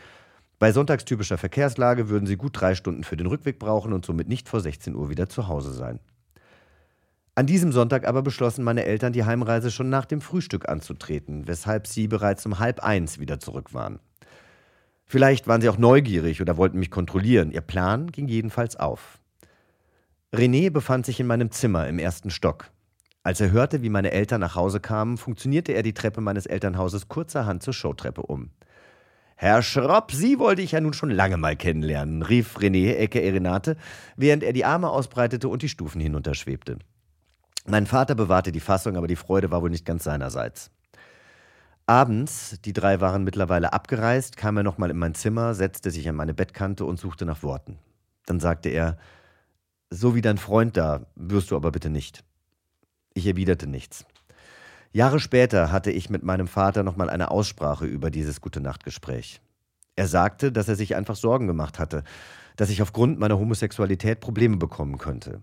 Bei 0.59 0.73
sonntagstypischer 0.73 1.37
Verkehrslage 1.37 2.09
würden 2.09 2.27
sie 2.27 2.37
gut 2.37 2.59
drei 2.61 2.75
Stunden 2.75 3.05
für 3.05 3.17
den 3.17 3.27
Rückweg 3.27 3.59
brauchen 3.59 3.93
und 3.93 4.07
somit 4.07 4.29
nicht 4.29 4.49
vor 4.49 4.61
16 4.61 4.95
Uhr 4.95 5.11
wieder 5.11 5.29
zu 5.29 5.49
Hause 5.49 5.73
sein. 5.73 6.01
An 7.35 7.47
diesem 7.47 7.71
Sonntag 7.71 8.09
aber 8.09 8.23
beschlossen 8.23 8.65
meine 8.65 8.87
Eltern, 8.87 9.13
die 9.13 9.25
Heimreise 9.25 9.71
schon 9.71 9.91
nach 9.91 10.07
dem 10.07 10.23
Frühstück 10.23 10.71
anzutreten, 10.71 11.47
weshalb 11.47 11.87
sie 11.87 12.09
bereits 12.09 12.47
um 12.47 12.59
halb 12.59 12.81
eins 12.81 13.19
wieder 13.19 13.39
zurück 13.39 13.75
waren. 13.75 13.99
Vielleicht 15.05 15.47
waren 15.47 15.61
sie 15.61 15.69
auch 15.69 15.77
neugierig 15.77 16.41
oder 16.41 16.57
wollten 16.57 16.79
mich 16.79 16.91
kontrollieren. 16.91 17.53
Ihr 17.53 17.61
Plan 17.61 18.11
ging 18.11 18.27
jedenfalls 18.27 18.77
auf. 18.77 19.19
René 20.33 20.71
befand 20.71 21.05
sich 21.05 21.21
in 21.21 21.27
meinem 21.27 21.51
Zimmer 21.51 21.87
im 21.87 21.99
ersten 21.99 22.31
Stock. 22.31 22.71
Als 23.23 23.41
er 23.41 23.51
hörte, 23.51 23.83
wie 23.83 23.91
meine 23.91 24.13
Eltern 24.13 24.41
nach 24.41 24.55
Hause 24.55 24.81
kamen, 24.81 25.19
funktionierte 25.19 25.73
er 25.73 25.83
die 25.83 25.95
Treppe 25.95 26.23
meines 26.23 26.47
Elternhauses 26.47 27.09
kurzerhand 27.09 27.63
zur 27.63 27.75
Showtreppe 27.75 28.23
um. 28.23 28.51
Herr 29.39 29.61
Schropp, 29.61 30.13
Sie 30.13 30.39
wollte 30.39 30.63
ich 30.63 30.73
ja 30.73 30.81
nun 30.81 30.95
schon 30.95 31.11
lange 31.11 31.37
mal 31.37 31.57
kennenlernen, 31.57 32.23
rief 32.23 32.57
René 32.57 32.95
Ecke 32.95 33.21
Renate, 33.21 33.77
während 34.17 34.43
er 34.43 34.55
die 34.55 34.65
Arme 34.65 34.89
ausbreitete 34.89 35.49
und 35.51 35.61
die 35.61 35.69
Stufen 35.69 36.01
hinunterschwebte. 36.01 36.79
Mein 37.67 37.87
Vater 37.87 38.15
bewahrte 38.15 38.51
die 38.51 38.61
Fassung, 38.61 38.97
aber 38.97 39.09
die 39.09 39.15
Freude 39.15 39.51
war 39.51 39.61
wohl 39.61 39.69
nicht 39.69 39.85
ganz 39.85 40.05
seinerseits. 40.05 40.71
Abends, 41.85 42.59
die 42.65 42.73
drei 42.73 43.03
waren 43.03 43.25
mittlerweile 43.25 43.75
abgereist, 43.75 44.39
kam 44.39 44.57
er 44.57 44.63
nochmal 44.63 44.91
in 44.91 44.97
mein 44.97 45.15
Zimmer, 45.15 45.55
setzte 45.55 45.91
sich 45.91 46.09
an 46.09 46.17
meine 46.17 46.33
Bettkante 46.33 46.87
und 46.87 46.99
suchte 46.99 47.27
nach 47.27 47.43
Worten. 47.43 47.79
Dann 48.25 48.41
sagte 48.41 48.71
er, 48.71 48.97
so 49.91 50.15
wie 50.15 50.23
dein 50.23 50.39
Freund 50.39 50.79
da, 50.79 51.05
wirst 51.15 51.51
du 51.51 51.57
aber 51.57 51.73
bitte 51.73 51.91
nicht. 51.91 52.25
Ich 53.13 53.27
erwiderte 53.27 53.67
nichts. 53.67 54.07
Jahre 54.97 55.21
später 55.21 55.71
hatte 55.71 55.91
ich 55.91 56.09
mit 56.09 56.23
meinem 56.23 56.49
Vater 56.49 56.83
nochmal 56.83 57.11
eine 57.11 57.31
Aussprache 57.31 57.85
über 57.85 58.11
dieses 58.11 58.41
Gute-Nacht-Gespräch. 58.41 59.43
Er 59.95 60.09
sagte, 60.09 60.51
dass 60.51 60.69
er 60.69 60.75
sich 60.75 60.97
einfach 60.97 61.17
Sorgen 61.17 61.47
gemacht 61.47 61.79
hatte, 61.79 62.03
dass 62.57 62.71
ich 62.71 62.81
aufgrund 62.81 63.19
meiner 63.19 63.39
Homosexualität 63.39 64.21
Probleme 64.21 64.57
bekommen 64.57 64.97
könnte. 64.97 65.43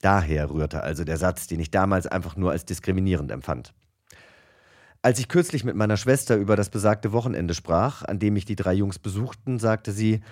Daher 0.00 0.48
rührte 0.48 0.82
also 0.84 1.04
der 1.04 1.18
Satz, 1.18 1.46
den 1.48 1.60
ich 1.60 1.70
damals 1.70 2.06
einfach 2.06 2.36
nur 2.36 2.50
als 2.50 2.64
diskriminierend 2.64 3.30
empfand. 3.30 3.74
Als 5.02 5.18
ich 5.18 5.28
kürzlich 5.28 5.64
mit 5.64 5.76
meiner 5.76 5.98
Schwester 5.98 6.36
über 6.36 6.56
das 6.56 6.70
besagte 6.70 7.12
Wochenende 7.12 7.52
sprach, 7.52 8.06
an 8.06 8.18
dem 8.18 8.32
mich 8.32 8.46
die 8.46 8.56
drei 8.56 8.72
Jungs 8.72 8.98
besuchten, 8.98 9.58
sagte 9.58 9.92
sie, 9.92 10.22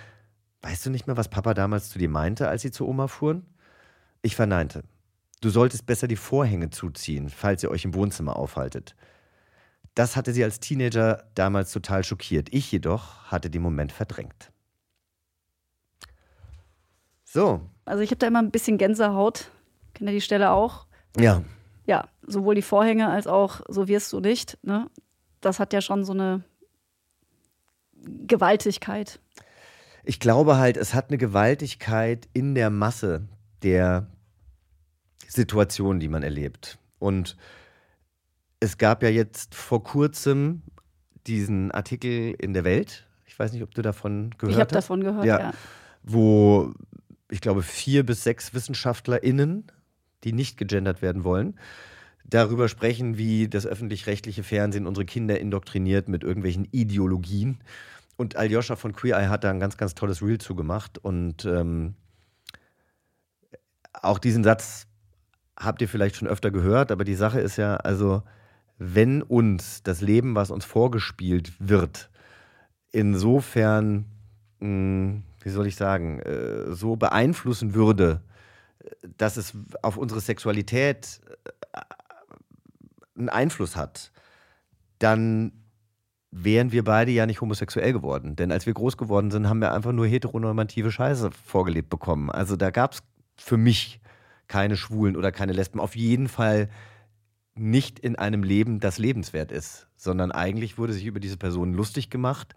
Weißt 0.62 0.86
du 0.86 0.88
nicht 0.88 1.06
mehr, 1.06 1.18
was 1.18 1.28
Papa 1.28 1.52
damals 1.52 1.90
zu 1.90 1.98
dir 1.98 2.08
meinte, 2.08 2.48
als 2.48 2.62
sie 2.62 2.70
zu 2.70 2.88
Oma 2.88 3.06
fuhren? 3.06 3.44
Ich 4.22 4.34
verneinte. 4.34 4.82
Du 5.40 5.50
solltest 5.50 5.86
besser 5.86 6.08
die 6.08 6.16
Vorhänge 6.16 6.70
zuziehen, 6.70 7.28
falls 7.28 7.62
ihr 7.62 7.70
euch 7.70 7.84
im 7.84 7.94
Wohnzimmer 7.94 8.36
aufhaltet. 8.36 8.96
Das 9.94 10.16
hatte 10.16 10.32
sie 10.32 10.44
als 10.44 10.60
Teenager 10.60 11.24
damals 11.34 11.72
total 11.72 12.04
schockiert. 12.04 12.48
Ich 12.52 12.70
jedoch 12.70 13.24
hatte 13.24 13.50
den 13.50 13.62
Moment 13.62 13.92
verdrängt. 13.92 14.52
So. 17.24 17.60
Also 17.84 18.02
ich 18.02 18.10
habe 18.10 18.18
da 18.18 18.26
immer 18.26 18.40
ein 18.40 18.50
bisschen 18.50 18.78
Gänsehaut. 18.78 19.50
Kennt 19.94 20.10
ihr 20.10 20.14
die 20.14 20.20
Stelle 20.20 20.50
auch? 20.50 20.86
Ja 21.18 21.42
ja, 21.86 22.08
sowohl 22.26 22.56
die 22.56 22.62
Vorhänge 22.62 23.08
als 23.08 23.26
auch 23.26 23.60
so 23.68 23.88
wirst 23.88 24.12
du 24.12 24.20
nicht. 24.20 24.58
Ne? 24.62 24.90
Das 25.40 25.58
hat 25.58 25.72
ja 25.72 25.80
schon 25.80 26.04
so 26.04 26.12
eine 26.12 26.42
Gewaltigkeit. 27.94 29.20
Ich 30.04 30.20
glaube 30.20 30.56
halt, 30.58 30.76
es 30.76 30.94
hat 30.94 31.08
eine 31.08 31.18
Gewaltigkeit 31.18 32.28
in 32.32 32.54
der 32.54 32.70
Masse 32.70 33.28
der 33.62 34.08
Situationen, 35.28 36.00
die 36.00 36.08
man 36.08 36.22
erlebt. 36.22 36.78
Und 36.98 37.36
es 38.60 38.78
gab 38.78 39.02
ja 39.02 39.08
jetzt 39.08 39.54
vor 39.54 39.82
kurzem 39.82 40.62
diesen 41.26 41.70
Artikel 41.72 42.34
in 42.38 42.54
der 42.54 42.64
Welt. 42.64 43.06
Ich 43.26 43.38
weiß 43.38 43.52
nicht, 43.52 43.62
ob 43.62 43.74
du 43.74 43.82
davon 43.82 44.30
gehört 44.38 44.42
ich 44.42 44.46
hast. 44.46 44.54
Ich 44.54 44.60
habe 44.60 44.72
davon 44.72 45.00
gehört, 45.02 45.24
ja. 45.24 45.40
ja. 45.40 45.52
Wo 46.02 46.72
ich 47.28 47.40
glaube, 47.40 47.62
vier 47.62 48.06
bis 48.06 48.22
sechs 48.22 48.54
WissenschaftlerInnen 48.54 49.70
die 50.26 50.32
nicht 50.32 50.56
gegendert 50.56 51.02
werden 51.02 51.24
wollen, 51.24 51.58
darüber 52.24 52.68
sprechen, 52.68 53.16
wie 53.16 53.48
das 53.48 53.66
öffentlich-rechtliche 53.66 54.42
Fernsehen 54.42 54.86
unsere 54.86 55.06
Kinder 55.06 55.38
indoktriniert 55.40 56.08
mit 56.08 56.24
irgendwelchen 56.24 56.66
Ideologien. 56.72 57.60
Und 58.16 58.36
Aljoscha 58.36 58.76
von 58.76 58.92
Queer 58.92 59.16
Eye 59.16 59.28
hat 59.28 59.44
da 59.44 59.50
ein 59.50 59.60
ganz, 59.60 59.76
ganz 59.76 59.94
tolles 59.94 60.22
Reel 60.22 60.38
zugemacht. 60.38 60.98
Und 60.98 61.44
ähm, 61.44 61.94
auch 63.92 64.18
diesen 64.18 64.42
Satz 64.42 64.88
habt 65.58 65.82
ihr 65.82 65.88
vielleicht 65.88 66.16
schon 66.16 66.28
öfter 66.28 66.50
gehört, 66.50 66.90
aber 66.92 67.04
die 67.04 67.14
Sache 67.14 67.40
ist 67.40 67.56
ja, 67.56 67.76
also, 67.76 68.22
wenn 68.78 69.22
uns 69.22 69.82
das 69.82 70.00
Leben, 70.00 70.34
was 70.34 70.50
uns 70.50 70.64
vorgespielt 70.64 71.52
wird, 71.58 72.10
insofern, 72.92 74.06
mh, 74.60 74.66
hm, 74.66 75.22
wie 75.42 75.50
soll 75.50 75.66
ich 75.66 75.76
sagen, 75.76 76.18
äh, 76.20 76.72
so 76.72 76.96
beeinflussen 76.96 77.74
würde, 77.74 78.20
dass 79.16 79.36
es 79.36 79.54
auf 79.82 79.96
unsere 79.96 80.20
Sexualität 80.20 81.20
äh, 81.72 81.80
einen 83.16 83.28
Einfluss 83.28 83.76
hat, 83.76 84.10
dann 84.98 85.52
wären 86.30 86.72
wir 86.72 86.84
beide 86.84 87.10
ja 87.12 87.26
nicht 87.26 87.40
homosexuell 87.40 87.92
geworden. 87.92 88.36
Denn 88.36 88.52
als 88.52 88.66
wir 88.66 88.74
groß 88.74 88.96
geworden 88.96 89.30
sind, 89.30 89.48
haben 89.48 89.60
wir 89.60 89.72
einfach 89.72 89.92
nur 89.92 90.06
heteronormative 90.06 90.90
Scheiße 90.90 91.30
vorgelebt 91.30 91.88
bekommen. 91.88 92.30
Also 92.30 92.56
da 92.56 92.70
gab 92.70 92.92
es 92.92 93.02
für 93.36 93.56
mich 93.56 94.00
keine 94.48 94.76
Schwulen 94.76 95.16
oder 95.16 95.32
keine 95.32 95.52
Lesben. 95.52 95.80
Auf 95.80 95.96
jeden 95.96 96.28
Fall 96.28 96.68
nicht 97.54 97.98
in 97.98 98.16
einem 98.16 98.42
Leben, 98.42 98.80
das 98.80 98.98
lebenswert 98.98 99.50
ist, 99.50 99.88
sondern 99.96 100.30
eigentlich 100.30 100.78
wurde 100.78 100.92
sich 100.92 101.06
über 101.06 101.20
diese 101.20 101.36
Person 101.38 101.72
lustig 101.72 102.10
gemacht 102.10 102.54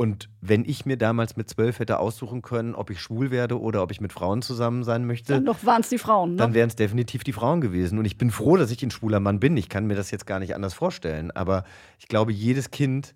und 0.00 0.30
wenn 0.40 0.64
ich 0.64 0.86
mir 0.86 0.96
damals 0.96 1.36
mit 1.36 1.50
zwölf 1.50 1.80
hätte 1.80 1.98
aussuchen 1.98 2.40
können, 2.40 2.76
ob 2.76 2.88
ich 2.90 3.00
schwul 3.00 3.32
werde 3.32 3.60
oder 3.60 3.82
ob 3.82 3.90
ich 3.90 4.00
mit 4.00 4.12
Frauen 4.12 4.42
zusammen 4.42 4.84
sein 4.84 5.04
möchte, 5.04 5.32
dann 5.32 5.44
doch 5.44 5.64
waren 5.64 5.80
es 5.80 5.88
die 5.88 5.98
Frauen. 5.98 6.30
Ne? 6.30 6.36
Dann 6.36 6.54
wären 6.54 6.68
es 6.68 6.76
definitiv 6.76 7.24
die 7.24 7.32
Frauen 7.32 7.60
gewesen. 7.60 7.98
Und 7.98 8.04
ich 8.04 8.16
bin 8.16 8.30
froh, 8.30 8.56
dass 8.56 8.70
ich 8.70 8.80
ein 8.84 8.92
schwuler 8.92 9.18
Mann 9.18 9.40
bin. 9.40 9.56
Ich 9.56 9.68
kann 9.68 9.88
mir 9.88 9.96
das 9.96 10.12
jetzt 10.12 10.24
gar 10.24 10.38
nicht 10.38 10.54
anders 10.54 10.72
vorstellen. 10.72 11.32
Aber 11.32 11.64
ich 11.98 12.06
glaube, 12.06 12.30
jedes 12.30 12.70
Kind 12.70 13.12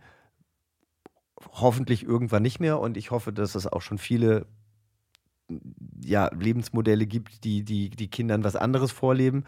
hoffentlich 1.52 2.02
irgendwann 2.02 2.42
nicht 2.42 2.58
mehr. 2.58 2.80
Und 2.80 2.96
ich 2.96 3.12
hoffe, 3.12 3.32
dass 3.32 3.54
es 3.54 3.68
auch 3.68 3.82
schon 3.82 3.98
viele 3.98 4.46
ja, 6.04 6.30
Lebensmodelle 6.34 7.06
gibt, 7.06 7.44
die, 7.44 7.64
die, 7.64 7.90
die 7.90 8.08
Kindern 8.08 8.44
was 8.44 8.56
anderes 8.56 8.92
vorleben. 8.92 9.44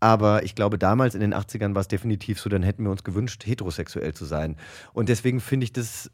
Aber 0.00 0.42
ich 0.42 0.54
glaube, 0.54 0.78
damals 0.78 1.14
in 1.14 1.20
den 1.20 1.34
80ern 1.34 1.74
war 1.74 1.80
es 1.80 1.88
definitiv 1.88 2.40
so, 2.40 2.48
dann 2.50 2.62
hätten 2.62 2.84
wir 2.84 2.90
uns 2.90 3.04
gewünscht, 3.04 3.46
heterosexuell 3.46 4.14
zu 4.14 4.24
sein. 4.24 4.56
Und 4.92 5.08
deswegen 5.08 5.40
finde 5.40 5.64
ich 5.64 5.72
das 5.72 6.10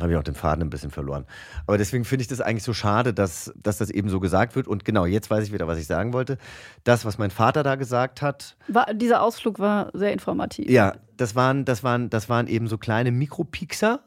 habe 0.00 0.12
ich 0.12 0.18
auch 0.18 0.22
den 0.22 0.34
Faden 0.34 0.62
ein 0.62 0.70
bisschen 0.70 0.90
verloren. 0.90 1.26
Aber 1.66 1.76
deswegen 1.76 2.04
finde 2.04 2.22
ich 2.22 2.28
das 2.28 2.40
eigentlich 2.40 2.62
so 2.62 2.72
schade, 2.72 3.12
dass, 3.12 3.52
dass 3.56 3.76
das 3.76 3.90
eben 3.90 4.08
so 4.08 4.20
gesagt 4.20 4.56
wird. 4.56 4.66
Und 4.66 4.86
genau, 4.86 5.04
jetzt 5.04 5.30
weiß 5.30 5.44
ich 5.44 5.52
wieder, 5.52 5.68
was 5.68 5.78
ich 5.78 5.86
sagen 5.86 6.14
wollte. 6.14 6.38
Das, 6.82 7.04
was 7.04 7.18
mein 7.18 7.30
Vater 7.30 7.62
da 7.62 7.74
gesagt 7.74 8.22
hat. 8.22 8.56
War, 8.68 8.92
dieser 8.94 9.22
Ausflug 9.22 9.58
war 9.58 9.90
sehr 9.92 10.12
informativ. 10.12 10.70
Ja, 10.70 10.94
das 11.18 11.34
waren, 11.34 11.66
das 11.66 11.84
waren, 11.84 12.08
das 12.08 12.30
waren 12.30 12.46
eben 12.46 12.68
so 12.68 12.78
kleine 12.78 13.12
Mikropixer. 13.12 14.00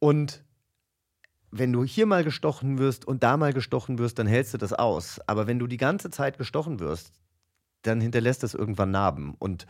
Und 0.00 0.42
wenn 1.50 1.72
du 1.72 1.84
hier 1.84 2.06
mal 2.06 2.24
gestochen 2.24 2.78
wirst 2.78 3.06
und 3.06 3.22
da 3.22 3.36
mal 3.36 3.52
gestochen 3.52 3.98
wirst, 3.98 4.18
dann 4.18 4.26
hältst 4.26 4.54
du 4.54 4.58
das 4.58 4.72
aus. 4.72 5.20
Aber 5.26 5.46
wenn 5.46 5.58
du 5.58 5.66
die 5.66 5.76
ganze 5.76 6.10
Zeit 6.10 6.38
gestochen 6.38 6.80
wirst, 6.80 7.12
dann 7.82 8.00
hinterlässt 8.00 8.42
das 8.42 8.54
irgendwann 8.54 8.90
Narben. 8.90 9.34
Und 9.38 9.66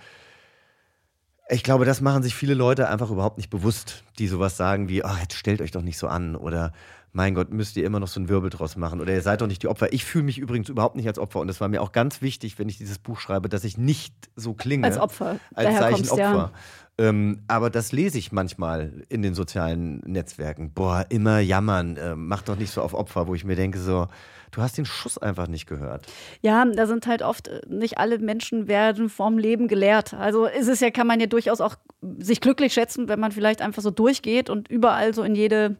ich 1.48 1.62
glaube, 1.62 1.84
das 1.84 2.00
machen 2.00 2.22
sich 2.22 2.34
viele 2.34 2.54
Leute 2.54 2.88
einfach 2.88 3.10
überhaupt 3.10 3.36
nicht 3.36 3.50
bewusst, 3.50 4.04
die 4.18 4.26
sowas 4.26 4.56
sagen 4.56 4.88
wie, 4.88 5.04
oh, 5.04 5.16
jetzt 5.20 5.34
stellt 5.34 5.60
euch 5.60 5.70
doch 5.70 5.82
nicht 5.82 5.98
so 5.98 6.08
an 6.08 6.36
oder 6.36 6.72
mein 7.12 7.34
Gott, 7.34 7.50
müsst 7.50 7.76
ihr 7.78 7.86
immer 7.86 7.98
noch 7.98 8.08
so 8.08 8.20
einen 8.20 8.28
Wirbel 8.28 8.50
draus 8.50 8.76
machen 8.76 9.00
oder 9.00 9.14
ihr 9.14 9.22
seid 9.22 9.40
doch 9.40 9.46
nicht 9.46 9.62
die 9.62 9.68
Opfer. 9.68 9.92
Ich 9.92 10.04
fühle 10.04 10.24
mich 10.24 10.38
übrigens 10.38 10.68
überhaupt 10.68 10.96
nicht 10.96 11.08
als 11.08 11.18
Opfer 11.18 11.40
und 11.40 11.48
es 11.48 11.60
war 11.62 11.68
mir 11.68 11.80
auch 11.80 11.92
ganz 11.92 12.20
wichtig, 12.20 12.58
wenn 12.58 12.68
ich 12.68 12.76
dieses 12.76 12.98
Buch 12.98 13.20
schreibe, 13.20 13.48
dass 13.48 13.64
ich 13.64 13.78
nicht 13.78 14.14
so 14.36 14.52
klinge. 14.52 14.86
Als 14.86 14.98
Opfer. 14.98 15.38
Als 15.54 15.78
Zeichen 15.78 16.08
Opfer. 16.10 16.18
Ja. 16.18 16.52
Ähm, 16.98 17.42
aber 17.48 17.70
das 17.70 17.92
lese 17.92 18.18
ich 18.18 18.32
manchmal 18.32 19.04
in 19.08 19.22
den 19.22 19.34
sozialen 19.34 20.00
Netzwerken. 20.00 20.72
Boah, 20.72 21.06
immer 21.08 21.40
jammern, 21.40 21.96
äh, 21.96 22.16
mach 22.16 22.42
doch 22.42 22.56
nicht 22.56 22.70
so 22.70 22.82
auf 22.82 22.92
Opfer, 22.92 23.28
wo 23.28 23.34
ich 23.34 23.44
mir 23.44 23.56
denke 23.56 23.78
so, 23.78 24.08
du 24.50 24.62
hast 24.62 24.78
den 24.78 24.84
Schuss 24.84 25.18
einfach 25.18 25.48
nicht 25.48 25.66
gehört. 25.66 26.06
Ja, 26.42 26.64
da 26.64 26.86
sind 26.86 27.06
halt 27.06 27.22
oft 27.22 27.48
äh, 27.48 27.60
nicht 27.68 27.98
alle 27.98 28.18
Menschen 28.18 28.68
werden 28.68 29.08
vom 29.08 29.38
Leben 29.38 29.68
gelehrt. 29.68 30.14
Also 30.14 30.46
ist 30.46 30.68
es 30.68 30.80
ja, 30.80 30.90
kann 30.90 31.06
man 31.06 31.20
ja 31.20 31.26
durchaus 31.26 31.60
auch 31.60 31.76
sich 32.18 32.40
glücklich 32.40 32.72
schätzen, 32.72 33.08
wenn 33.08 33.20
man 33.20 33.32
vielleicht 33.32 33.62
einfach 33.62 33.82
so 33.82 33.90
durchgeht 33.90 34.50
und 34.50 34.68
überall 34.68 35.14
so 35.14 35.22
in 35.22 35.34
jede 35.34 35.76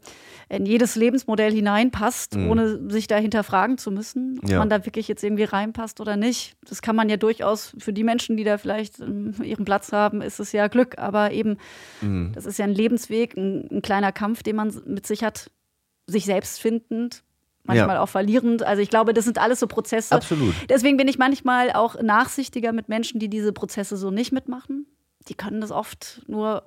in 0.49 0.65
jedes 0.65 0.95
Lebensmodell 0.95 1.53
hineinpasst, 1.53 2.37
mhm. 2.37 2.51
ohne 2.51 2.91
sich 2.91 3.09
da 3.09 3.17
hinterfragen 3.17 3.79
zu 3.79 3.91
müssen, 3.91 4.39
ob 4.43 4.49
ja. 4.49 4.59
man 4.61 4.71
da 4.71 4.85
wirklich 4.87 5.09
jetzt 5.09 5.25
irgendwie 5.25 5.45
reinpasst 5.45 6.01
oder 6.01 6.17
nicht. 6.17 6.57
Das 6.69 6.83
kann 6.83 6.95
man 6.95 7.09
ja 7.09 7.17
durchaus 7.17 7.75
für 7.79 7.93
die 7.93 8.05
Menschen, 8.05 8.37
die 8.37 8.45
da 8.45 8.57
vielleicht 8.57 9.01
ähm, 9.01 9.35
ihren 9.43 9.65
Platz 9.65 9.91
haben, 9.91 10.23
ist 10.23 10.39
es 10.39 10.53
ja 10.53 10.69
Glück. 10.69 10.99
Aber 10.99 11.33
eben, 11.33 11.59
mhm. 12.01 12.31
das 12.33 12.47
ist 12.47 12.59
ja 12.59 12.65
ein 12.65 12.75
Lebensweg, 12.75 13.37
ein, 13.37 13.69
ein 13.71 13.83
kleiner 13.83 14.13
Kampf, 14.13 14.45
den 14.45 14.57
man 14.57 14.73
mit 14.87 15.07
sich 15.07 15.25
hat, 15.25 15.51
sich 16.07 16.25
selbst 16.25 16.61
findend, 16.61 17.25
manchmal 17.67 17.97
ja. 17.97 18.03
auch 18.03 18.09
verlierend. 18.09 18.63
Also 18.63 18.83
ich 18.83 18.91
glaube, 18.91 19.15
das 19.15 19.25
sind 19.25 19.39
alles 19.39 19.61
so 19.61 19.67
Prozesse. 19.67 20.15
Absolut. 20.15 20.55
Deswegen 20.69 20.97
bin 20.97 21.09
ich 21.09 21.19
manchmal 21.19 21.73
auch 21.73 22.01
nachsichtiger 22.01 22.73
mit 22.73 22.89
Menschen, 22.89 23.21
die 23.21 23.29
diese 23.29 23.53
Prozesse 23.53 23.97
so 23.97 24.11
nicht 24.11 24.33
mitmachen. 24.33 24.87
Die 25.29 25.35
können 25.35 25.61
das 25.61 25.73
oft 25.73 26.23
nur, 26.29 26.63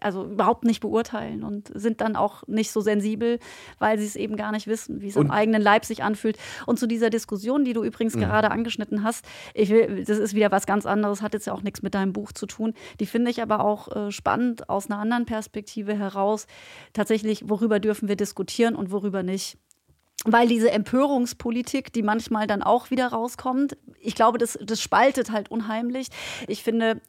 also 0.00 0.24
überhaupt 0.24 0.64
nicht 0.64 0.80
beurteilen 0.80 1.44
und 1.44 1.70
sind 1.74 2.00
dann 2.00 2.16
auch 2.16 2.42
nicht 2.48 2.72
so 2.72 2.80
sensibel, 2.80 3.38
weil 3.78 3.98
sie 3.98 4.06
es 4.06 4.16
eben 4.16 4.36
gar 4.36 4.50
nicht 4.50 4.66
wissen, 4.66 5.00
wie 5.00 5.08
es 5.08 5.16
und 5.16 5.26
im 5.26 5.30
eigenen 5.30 5.62
Leib 5.62 5.84
sich 5.84 6.02
anfühlt. 6.02 6.38
Und 6.66 6.78
zu 6.78 6.86
dieser 6.86 7.08
Diskussion, 7.08 7.64
die 7.64 7.72
du 7.72 7.84
übrigens 7.84 8.16
mhm. 8.16 8.20
gerade 8.20 8.50
angeschnitten 8.50 9.04
hast, 9.04 9.24
ich 9.54 9.70
will, 9.70 10.04
das 10.04 10.18
ist 10.18 10.34
wieder 10.34 10.50
was 10.50 10.66
ganz 10.66 10.86
anderes, 10.86 11.22
hat 11.22 11.34
jetzt 11.34 11.46
ja 11.46 11.52
auch 11.52 11.62
nichts 11.62 11.82
mit 11.82 11.94
deinem 11.94 12.12
Buch 12.12 12.32
zu 12.32 12.46
tun. 12.46 12.74
Die 12.98 13.06
finde 13.06 13.30
ich 13.30 13.40
aber 13.42 13.60
auch 13.60 13.94
äh, 13.94 14.10
spannend 14.10 14.68
aus 14.68 14.90
einer 14.90 14.98
anderen 14.98 15.24
Perspektive 15.24 15.94
heraus. 15.94 16.46
Tatsächlich, 16.92 17.48
worüber 17.48 17.78
dürfen 17.78 18.08
wir 18.08 18.16
diskutieren 18.16 18.74
und 18.74 18.90
worüber 18.90 19.22
nicht 19.22 19.56
weil 20.24 20.48
diese 20.48 20.70
Empörungspolitik, 20.70 21.92
die 21.92 22.02
manchmal 22.02 22.46
dann 22.46 22.62
auch 22.62 22.90
wieder 22.90 23.08
rauskommt, 23.08 23.76
ich 24.00 24.14
glaube, 24.14 24.38
das, 24.38 24.58
das 24.62 24.80
spaltet 24.80 25.30
halt 25.30 25.50
unheimlich. 25.50 26.08
Ich 26.46 26.62
finde, 26.62 27.00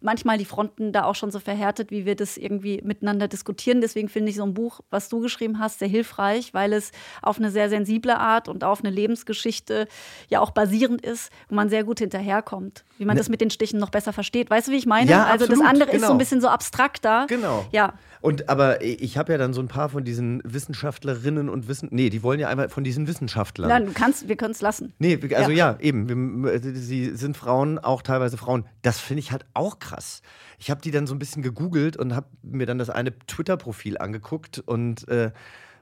manchmal 0.00 0.38
die 0.38 0.44
Fronten 0.44 0.92
da 0.92 1.04
auch 1.04 1.14
schon 1.14 1.30
so 1.30 1.40
verhärtet, 1.40 1.90
wie 1.90 2.04
wir 2.04 2.14
das 2.16 2.36
irgendwie 2.36 2.80
miteinander 2.82 3.28
diskutieren. 3.28 3.80
Deswegen 3.80 4.08
finde 4.08 4.30
ich 4.30 4.36
so 4.36 4.44
ein 4.44 4.54
Buch, 4.54 4.80
was 4.90 5.08
du 5.08 5.20
geschrieben 5.20 5.58
hast, 5.58 5.78
sehr 5.78 5.88
hilfreich, 5.88 6.54
weil 6.54 6.72
es 6.72 6.92
auf 7.22 7.38
eine 7.38 7.50
sehr 7.50 7.68
sensible 7.68 8.16
Art 8.16 8.48
und 8.48 8.64
auf 8.64 8.80
eine 8.80 8.90
Lebensgeschichte 8.90 9.88
ja 10.28 10.40
auch 10.40 10.50
basierend 10.50 11.04
ist, 11.04 11.30
wo 11.48 11.54
man 11.54 11.68
sehr 11.68 11.84
gut 11.84 11.98
hinterherkommt, 11.98 12.84
wie 12.98 13.04
man 13.04 13.14
ne. 13.14 13.20
das 13.20 13.28
mit 13.28 13.40
den 13.40 13.50
Stichen 13.50 13.78
noch 13.78 13.90
besser 13.90 14.12
versteht. 14.12 14.50
Weißt 14.50 14.68
du, 14.68 14.72
wie 14.72 14.76
ich 14.76 14.86
meine? 14.86 15.10
Ja, 15.10 15.24
also 15.24 15.44
absolut, 15.44 15.62
das 15.62 15.68
andere 15.68 15.90
genau. 15.90 16.02
ist 16.02 16.06
so 16.06 16.12
ein 16.12 16.18
bisschen 16.18 16.40
so 16.40 16.48
abstrakter. 16.48 17.26
Genau. 17.28 17.64
Ja. 17.72 17.94
Und 18.24 18.48
aber 18.48 18.82
ich 18.82 19.18
habe 19.18 19.32
ja 19.32 19.38
dann 19.38 19.52
so 19.52 19.60
ein 19.60 19.68
paar 19.68 19.90
von 19.90 20.02
diesen 20.02 20.40
Wissenschaftlerinnen 20.46 21.50
und 21.50 21.68
Wissen. 21.68 21.90
Nee, 21.92 22.08
die 22.08 22.22
wollen 22.22 22.40
ja 22.40 22.48
einmal 22.48 22.70
von 22.70 22.82
diesen 22.82 23.06
Wissenschaftlern. 23.06 23.68
Nein, 23.68 23.84
du 23.84 23.92
kannst, 23.92 24.28
wir 24.28 24.36
können 24.36 24.52
es 24.52 24.62
lassen. 24.62 24.94
Nee, 24.98 25.18
also 25.34 25.50
ja, 25.50 25.72
ja 25.72 25.78
eben. 25.78 26.08
Wir, 26.08 26.58
sie 26.58 27.14
sind 27.16 27.36
Frauen, 27.36 27.78
auch 27.78 28.00
teilweise 28.00 28.38
Frauen. 28.38 28.64
Das 28.80 28.98
finde 28.98 29.18
ich 29.20 29.30
halt 29.30 29.44
auch 29.52 29.78
krass. 29.78 30.22
Ich 30.58 30.70
habe 30.70 30.80
die 30.80 30.90
dann 30.90 31.06
so 31.06 31.14
ein 31.14 31.18
bisschen 31.18 31.42
gegoogelt 31.42 31.98
und 31.98 32.16
habe 32.16 32.28
mir 32.40 32.64
dann 32.64 32.78
das 32.78 32.88
eine 32.88 33.12
Twitter-Profil 33.26 33.98
angeguckt 33.98 34.62
und 34.64 35.06
äh, 35.08 35.30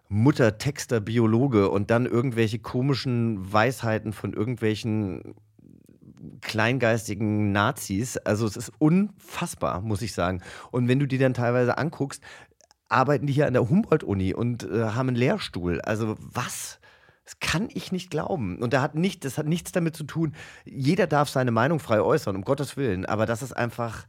Mutter, 0.09 0.59
Texter, 0.59 1.01
Biologe 1.01 1.70
und 1.70 1.93
dann 1.93 2.07
irgendwelche 2.07 2.59
komischen 2.59 3.53
Weisheiten 3.53 4.12
von 4.12 4.32
irgendwelchen 4.32 5.36
kleingeistigen 6.40 7.52
Nazis. 7.52 8.16
Also 8.18 8.46
es 8.46 8.56
ist 8.56 8.72
unfassbar, 8.78 9.80
muss 9.80 10.02
ich 10.02 10.12
sagen. 10.12 10.42
Und 10.70 10.88
wenn 10.88 10.98
du 10.98 11.06
die 11.06 11.18
dann 11.18 11.34
teilweise 11.34 11.78
anguckst, 11.78 12.22
arbeiten 12.88 13.26
die 13.26 13.32
hier 13.32 13.46
an 13.46 13.54
der 13.54 13.68
Humboldt-Uni 13.68 14.34
und 14.34 14.64
äh, 14.64 14.84
haben 14.84 15.08
einen 15.08 15.16
Lehrstuhl. 15.16 15.80
Also 15.80 16.16
was? 16.18 16.78
Das 17.24 17.38
kann 17.40 17.68
ich 17.72 17.92
nicht 17.92 18.10
glauben. 18.10 18.58
Und 18.58 18.72
da 18.72 18.82
hat 18.82 18.94
nicht, 18.94 19.24
das 19.24 19.38
hat 19.38 19.46
nichts 19.46 19.72
damit 19.72 19.96
zu 19.96 20.04
tun. 20.04 20.34
Jeder 20.64 21.06
darf 21.06 21.28
seine 21.28 21.52
Meinung 21.52 21.78
frei 21.78 22.00
äußern, 22.00 22.36
um 22.36 22.42
Gottes 22.42 22.76
Willen. 22.76 23.06
Aber 23.06 23.26
das 23.26 23.42
ist 23.42 23.56
einfach 23.56 24.06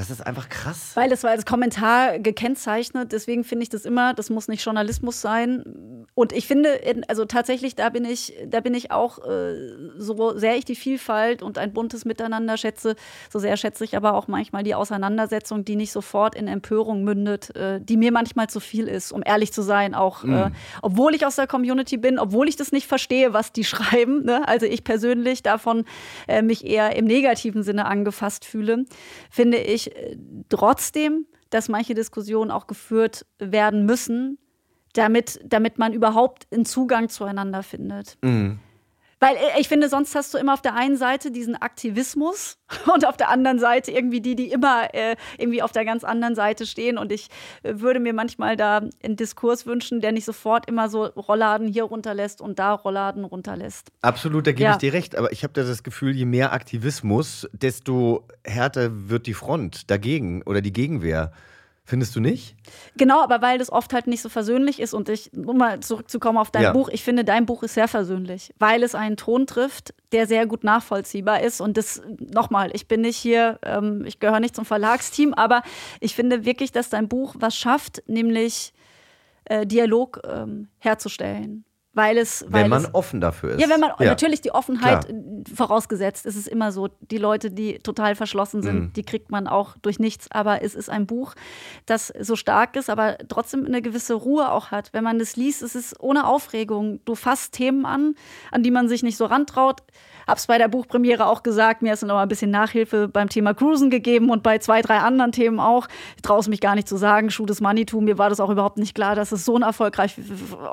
das 0.00 0.08
ist 0.08 0.26
einfach 0.26 0.48
krass. 0.48 0.92
Weil 0.94 1.10
das 1.10 1.24
war 1.24 1.30
als 1.30 1.44
Kommentar 1.44 2.18
gekennzeichnet, 2.18 3.12
deswegen 3.12 3.44
finde 3.44 3.64
ich 3.64 3.68
das 3.68 3.84
immer, 3.84 4.14
das 4.14 4.30
muss 4.30 4.48
nicht 4.48 4.64
Journalismus 4.64 5.20
sein. 5.20 6.06
Und 6.14 6.32
ich 6.32 6.46
finde, 6.46 6.80
also 7.06 7.26
tatsächlich, 7.26 7.74
da 7.74 7.90
bin 7.90 8.06
ich, 8.06 8.32
da 8.46 8.60
bin 8.60 8.72
ich 8.72 8.92
auch, 8.92 9.18
äh, 9.18 9.54
so 9.98 10.38
sehr 10.38 10.56
ich 10.56 10.64
die 10.64 10.74
Vielfalt 10.74 11.42
und 11.42 11.58
ein 11.58 11.74
buntes 11.74 12.06
Miteinander 12.06 12.56
schätze, 12.56 12.96
so 13.28 13.38
sehr 13.38 13.58
schätze 13.58 13.84
ich 13.84 13.94
aber 13.94 14.14
auch 14.14 14.26
manchmal 14.26 14.62
die 14.62 14.74
Auseinandersetzung, 14.74 15.66
die 15.66 15.76
nicht 15.76 15.92
sofort 15.92 16.34
in 16.34 16.48
Empörung 16.48 17.04
mündet, 17.04 17.54
äh, 17.54 17.78
die 17.78 17.98
mir 17.98 18.10
manchmal 18.10 18.48
zu 18.48 18.58
viel 18.58 18.88
ist, 18.88 19.12
um 19.12 19.22
ehrlich 19.22 19.52
zu 19.52 19.60
sein, 19.60 19.94
auch 19.94 20.24
äh, 20.24 20.50
obwohl 20.80 21.14
ich 21.14 21.26
aus 21.26 21.36
der 21.36 21.46
Community 21.46 21.98
bin, 21.98 22.18
obwohl 22.18 22.48
ich 22.48 22.56
das 22.56 22.72
nicht 22.72 22.86
verstehe, 22.86 23.34
was 23.34 23.52
die 23.52 23.64
schreiben. 23.64 24.24
Ne? 24.24 24.48
Also 24.48 24.64
ich 24.64 24.82
persönlich 24.82 25.42
davon 25.42 25.84
mich 26.42 26.64
eher 26.64 26.96
im 26.96 27.04
negativen 27.04 27.62
Sinne 27.62 27.84
angefasst 27.84 28.44
fühle, 28.44 28.84
finde 29.30 29.58
ich, 29.58 29.89
trotzdem, 30.48 31.26
dass 31.50 31.68
manche 31.68 31.94
Diskussionen 31.94 32.50
auch 32.50 32.66
geführt 32.66 33.26
werden 33.38 33.84
müssen, 33.86 34.38
damit, 34.94 35.40
damit 35.44 35.78
man 35.78 35.92
überhaupt 35.92 36.46
einen 36.52 36.64
Zugang 36.64 37.08
zueinander 37.08 37.62
findet. 37.62 38.18
Mhm. 38.22 38.58
Weil 39.20 39.36
äh, 39.36 39.60
ich 39.60 39.68
finde, 39.68 39.88
sonst 39.88 40.14
hast 40.14 40.34
du 40.34 40.38
immer 40.38 40.54
auf 40.54 40.62
der 40.62 40.74
einen 40.74 40.96
Seite 40.96 41.30
diesen 41.30 41.54
Aktivismus 41.54 42.58
und 42.92 43.06
auf 43.06 43.16
der 43.16 43.28
anderen 43.28 43.58
Seite 43.58 43.92
irgendwie 43.92 44.20
die, 44.20 44.34
die 44.34 44.50
immer 44.50 44.92
äh, 44.94 45.14
irgendwie 45.38 45.62
auf 45.62 45.72
der 45.72 45.84
ganz 45.84 46.02
anderen 46.02 46.34
Seite 46.34 46.66
stehen. 46.66 46.98
Und 46.98 47.12
ich 47.12 47.28
äh, 47.62 47.74
würde 47.76 48.00
mir 48.00 48.14
manchmal 48.14 48.56
da 48.56 48.82
einen 49.04 49.16
Diskurs 49.16 49.66
wünschen, 49.66 50.00
der 50.00 50.12
nicht 50.12 50.24
sofort 50.24 50.66
immer 50.66 50.88
so 50.88 51.04
Rollladen 51.04 51.68
hier 51.68 51.84
runterlässt 51.84 52.40
und 52.40 52.58
da 52.58 52.72
Rollladen 52.72 53.24
runterlässt. 53.24 53.92
Absolut, 54.00 54.46
da 54.46 54.52
gebe 54.52 54.64
ja. 54.64 54.72
ich 54.72 54.78
dir 54.78 54.92
recht. 54.92 55.14
Aber 55.14 55.30
ich 55.30 55.44
habe 55.44 55.52
da 55.52 55.62
das 55.62 55.82
Gefühl, 55.82 56.16
je 56.16 56.24
mehr 56.24 56.52
Aktivismus, 56.52 57.48
desto 57.52 58.26
härter 58.44 59.10
wird 59.10 59.26
die 59.26 59.34
Front 59.34 59.90
dagegen 59.90 60.42
oder 60.42 60.62
die 60.62 60.72
Gegenwehr. 60.72 61.32
Findest 61.90 62.14
du 62.14 62.20
nicht? 62.20 62.54
Genau, 62.96 63.20
aber 63.20 63.42
weil 63.42 63.58
das 63.58 63.72
oft 63.72 63.92
halt 63.92 64.06
nicht 64.06 64.22
so 64.22 64.28
versöhnlich 64.28 64.78
ist 64.78 64.94
und 64.94 65.08
ich, 65.08 65.32
um 65.36 65.56
mal 65.56 65.80
zurückzukommen 65.80 66.38
auf 66.38 66.52
dein 66.52 66.62
ja. 66.62 66.72
Buch, 66.72 66.88
ich 66.88 67.02
finde, 67.02 67.24
dein 67.24 67.46
Buch 67.46 67.64
ist 67.64 67.74
sehr 67.74 67.88
versöhnlich, 67.88 68.54
weil 68.60 68.84
es 68.84 68.94
einen 68.94 69.16
Ton 69.16 69.44
trifft, 69.44 69.92
der 70.12 70.28
sehr 70.28 70.46
gut 70.46 70.62
nachvollziehbar 70.62 71.40
ist. 71.40 71.60
Und 71.60 71.76
das, 71.76 72.00
nochmal, 72.20 72.70
ich 72.74 72.86
bin 72.86 73.00
nicht 73.00 73.16
hier, 73.16 73.58
ähm, 73.64 74.04
ich 74.06 74.20
gehöre 74.20 74.38
nicht 74.38 74.54
zum 74.54 74.64
Verlagsteam, 74.64 75.34
aber 75.34 75.64
ich 75.98 76.14
finde 76.14 76.44
wirklich, 76.44 76.70
dass 76.70 76.90
dein 76.90 77.08
Buch 77.08 77.34
was 77.40 77.56
schafft, 77.56 78.04
nämlich 78.06 78.72
äh, 79.46 79.66
Dialog 79.66 80.20
ähm, 80.30 80.68
herzustellen 80.78 81.64
weil 81.92 82.18
es. 82.18 82.44
Weil 82.48 82.64
wenn 82.64 82.70
man 82.70 82.84
es, 82.84 82.94
offen 82.94 83.20
dafür 83.20 83.50
ist. 83.50 83.60
Ja, 83.60 83.68
wenn 83.68 83.80
man 83.80 83.90
ja. 83.98 84.06
natürlich 84.06 84.40
die 84.40 84.52
Offenheit 84.52 85.06
Klar. 85.06 85.18
vorausgesetzt, 85.54 86.24
ist 86.24 86.36
es 86.36 86.46
immer 86.46 86.70
so, 86.70 86.88
die 87.00 87.18
Leute, 87.18 87.50
die 87.50 87.78
total 87.78 88.14
verschlossen 88.14 88.62
sind, 88.62 88.80
mhm. 88.80 88.92
die 88.92 89.02
kriegt 89.02 89.30
man 89.30 89.48
auch 89.48 89.76
durch 89.82 89.98
nichts. 89.98 90.30
Aber 90.30 90.62
es 90.62 90.74
ist 90.74 90.88
ein 90.88 91.06
Buch, 91.06 91.34
das 91.86 92.12
so 92.20 92.36
stark 92.36 92.76
ist, 92.76 92.90
aber 92.90 93.18
trotzdem 93.28 93.66
eine 93.66 93.82
gewisse 93.82 94.14
Ruhe 94.14 94.52
auch 94.52 94.70
hat. 94.70 94.92
Wenn 94.92 95.04
man 95.04 95.18
das 95.18 95.36
liest, 95.36 95.62
es 95.62 95.74
ist 95.74 95.98
ohne 96.00 96.26
Aufregung. 96.26 97.00
Du 97.04 97.14
fasst 97.14 97.54
Themen 97.54 97.84
an, 97.84 98.14
an 98.52 98.62
die 98.62 98.70
man 98.70 98.88
sich 98.88 99.02
nicht 99.02 99.16
so 99.16 99.24
rantraut. 99.24 99.82
Hab's 100.26 100.46
bei 100.46 100.58
der 100.58 100.68
Buchpremiere 100.68 101.26
auch 101.26 101.42
gesagt, 101.42 101.82
mir 101.82 101.92
ist 101.92 102.02
noch 102.02 102.14
mal 102.14 102.22
ein 102.22 102.28
bisschen 102.28 102.50
Nachhilfe 102.50 103.08
beim 103.08 103.28
Thema 103.28 103.54
Cruisen 103.54 103.90
gegeben 103.90 104.30
und 104.30 104.42
bei 104.42 104.58
zwei, 104.58 104.82
drei 104.82 104.98
anderen 104.98 105.32
Themen 105.32 105.60
auch. 105.60 105.88
Ich 106.16 106.22
traue 106.22 106.40
es 106.40 106.48
mich 106.48 106.60
gar 106.60 106.74
nicht 106.74 106.88
zu 106.88 106.96
sagen, 106.96 107.30
Schuh 107.30 107.46
des 107.46 107.60
Manitou. 107.60 108.00
Mir 108.00 108.18
war 108.18 108.28
das 108.30 108.40
auch 108.40 108.50
überhaupt 108.50 108.78
nicht 108.78 108.94
klar, 108.94 109.14
dass 109.14 109.32
es 109.32 109.44
so 109.44 109.56
ein 109.56 109.62
erfolgreich, 109.62 110.14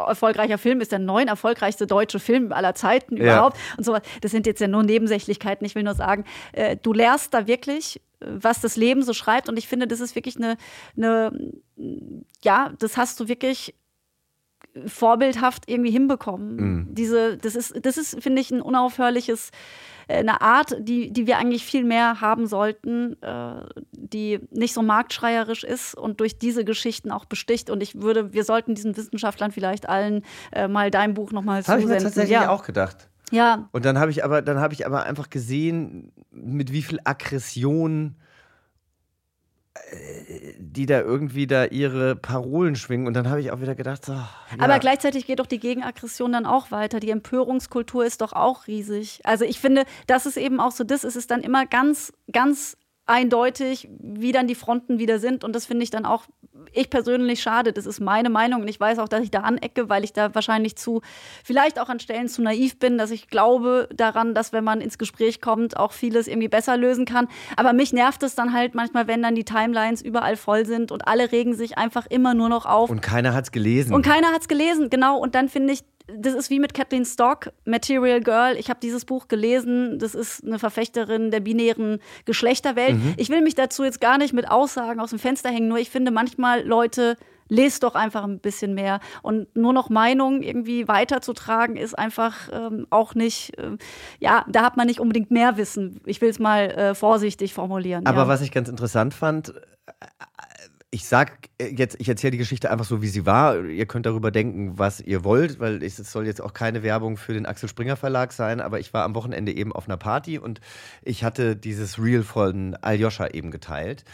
erfolgreicher 0.08 0.58
Film 0.58 0.82
ist. 0.82 0.92
Der 0.92 1.00
neun 1.00 1.28
erfolgreichste 1.28 1.88
deutsche 1.88 2.20
Film 2.20 2.52
aller 2.52 2.76
Zeiten 2.76 3.18
überhaupt. 3.18 3.58
Ja. 3.58 3.78
Und 3.78 3.84
sowas. 3.84 4.02
Das 4.22 4.32
sind 4.32 4.46
jetzt 4.48 4.62
ja 4.62 4.68
nur 4.68 4.84
Nebensächlichkeiten. 4.84 5.66
Ich 5.66 5.76
will 5.76 5.84
nur 5.84 5.96
sagen, 5.96 6.24
äh, 6.54 6.76
du 6.76 6.94
lernst 6.94 7.34
da 7.34 7.48
wirklich 7.48 8.02
was 8.20 8.62
das 8.62 8.76
Leben 8.76 9.04
so 9.04 9.14
schreibt. 9.14 9.50
Und 9.50 9.58
ich 9.58 9.68
finde, 9.68 9.88
das 9.88 10.00
ist 10.00 10.16
wirklich 10.16 10.38
eine, 10.38 10.58
eine 10.96 11.32
ja, 12.42 12.74
das 12.80 12.98
hast 12.98 13.20
du 13.20 13.28
wirklich 13.28 13.76
vorbildhaft 14.86 15.64
irgendwie 15.68 15.92
hinbekommen. 15.92 16.56
Mhm. 16.56 16.88
Diese, 16.96 17.38
das 17.38 17.56
ist, 17.56 17.74
das 17.86 17.98
ist, 17.98 18.22
finde 18.22 18.42
ich, 18.42 18.52
ein 18.52 18.62
unaufhörliches, 18.62 19.52
äh, 20.08 20.18
eine 20.18 20.42
Art, 20.42 20.76
die, 20.80 21.12
die 21.12 21.28
wir 21.28 21.38
eigentlich 21.38 21.66
viel 21.66 21.84
mehr 21.84 22.22
haben 22.22 22.48
sollten, 22.48 23.22
äh, 23.22 23.62
die 23.92 24.40
nicht 24.52 24.74
so 24.74 24.82
marktschreierisch 24.82 25.64
ist 25.64 25.96
und 25.96 26.20
durch 26.20 26.38
diese 26.38 26.66
Geschichten 26.66 27.12
auch 27.12 27.26
besticht. 27.26 27.70
Und 27.70 27.82
ich 27.82 28.02
würde, 28.02 28.34
wir 28.34 28.44
sollten 28.44 28.76
diesen 28.76 28.96
Wissenschaftlern 28.96 29.52
vielleicht 29.52 29.90
allen 29.90 30.24
äh, 30.52 30.68
mal 30.68 30.92
dein 30.92 31.14
Buch 31.14 31.32
nochmal 31.32 31.64
zusenden. 31.64 31.90
Habe 31.90 31.98
ich 31.98 32.04
mir 32.04 32.06
tatsächlich 32.06 32.32
ja. 32.32 32.50
auch 32.50 32.64
gedacht. 32.64 33.10
Ja. 33.32 33.68
Und 33.72 33.86
dann 33.86 34.00
habe 34.00 34.12
ich 34.12 34.24
aber, 34.24 34.42
dann 34.42 34.60
habe 34.60 34.74
ich 34.74 34.86
aber 34.86 35.04
einfach 35.04 35.30
gesehen, 35.30 36.12
mit 36.32 36.72
wie 36.72 36.82
viel 36.82 37.00
Aggression 37.04 38.16
die 40.58 40.86
da 40.86 41.02
irgendwie 41.02 41.48
da 41.48 41.66
ihre 41.66 42.16
Parolen 42.16 42.76
schwingen. 42.76 43.08
Und 43.08 43.14
dann 43.14 43.30
habe 43.30 43.42
ich 43.42 43.52
auch 43.52 43.62
wieder 43.62 43.76
gedacht, 43.76 44.06
so, 44.06 44.14
ja. 44.14 44.28
Aber 44.60 44.80
gleichzeitig 44.80 45.26
geht 45.26 45.40
doch 45.40 45.46
die 45.46 45.60
Gegenaggression 45.60 46.32
dann 46.32 46.46
auch 46.46 46.72
weiter. 46.72 47.00
Die 47.00 47.12
Empörungskultur 47.12 48.06
ist 48.06 48.22
doch 48.22 48.34
auch 48.34 48.68
riesig. 48.68 49.22
Also 49.24 49.46
ich 49.46 49.60
finde, 49.60 49.86
das 50.08 50.26
ist 50.26 50.38
eben 50.38 50.60
auch 50.60 50.72
so 50.72 50.84
das, 50.84 51.04
ist 51.04 51.16
es 51.16 51.28
dann 51.28 51.42
immer 51.42 51.66
ganz, 51.66 52.14
ganz 52.32 52.78
eindeutig, 53.08 53.90
wie 54.00 54.32
dann 54.32 54.48
die 54.48 54.56
Fronten 54.56 55.00
wieder 55.00 55.20
sind. 55.20 55.44
Und 55.44 55.56
das 55.56 55.66
finde 55.66 55.84
ich 55.84 55.90
dann 55.90 56.06
auch, 56.06 56.26
ich 56.74 56.90
persönlich 56.90 57.42
schade. 57.42 57.74
Das 57.74 57.86
ist 57.86 58.00
meine 58.00 58.30
Meinung. 58.30 58.62
Und 58.62 58.68
ich 58.68 58.80
weiß 58.80 59.00
auch, 59.00 59.08
dass 59.08 59.24
ich 59.24 59.32
da 59.32 59.40
anecke, 59.40 59.90
weil 59.90 60.04
ich 60.04 60.14
da 60.14 60.36
wahrscheinlich 60.36 60.76
zu, 60.76 61.02
vielleicht 61.44 61.80
auch 61.80 61.90
an 61.90 62.00
Stellen 62.00 62.28
zu 62.28 62.42
naiv 62.42 62.78
bin, 62.80 62.98
dass 62.98 63.12
ich 63.12 63.30
glaube 63.30 63.88
daran, 63.94 64.36
dass 64.36 64.54
wenn 64.54 64.64
man 64.64 64.82
ins 64.82 64.98
Gespräch 64.98 65.42
kommt, 65.42 65.78
auch 65.78 65.94
vieles 65.94 66.28
irgendwie 66.28 66.50
besser 66.50 66.76
lösen 66.76 67.06
kann. 67.06 67.28
Aber 67.56 67.74
mich 67.74 67.94
nervt 67.94 68.22
es 68.24 68.36
dann 68.36 68.54
halt 68.54 68.76
manchmal, 68.76 69.08
wenn 69.08 69.22
dann 69.24 69.36
die 69.36 69.46
Timelines 69.46 70.02
überall 70.02 70.36
voll 70.36 70.66
sind 70.66 70.92
und 70.92 71.08
alle 71.08 71.32
regen 71.32 71.56
sich 71.56 71.78
einfach 71.78 72.06
immer 72.08 72.34
nur 72.34 72.50
noch 72.50 72.66
auf. 72.66 72.90
Und 72.90 73.02
keiner 73.02 73.34
hat 73.34 73.46
es 73.46 73.52
gelesen. 73.52 73.94
Und 73.94 74.06
keiner 74.06 74.28
hat 74.34 74.42
es 74.42 74.48
gelesen, 74.48 74.90
genau. 74.90 75.18
Und 75.18 75.34
dann 75.34 75.48
finde 75.48 75.74
ich, 75.74 75.84
das 76.08 76.34
ist 76.34 76.50
wie 76.50 76.60
mit 76.60 76.74
Kathleen 76.74 77.06
Stock, 77.06 77.52
Material 77.66 78.22
Girl. 78.22 78.56
Ich 78.58 78.70
habe 78.70 78.80
dieses 78.82 79.06
Buch 79.06 79.28
gelesen. 79.28 80.00
Das 80.00 80.16
ist 80.16 80.44
eine 80.46 80.60
Verfechterin 80.60 81.32
der 81.32 81.42
binären 81.42 82.00
Geschlechterwelt. 82.26 82.96
Mhm. 82.96 83.14
Ich 83.18 83.30
will 83.30 83.42
mich 83.42 83.56
dazu 83.56 83.84
jetzt 83.84 84.00
gar 84.00 84.18
nicht 84.18 84.34
mit 84.34 84.50
Aussagen 84.50 85.00
aus 85.00 85.10
dem 85.10 85.20
Fenster 85.20 85.50
hängen. 85.50 85.68
Nur 85.68 85.80
ich 85.80 85.90
finde 85.90 86.12
manchmal 86.12 86.66
Leute 86.66 87.18
lest 87.50 87.84
doch 87.84 87.96
einfach 87.96 88.24
ein 88.24 88.40
bisschen 88.40 88.74
mehr. 88.74 89.00
Und 89.22 89.54
nur 89.56 89.74
noch 89.74 89.90
Meinungen 89.90 90.42
irgendwie 90.42 90.88
weiterzutragen, 90.88 91.78
ist 91.78 91.98
einfach 91.98 92.50
ähm, 92.52 92.88
auch 92.90 93.16
nicht, 93.16 93.58
äh, 93.58 93.78
ja, 94.20 94.46
da 94.50 94.64
hat 94.64 94.78
man 94.78 94.88
nicht 94.88 95.00
unbedingt 95.00 95.32
mehr 95.32 95.58
Wissen. 95.58 96.02
Ich 96.06 96.22
will 96.22 96.30
es 96.30 96.40
mal 96.40 96.70
äh, 96.72 96.96
vorsichtig 96.96 97.54
formulieren. 97.54 98.06
Aber 98.06 98.24
ja. 98.24 98.28
was 98.28 98.42
ich 98.42 98.52
ganz 98.52 98.70
interessant 98.70 99.14
fand, 99.14 99.54
ich 100.90 101.06
sag 101.06 101.50
äh, 101.58 101.68
jetzt, 101.68 101.98
ich 102.00 102.08
erzähle 102.08 102.32
die 102.32 102.38
Geschichte 102.38 102.72
einfach 102.72 102.86
so, 102.86 103.02
wie 103.02 103.08
sie 103.08 103.26
war. 103.26 103.64
Ihr 103.66 103.86
könnt 103.86 104.06
darüber 104.06 104.32
denken, 104.32 104.78
was 104.78 105.02
ihr 105.02 105.24
wollt, 105.24 105.60
weil 105.60 105.84
es 105.84 105.98
soll 105.98 106.26
jetzt 106.26 106.42
auch 106.42 106.54
keine 106.54 106.84
Werbung 106.84 107.18
für 107.18 107.34
den 107.34 107.46
Axel 107.46 107.68
Springer 107.70 107.98
Verlag 107.98 108.32
sein, 108.32 108.62
aber 108.62 108.80
ich 108.80 108.94
war 108.94 109.04
am 109.04 109.16
Wochenende 109.16 109.52
eben 109.52 109.74
auf 109.74 109.88
einer 109.88 109.98
Party 109.98 110.40
und 110.40 110.62
ich 111.04 111.24
hatte 111.24 111.56
dieses 111.56 112.00
Reel 112.00 112.24
von 112.24 112.76
Aljoscha 112.76 113.28
eben 113.28 113.52
geteilt. 113.52 114.06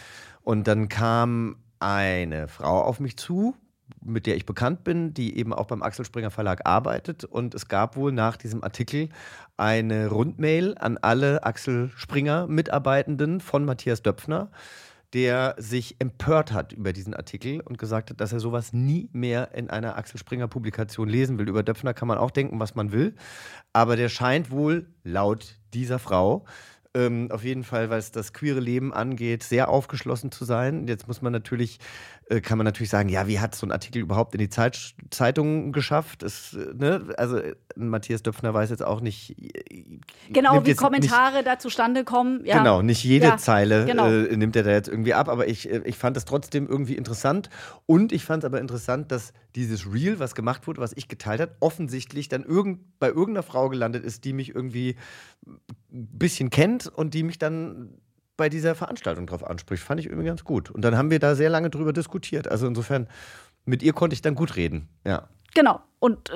Und 0.41 0.67
dann 0.67 0.89
kam 0.89 1.57
eine 1.79 2.47
Frau 2.47 2.81
auf 2.81 2.99
mich 2.99 3.17
zu, 3.17 3.55
mit 4.01 4.25
der 4.25 4.35
ich 4.35 4.45
bekannt 4.45 4.83
bin, 4.83 5.13
die 5.13 5.37
eben 5.37 5.53
auch 5.53 5.67
beim 5.67 5.83
Axel 5.83 6.05
Springer 6.05 6.31
Verlag 6.31 6.65
arbeitet. 6.65 7.23
Und 7.23 7.53
es 7.53 7.67
gab 7.67 7.95
wohl 7.95 8.11
nach 8.11 8.35
diesem 8.35 8.63
Artikel 8.63 9.09
eine 9.57 10.07
Rundmail 10.07 10.75
an 10.77 10.97
alle 10.97 11.43
Axel 11.43 11.91
Springer 11.95 12.47
Mitarbeitenden 12.47 13.39
von 13.41 13.63
Matthias 13.63 14.01
Döpfner, 14.01 14.49
der 15.13 15.55
sich 15.57 15.97
empört 15.99 16.51
hat 16.51 16.73
über 16.73 16.93
diesen 16.93 17.13
Artikel 17.13 17.61
und 17.61 17.77
gesagt 17.77 18.09
hat, 18.09 18.19
dass 18.19 18.33
er 18.33 18.39
sowas 18.39 18.73
nie 18.73 19.09
mehr 19.13 19.53
in 19.53 19.69
einer 19.69 19.97
Axel 19.97 20.19
Springer 20.19 20.47
Publikation 20.47 21.07
lesen 21.07 21.37
will. 21.37 21.47
Über 21.47 21.63
Döpfner 21.63 21.93
kann 21.93 22.07
man 22.07 22.17
auch 22.17 22.31
denken, 22.31 22.59
was 22.59 22.75
man 22.75 22.91
will. 22.91 23.15
Aber 23.73 23.95
der 23.95 24.09
scheint 24.09 24.49
wohl 24.49 24.87
laut 25.03 25.59
dieser 25.73 25.99
Frau 25.99 26.45
ähm, 26.95 27.29
auf 27.31 27.43
jeden 27.43 27.63
Fall, 27.63 27.89
was 27.89 28.11
das 28.11 28.33
queere 28.33 28.59
Leben 28.59 28.93
angeht, 28.93 29.43
sehr 29.43 29.69
aufgeschlossen 29.69 30.31
zu 30.31 30.45
sein. 30.45 30.87
Jetzt 30.87 31.07
muss 31.07 31.21
man 31.21 31.33
natürlich, 31.33 31.79
äh, 32.29 32.41
kann 32.41 32.57
man 32.57 32.65
natürlich 32.65 32.89
sagen, 32.89 33.09
ja, 33.09 33.27
wie 33.27 33.39
hat 33.39 33.55
so 33.55 33.65
ein 33.67 33.71
Artikel 33.71 34.01
überhaupt 34.01 34.33
in 34.33 34.39
die 34.39 34.49
Zeit 34.49 34.95
Zeitung 35.09 35.71
geschafft? 35.71 36.23
Es, 36.23 36.53
äh, 36.53 36.73
ne? 36.73 37.13
Also 37.17 37.37
äh, 37.37 37.55
Matthias 37.75 38.23
Döpfner 38.23 38.53
weiß 38.53 38.69
jetzt 38.69 38.83
auch 38.83 39.01
nicht. 39.01 39.35
Genau, 40.29 40.65
wie 40.65 40.73
Kommentare 40.75 41.37
nicht, 41.37 41.47
da 41.47 41.59
zustande 41.59 42.03
kommen. 42.03 42.45
Ja. 42.45 42.59
Genau, 42.59 42.81
nicht 42.81 43.03
jede 43.03 43.25
ja, 43.25 43.37
Zeile 43.37 43.85
genau. 43.85 44.07
äh, 44.07 44.35
nimmt 44.37 44.55
er 44.55 44.63
da 44.63 44.71
jetzt 44.71 44.87
irgendwie 44.87 45.13
ab, 45.13 45.27
aber 45.27 45.47
ich, 45.47 45.69
ich 45.69 45.97
fand 45.97 46.15
es 46.15 46.25
trotzdem 46.25 46.67
irgendwie 46.67 46.95
interessant. 46.95 47.49
Und 47.85 48.11
ich 48.11 48.23
fand 48.23 48.43
es 48.43 48.45
aber 48.45 48.61
interessant, 48.61 49.11
dass 49.11 49.33
dieses 49.55 49.91
Reel, 49.91 50.19
was 50.19 50.35
gemacht 50.35 50.67
wurde, 50.67 50.81
was 50.81 50.93
ich 50.95 51.07
geteilt 51.07 51.41
habe, 51.41 51.55
offensichtlich 51.59 52.29
dann 52.29 52.43
irgend, 52.43 52.99
bei 52.99 53.07
irgendeiner 53.07 53.43
Frau 53.43 53.69
gelandet 53.69 54.03
ist, 54.03 54.23
die 54.23 54.33
mich 54.33 54.55
irgendwie 54.55 54.95
ein 55.45 56.07
bisschen 56.17 56.49
kennt 56.49 56.87
und 56.87 57.13
die 57.13 57.23
mich 57.23 57.37
dann 57.37 57.97
bei 58.37 58.49
dieser 58.49 58.75
Veranstaltung 58.75 59.27
drauf 59.27 59.45
anspricht. 59.45 59.83
Fand 59.83 59.99
ich 59.99 60.07
irgendwie 60.07 60.25
ganz 60.25 60.43
gut. 60.43 60.71
Und 60.71 60.81
dann 60.81 60.97
haben 60.97 61.11
wir 61.11 61.19
da 61.19 61.35
sehr 61.35 61.49
lange 61.49 61.69
drüber 61.69 61.93
diskutiert. 61.93 62.47
Also 62.47 62.67
insofern, 62.67 63.07
mit 63.65 63.83
ihr 63.83 63.93
konnte 63.93 64.13
ich 64.13 64.21
dann 64.21 64.35
gut 64.35 64.55
reden. 64.55 64.89
Ja. 65.05 65.29
Genau. 65.53 65.81
Und 65.99 66.31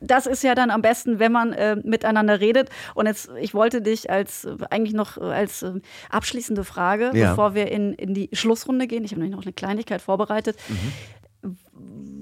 das 0.00 0.26
ist 0.26 0.42
ja 0.44 0.54
dann 0.54 0.70
am 0.70 0.80
besten, 0.80 1.18
wenn 1.18 1.32
man 1.32 1.52
äh, 1.52 1.76
miteinander 1.76 2.40
redet. 2.40 2.70
Und 2.94 3.06
jetzt, 3.06 3.28
ich 3.40 3.52
wollte 3.52 3.82
dich 3.82 4.10
als 4.10 4.44
äh, 4.44 4.56
eigentlich 4.70 4.94
noch 4.94 5.18
äh, 5.18 5.24
als 5.24 5.62
äh, 5.62 5.80
abschließende 6.08 6.64
Frage, 6.64 7.10
ja. 7.12 7.30
bevor 7.30 7.54
wir 7.54 7.70
in, 7.70 7.92
in 7.94 8.14
die 8.14 8.30
Schlussrunde 8.32 8.86
gehen, 8.86 9.04
ich 9.04 9.10
habe 9.10 9.20
nämlich 9.20 9.36
noch 9.36 9.44
eine 9.44 9.52
Kleinigkeit 9.52 10.00
vorbereitet. 10.00 10.56
Mhm. 10.68 11.56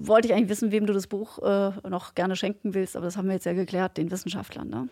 Wollte 0.05 0.27
ich 0.27 0.35
eigentlich 0.35 0.49
wissen, 0.49 0.73
wem 0.73 0.87
du 0.87 0.93
das 0.93 1.07
Buch 1.07 1.39
äh, 1.39 1.71
noch 1.89 2.15
gerne 2.15 2.35
schenken 2.35 2.75
willst, 2.75 2.97
aber 2.97 3.05
das 3.05 3.17
haben 3.17 3.29
wir 3.29 3.35
jetzt 3.35 3.47
ja 3.47 3.53
geklärt, 3.53 3.97
den 3.97 4.11
Wissenschaftlern, 4.11 4.69
ne? 4.69 4.89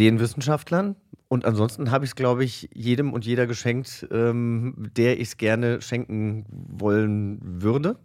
Den 0.00 0.18
Wissenschaftlern. 0.18 0.96
Und 1.28 1.44
ansonsten 1.44 1.90
habe 1.90 2.06
ich 2.06 2.12
es, 2.12 2.14
glaube 2.16 2.42
ich, 2.42 2.70
jedem 2.74 3.12
und 3.12 3.26
jeder 3.26 3.46
geschenkt, 3.46 4.08
ähm, 4.10 4.90
der 4.96 5.20
ich 5.20 5.28
es 5.28 5.36
gerne 5.36 5.82
schenken 5.82 6.46
wollen 6.50 7.38
würde. 7.42 7.96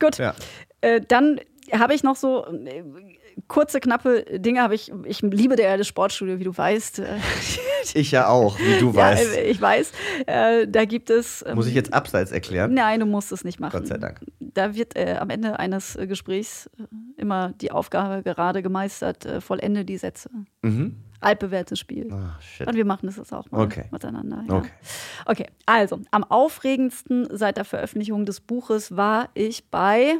Gut. 0.00 0.16
Ja. 0.16 0.34
Äh, 0.80 1.02
dann 1.06 1.38
habe 1.72 1.94
ich 1.94 2.02
noch 2.02 2.16
so 2.16 2.46
äh, 2.46 2.82
kurze, 3.48 3.80
knappe 3.80 4.24
Dinge. 4.40 4.62
Habe 4.62 4.74
ich, 4.74 4.90
ich 5.04 5.20
liebe 5.20 5.56
der 5.56 5.76
das 5.76 5.86
Sportstudio, 5.86 6.38
wie 6.38 6.44
du 6.44 6.56
weißt. 6.56 7.02
ich 7.94 8.10
ja 8.10 8.28
auch, 8.28 8.58
wie 8.58 8.80
du 8.80 8.94
weißt. 8.94 9.36
Ja, 9.36 9.42
ich 9.42 9.60
weiß. 9.60 9.92
Äh, 10.26 10.66
da 10.66 10.86
gibt 10.86 11.10
es. 11.10 11.44
Ähm, 11.46 11.54
Muss 11.54 11.66
ich 11.66 11.74
jetzt 11.74 11.92
abseits 11.92 12.32
erklären? 12.32 12.72
Nein, 12.72 13.00
du 13.00 13.06
musst 13.06 13.30
es 13.30 13.44
nicht 13.44 13.60
machen. 13.60 13.78
Gott 13.78 13.88
sei 13.88 13.98
Dank. 13.98 14.20
Da 14.40 14.74
wird 14.74 14.96
äh, 14.96 15.18
am 15.20 15.28
Ende 15.28 15.58
eines 15.58 15.96
äh, 15.96 16.06
Gesprächs 16.06 16.70
äh, 16.78 16.84
immer 17.20 17.52
die 17.60 17.70
Aufgabe 17.70 18.22
gerade 18.22 18.62
gemeistert: 18.62 19.26
äh, 19.26 19.40
vollende 19.40 19.84
die 19.84 19.98
Sätze. 19.98 20.30
Mhm. 20.62 20.96
Altbewährtes 21.20 21.78
Spiel. 21.78 22.08
Oh, 22.10 22.64
Und 22.64 22.74
wir 22.74 22.84
machen 22.84 23.06
das 23.06 23.16
jetzt 23.16 23.32
auch 23.32 23.50
mal 23.50 23.64
okay. 23.64 23.84
miteinander. 23.90 24.44
Ja. 24.48 24.56
Okay. 24.56 24.70
okay, 25.26 25.46
also 25.66 26.00
am 26.10 26.24
aufregendsten 26.24 27.28
seit 27.30 27.58
der 27.58 27.64
Veröffentlichung 27.64 28.24
des 28.24 28.40
Buches 28.40 28.96
war 28.96 29.28
ich 29.34 29.70
bei 29.70 30.16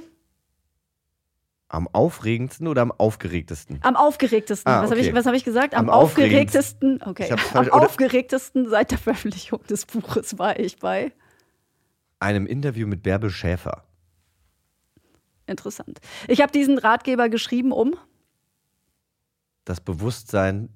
am 1.69 1.87
aufregendsten 1.93 2.67
oder 2.67 2.83
am 2.83 2.91
aufgeregtesten? 2.91 3.79
Am 3.83 3.95
aufgeregtesten. 3.95 4.71
Ah, 4.71 4.79
okay. 4.79 4.85
Was 4.85 4.91
habe 4.91 5.01
ich, 5.01 5.27
hab 5.27 5.35
ich 5.35 5.45
gesagt? 5.45 5.75
Am, 5.75 5.89
am 5.89 5.95
aufgeregtesten. 5.95 7.01
Okay. 7.01 7.33
Am 7.55 7.71
aufgeregtesten 7.71 8.69
seit 8.69 8.91
der 8.91 8.99
Veröffentlichung 8.99 9.63
des 9.69 9.87
Buches 9.87 10.37
war 10.37 10.59
ich 10.59 10.79
bei 10.81 11.13
einem 12.19 12.47
Interview 12.47 12.89
mit 12.89 13.05
Bärbel 13.05 13.31
Schäfer. 13.31 13.85
Interessant. 15.47 16.01
Ich 16.27 16.41
habe 16.43 16.51
diesen 16.51 16.77
Ratgeber 16.79 17.29
geschrieben, 17.29 17.71
um 17.71 17.95
das 19.65 19.81
Bewusstsein 19.81 20.71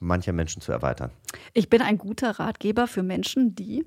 mancher 0.00 0.32
Menschen 0.32 0.62
zu 0.62 0.72
erweitern. 0.72 1.10
Ich 1.54 1.68
bin 1.68 1.82
ein 1.82 1.98
guter 1.98 2.38
Ratgeber 2.38 2.86
für 2.86 3.02
Menschen, 3.02 3.54
die 3.54 3.86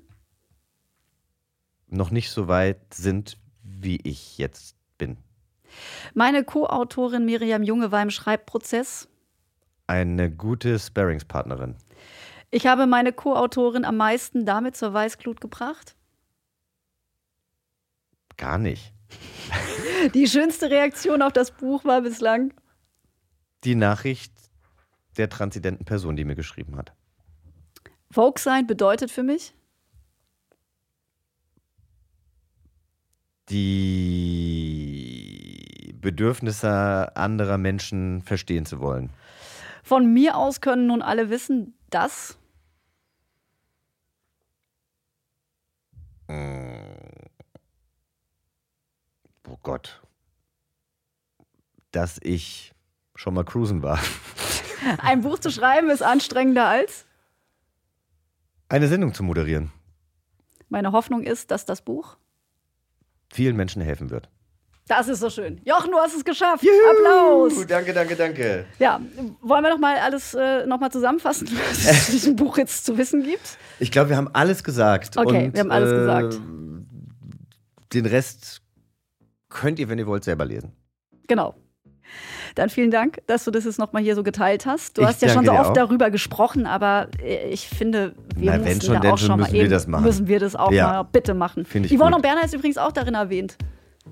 noch 1.88 2.10
nicht 2.10 2.30
so 2.30 2.48
weit 2.48 2.94
sind, 2.94 3.36
wie 3.62 4.00
ich 4.02 4.38
jetzt 4.38 4.76
bin. 4.98 5.18
Meine 6.14 6.44
Co-Autorin 6.44 7.24
Miriam 7.24 7.62
Junge 7.62 7.92
war 7.92 8.02
im 8.02 8.10
Schreibprozess. 8.10 9.08
Eine 9.86 10.30
gute 10.30 10.78
Sparringspartnerin. 10.78 11.76
Ich 12.50 12.66
habe 12.66 12.86
meine 12.86 13.12
Co-Autorin 13.12 13.84
am 13.84 13.96
meisten 13.96 14.44
damit 14.44 14.76
zur 14.76 14.92
Weißglut 14.92 15.40
gebracht. 15.40 15.96
Gar 18.36 18.58
nicht. 18.58 18.92
Die 20.14 20.26
schönste 20.26 20.70
Reaktion 20.70 21.22
auf 21.22 21.32
das 21.32 21.50
Buch 21.50 21.84
war 21.84 22.02
bislang. 22.02 22.52
Die 23.64 23.74
Nachricht 23.74 24.32
der 25.16 25.28
transzendenten 25.28 25.84
Person, 25.84 26.16
die 26.16 26.24
mir 26.24 26.34
geschrieben 26.34 26.76
hat. 26.76 26.92
Vogue 28.10 28.40
sein 28.40 28.66
bedeutet 28.66 29.10
für 29.10 29.22
mich? 29.22 29.54
Die 33.48 34.72
Bedürfnisse 36.00 37.16
anderer 37.16 37.58
Menschen 37.58 38.22
verstehen 38.22 38.66
zu 38.66 38.80
wollen. 38.80 39.10
Von 39.82 40.12
mir 40.12 40.36
aus 40.36 40.60
können 40.60 40.86
nun 40.86 41.02
alle 41.02 41.30
wissen, 41.30 41.74
dass. 41.90 42.38
Mm. 46.28 46.82
Oh 49.48 49.58
Gott. 49.62 50.02
Dass 51.90 52.18
ich 52.22 52.72
schon 53.14 53.34
mal 53.34 53.44
cruisen 53.44 53.82
war. 53.82 53.98
Ein 54.98 55.22
Buch 55.22 55.38
zu 55.38 55.50
schreiben 55.50 55.90
ist 55.90 56.02
anstrengender 56.02 56.66
als? 56.66 57.04
Eine 58.68 58.88
Sendung 58.88 59.14
zu 59.14 59.22
moderieren. 59.22 59.70
Meine 60.68 60.92
Hoffnung 60.92 61.22
ist, 61.22 61.50
dass 61.50 61.66
das 61.66 61.82
Buch 61.82 62.16
vielen 63.32 63.56
Menschen 63.56 63.82
helfen 63.82 64.10
wird. 64.10 64.28
Das 64.88 65.08
ist 65.08 65.20
so 65.20 65.30
schön. 65.30 65.60
Jochen, 65.64 65.90
du 65.90 65.98
hast 65.98 66.14
es 66.16 66.24
geschafft. 66.24 66.64
Juhu. 66.64 66.74
Applaus. 66.90 67.66
Danke, 67.66 67.92
danke, 67.92 68.16
danke. 68.16 68.66
Ja, 68.78 69.00
wollen 69.40 69.62
wir 69.62 69.70
noch 69.70 69.78
mal 69.78 69.96
alles 69.96 70.34
äh, 70.34 70.66
noch 70.66 70.80
mal 70.80 70.90
zusammenfassen, 70.90 71.48
was 71.70 71.84
es 71.84 72.08
in 72.08 72.12
diesem 72.14 72.36
Buch 72.36 72.58
jetzt 72.58 72.84
zu 72.84 72.98
wissen 72.98 73.22
gibt? 73.22 73.58
Ich 73.78 73.92
glaube, 73.92 74.10
wir 74.10 74.16
haben 74.16 74.28
alles 74.32 74.64
gesagt. 74.64 75.16
Okay, 75.16 75.46
und, 75.46 75.54
wir 75.54 75.60
haben 75.60 75.70
alles 75.70 75.92
äh, 75.92 75.94
gesagt. 75.94 76.40
Den 77.92 78.06
Rest 78.06 78.62
könnt 79.48 79.78
ihr, 79.78 79.88
wenn 79.88 79.98
ihr 79.98 80.06
wollt, 80.06 80.24
selber 80.24 80.44
lesen. 80.44 80.72
Genau. 81.28 81.54
Dann 82.54 82.68
vielen 82.68 82.90
Dank, 82.90 83.20
dass 83.26 83.44
du 83.44 83.50
das 83.50 83.64
jetzt 83.64 83.78
nochmal 83.78 84.02
hier 84.02 84.14
so 84.14 84.22
geteilt 84.22 84.66
hast. 84.66 84.98
Du 84.98 85.02
ich 85.02 85.08
hast 85.08 85.22
ja 85.22 85.28
schon 85.28 85.44
so 85.44 85.52
oft 85.52 85.70
auch. 85.70 85.74
darüber 85.74 86.10
gesprochen, 86.10 86.66
aber 86.66 87.08
äh, 87.22 87.48
ich 87.48 87.68
finde, 87.68 88.14
wir 88.36 88.52
Na, 88.52 88.58
müssen 88.58 88.80
schon, 88.82 89.00
da 89.00 89.12
auch 89.12 89.18
schon, 89.18 89.40
mal 89.40 89.54
eben, 89.54 89.70
das 89.70 89.86
machen. 89.86 90.04
müssen 90.04 90.28
wir 90.28 90.40
das 90.40 90.56
auch 90.56 90.72
ja. 90.72 90.88
mal 90.88 91.02
bitte 91.04 91.34
machen. 91.34 91.64
Finde 91.64 91.88
ich 91.88 91.96
Yvonne 91.96 92.10
gut. 92.10 92.16
und 92.16 92.22
Berner 92.22 92.44
ist 92.44 92.54
übrigens 92.54 92.78
auch 92.78 92.92
darin 92.92 93.14
erwähnt. 93.14 93.56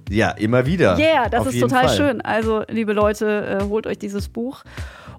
Ja, 0.08 0.30
immer 0.30 0.66
wieder. 0.66 0.98
Yeah, 0.98 1.28
das 1.28 1.40
Auf 1.40 1.54
ist 1.54 1.60
total 1.60 1.88
Fall. 1.88 1.96
schön. 1.96 2.20
Also, 2.20 2.62
liebe 2.68 2.92
Leute, 2.92 3.60
äh, 3.60 3.64
holt 3.64 3.86
euch 3.86 3.98
dieses 3.98 4.28
Buch. 4.28 4.62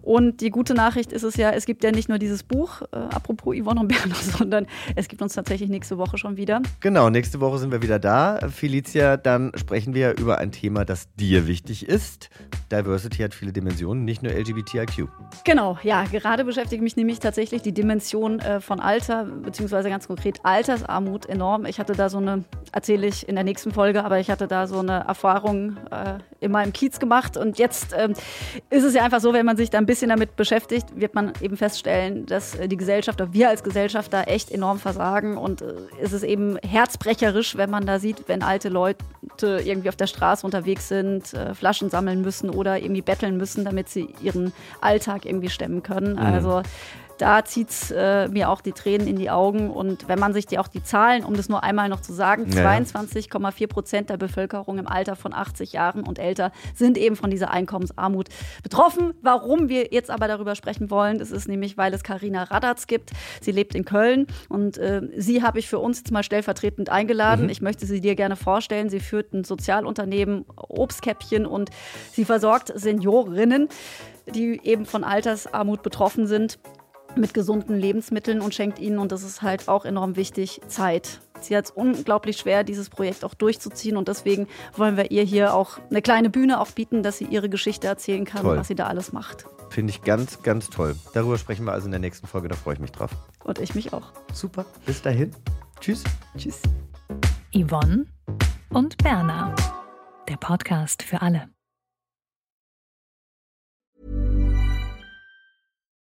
Und 0.02 0.42
die 0.42 0.50
gute 0.50 0.74
Nachricht 0.74 1.12
ist 1.12 1.24
es 1.24 1.36
ja, 1.36 1.52
es 1.52 1.66
gibt 1.66 1.84
ja 1.84 1.92
nicht 1.92 2.10
nur 2.10 2.18
dieses 2.18 2.44
Buch, 2.44 2.82
äh, 2.92 2.98
apropos 2.98 3.56
Yvonne 3.56 3.82
und 3.82 3.88
Berner, 3.88 4.16
sondern 4.38 4.68
es 4.96 5.08
gibt 5.08 5.22
uns 5.22 5.34
tatsächlich 5.34 5.70
nächste 5.70 5.98
Woche 5.98 6.18
schon 6.18 6.38
wieder. 6.38 6.62
Genau, 6.80 7.10
nächste 7.10 7.40
Woche 7.40 7.60
sind 7.60 7.72
wir 7.72 7.82
wieder 7.82 8.00
da. 8.00 8.40
Felicia, 8.50 9.18
dann 9.18 9.52
sprechen 9.56 9.94
wir 9.94 10.18
über 10.18 10.40
ein 10.40 10.52
Thema, 10.52 10.86
das 10.86 11.14
dir 11.16 11.48
wichtig 11.48 11.88
ist. 11.88 12.30
Diversity 12.72 13.18
hat 13.18 13.34
viele 13.34 13.52
Dimensionen, 13.52 14.06
nicht 14.06 14.24
nur 14.24 14.32
LGBTIQ. 14.34 15.08
Genau, 15.44 15.78
ja, 15.84 16.04
gerade 16.06 16.46
beschäftigt 16.46 16.82
mich 16.82 16.96
nämlich 16.96 17.20
tatsächlich 17.20 17.62
die 17.62 17.74
Dimension 17.74 18.40
äh, 18.40 18.62
von 18.62 18.80
Alter, 18.80 19.26
beziehungsweise 19.26 19.90
ganz 19.90 20.08
konkret 20.08 20.40
Altersarmut 20.44 21.26
enorm. 21.28 21.66
Ich 21.66 21.80
hatte 21.80 21.94
da 21.94 22.10
so 22.10 22.18
eine, 22.18 22.44
erzähle 22.72 23.08
ich 23.08 23.28
in 23.28 23.36
der 23.36 23.44
nächsten 23.44 23.72
Folge, 23.72 24.04
aber 24.04 24.20
ich 24.20 24.30
hatte 24.30 24.48
da 24.48 24.68
so 24.68 24.80
eine 24.80 25.06
Erfahrung 25.08 25.78
äh, 25.92 26.20
in 26.40 26.52
meinem 26.52 26.74
Kiez 26.74 27.00
gemacht 27.00 27.38
und 27.38 27.60
jetzt 27.60 27.94
ähm, 27.98 28.14
ist 28.70 28.84
es 28.84 28.94
ja 28.94 29.04
einfach 29.04 29.20
so, 29.20 29.34
wenn 29.34 29.46
man 29.46 29.58
sich 29.58 29.70
da 29.70 29.78
ein 29.78 29.86
bisschen 29.92 30.10
damit 30.10 30.38
beschäftigt, 30.38 30.88
wird 30.96 31.16
man 31.16 31.34
eben 31.42 31.58
feststellen, 31.58 32.26
dass 32.26 32.56
äh, 32.56 32.70
die 32.70 32.78
Gesellschaft, 32.78 33.20
oder 33.20 33.34
wir 33.34 33.50
als 33.50 33.62
Gesellschaft 33.62 34.14
da 34.14 34.24
echt 34.24 34.50
enorm 34.50 34.80
versagen. 34.80 35.36
Und 35.36 35.62
äh, 35.62 35.74
es 36.02 36.14
ist 36.14 36.24
eben 36.24 36.58
herzbrecherisch, 36.60 37.58
wenn 37.58 37.70
man 37.70 37.86
da 37.86 38.00
sieht, 38.00 38.30
wenn 38.30 38.42
alte 38.42 38.70
Leute 38.70 39.04
irgendwie 39.42 39.90
auf 39.90 39.98
der 39.98 40.08
Straße 40.08 40.46
unterwegs 40.46 40.88
sind, 40.88 41.34
äh, 41.34 41.54
Flaschen 41.54 41.90
sammeln 41.90 42.22
müssen 42.22 42.50
oder 42.50 42.80
irgendwie 42.80 43.02
betteln 43.02 43.36
müssen, 43.36 43.66
damit 43.66 43.90
sie 43.90 44.16
ihren 44.22 44.54
Alltag 44.80 45.26
irgendwie 45.26 45.50
stemmen 45.50 45.84
können. 45.84 46.14
Mhm. 46.14 46.20
Also 46.20 46.62
da 47.22 47.46
zieht 47.46 47.70
es 47.70 47.92
äh, 47.92 48.28
mir 48.30 48.50
auch 48.50 48.62
die 48.62 48.72
Tränen 48.72 49.06
in 49.06 49.16
die 49.16 49.30
Augen. 49.30 49.70
Und 49.70 50.08
wenn 50.08 50.18
man 50.18 50.34
sich 50.34 50.48
die, 50.48 50.58
auch 50.58 50.68
die 50.68 50.82
Zahlen, 50.82 51.24
um 51.24 51.36
das 51.36 51.50
nur 51.50 51.64
einmal 51.64 51.88
noch 51.88 52.02
zu 52.02 52.14
sagen, 52.14 52.48
Ja. 52.52 52.64
22,4 52.72 53.68
Prozent 53.68 54.10
der 54.10 54.18
Bevölkerung 54.18 54.80
im 54.80 54.88
Alter 54.88 55.16
von 55.16 55.32
80 55.32 55.74
Jahren 55.74 56.02
und 56.02 56.18
älter 56.18 56.52
sind 56.74 56.98
eben 56.98 57.16
von 57.16 57.30
dieser 57.30 57.52
Einkommensarmut 57.52 58.30
betroffen. 58.64 59.14
Warum 59.22 59.70
wir 59.70 59.90
jetzt 59.92 60.10
aber 60.10 60.28
darüber 60.28 60.56
sprechen 60.56 60.90
wollen, 60.90 61.20
das 61.20 61.30
ist 61.30 61.48
nämlich, 61.48 61.78
weil 61.78 61.94
es 61.94 62.02
Karina 62.02 62.44
Radatz 62.44 62.88
gibt. 62.88 63.12
Sie 63.40 63.52
lebt 63.52 63.76
in 63.76 63.86
Köln 63.86 64.26
und 64.50 64.80
äh, 64.80 65.02
sie 65.16 65.44
habe 65.44 65.60
ich 65.60 65.68
für 65.68 65.78
uns 65.78 66.00
jetzt 66.00 66.12
mal 66.12 66.24
stellvertretend 66.24 66.90
eingeladen. 66.90 67.50
Ich 67.50 67.62
möchte 67.62 67.86
sie 67.86 68.02
dir 68.02 68.16
gerne 68.16 68.36
vorstellen. 68.36 68.90
Sie 68.90 69.00
führt 69.00 69.32
ein 69.34 69.44
Sozialunternehmen 69.44 70.46
Obstkäppchen 70.56 71.46
und 71.46 71.70
sie 72.12 72.26
versorgt 72.26 72.72
Seniorinnen, 72.74 73.70
die 74.34 74.60
eben 74.64 74.86
von 74.86 75.04
Altersarmut 75.04 75.84
betroffen 75.84 76.26
sind 76.26 76.58
mit 77.18 77.34
gesunden 77.34 77.78
Lebensmitteln 77.78 78.42
und 78.42 78.54
schenkt 78.54 78.80
ihnen, 78.80 79.00
und 79.00 79.12
das 79.12 79.24
ist 79.24 79.42
halt 79.42 79.68
auch 79.68 79.86
enorm 79.86 80.16
wichtig, 80.16 80.62
Zeit. 80.68 81.20
Sie 81.42 81.56
hat 81.56 81.66
es 81.66 81.72
unglaublich 81.72 82.38
schwer, 82.38 82.64
dieses 82.64 82.90
Projekt 82.90 83.24
auch 83.26 83.34
durchzuziehen 83.34 83.98
und 83.98 84.08
deswegen 84.08 84.48
wollen 84.76 84.98
wir 84.98 85.12
ihr 85.12 85.24
hier 85.24 85.54
auch 85.54 85.80
eine 85.90 86.02
kleine 86.02 86.30
Bühne 86.30 86.60
auch 86.60 86.72
bieten, 86.72 87.04
dass 87.04 87.18
sie 87.18 87.26
ihre 87.26 87.50
Geschichte 87.50 87.88
erzählen 87.88 88.26
kann, 88.26 88.44
Toll. 88.44 88.58
was 88.58 88.68
sie 88.68 88.76
da 88.76 88.88
alles 88.88 89.12
macht. 89.12 89.46
Finde 89.70 89.92
ich 89.92 90.02
ganz, 90.04 90.44
ganz 90.44 90.70
toll. 90.70 90.96
Darüber 91.14 91.38
sprechen 91.38 91.66
wir 91.66 91.72
also 91.72 91.86
in 91.86 91.92
der 91.92 92.00
nächsten 92.00 92.28
Folge, 92.28 92.48
da 92.48 92.56
freue 92.56 92.76
ich 92.76 92.80
mich 92.80 92.92
drauf. 92.92 93.12
Und 93.44 93.60
ich 93.60 93.74
mich 93.74 93.94
auch. 93.94 94.12
Super, 94.34 94.66
bis 94.86 95.02
dahin. 95.02 95.32
Tschüss. 95.80 96.04
Tschüss. 96.38 96.62
Yvonne 97.54 98.06
und 98.70 98.98
Berna. 98.98 99.56
Der 100.30 100.38
Podcast 100.38 101.04
für 101.04 101.22
alle. 101.22 101.50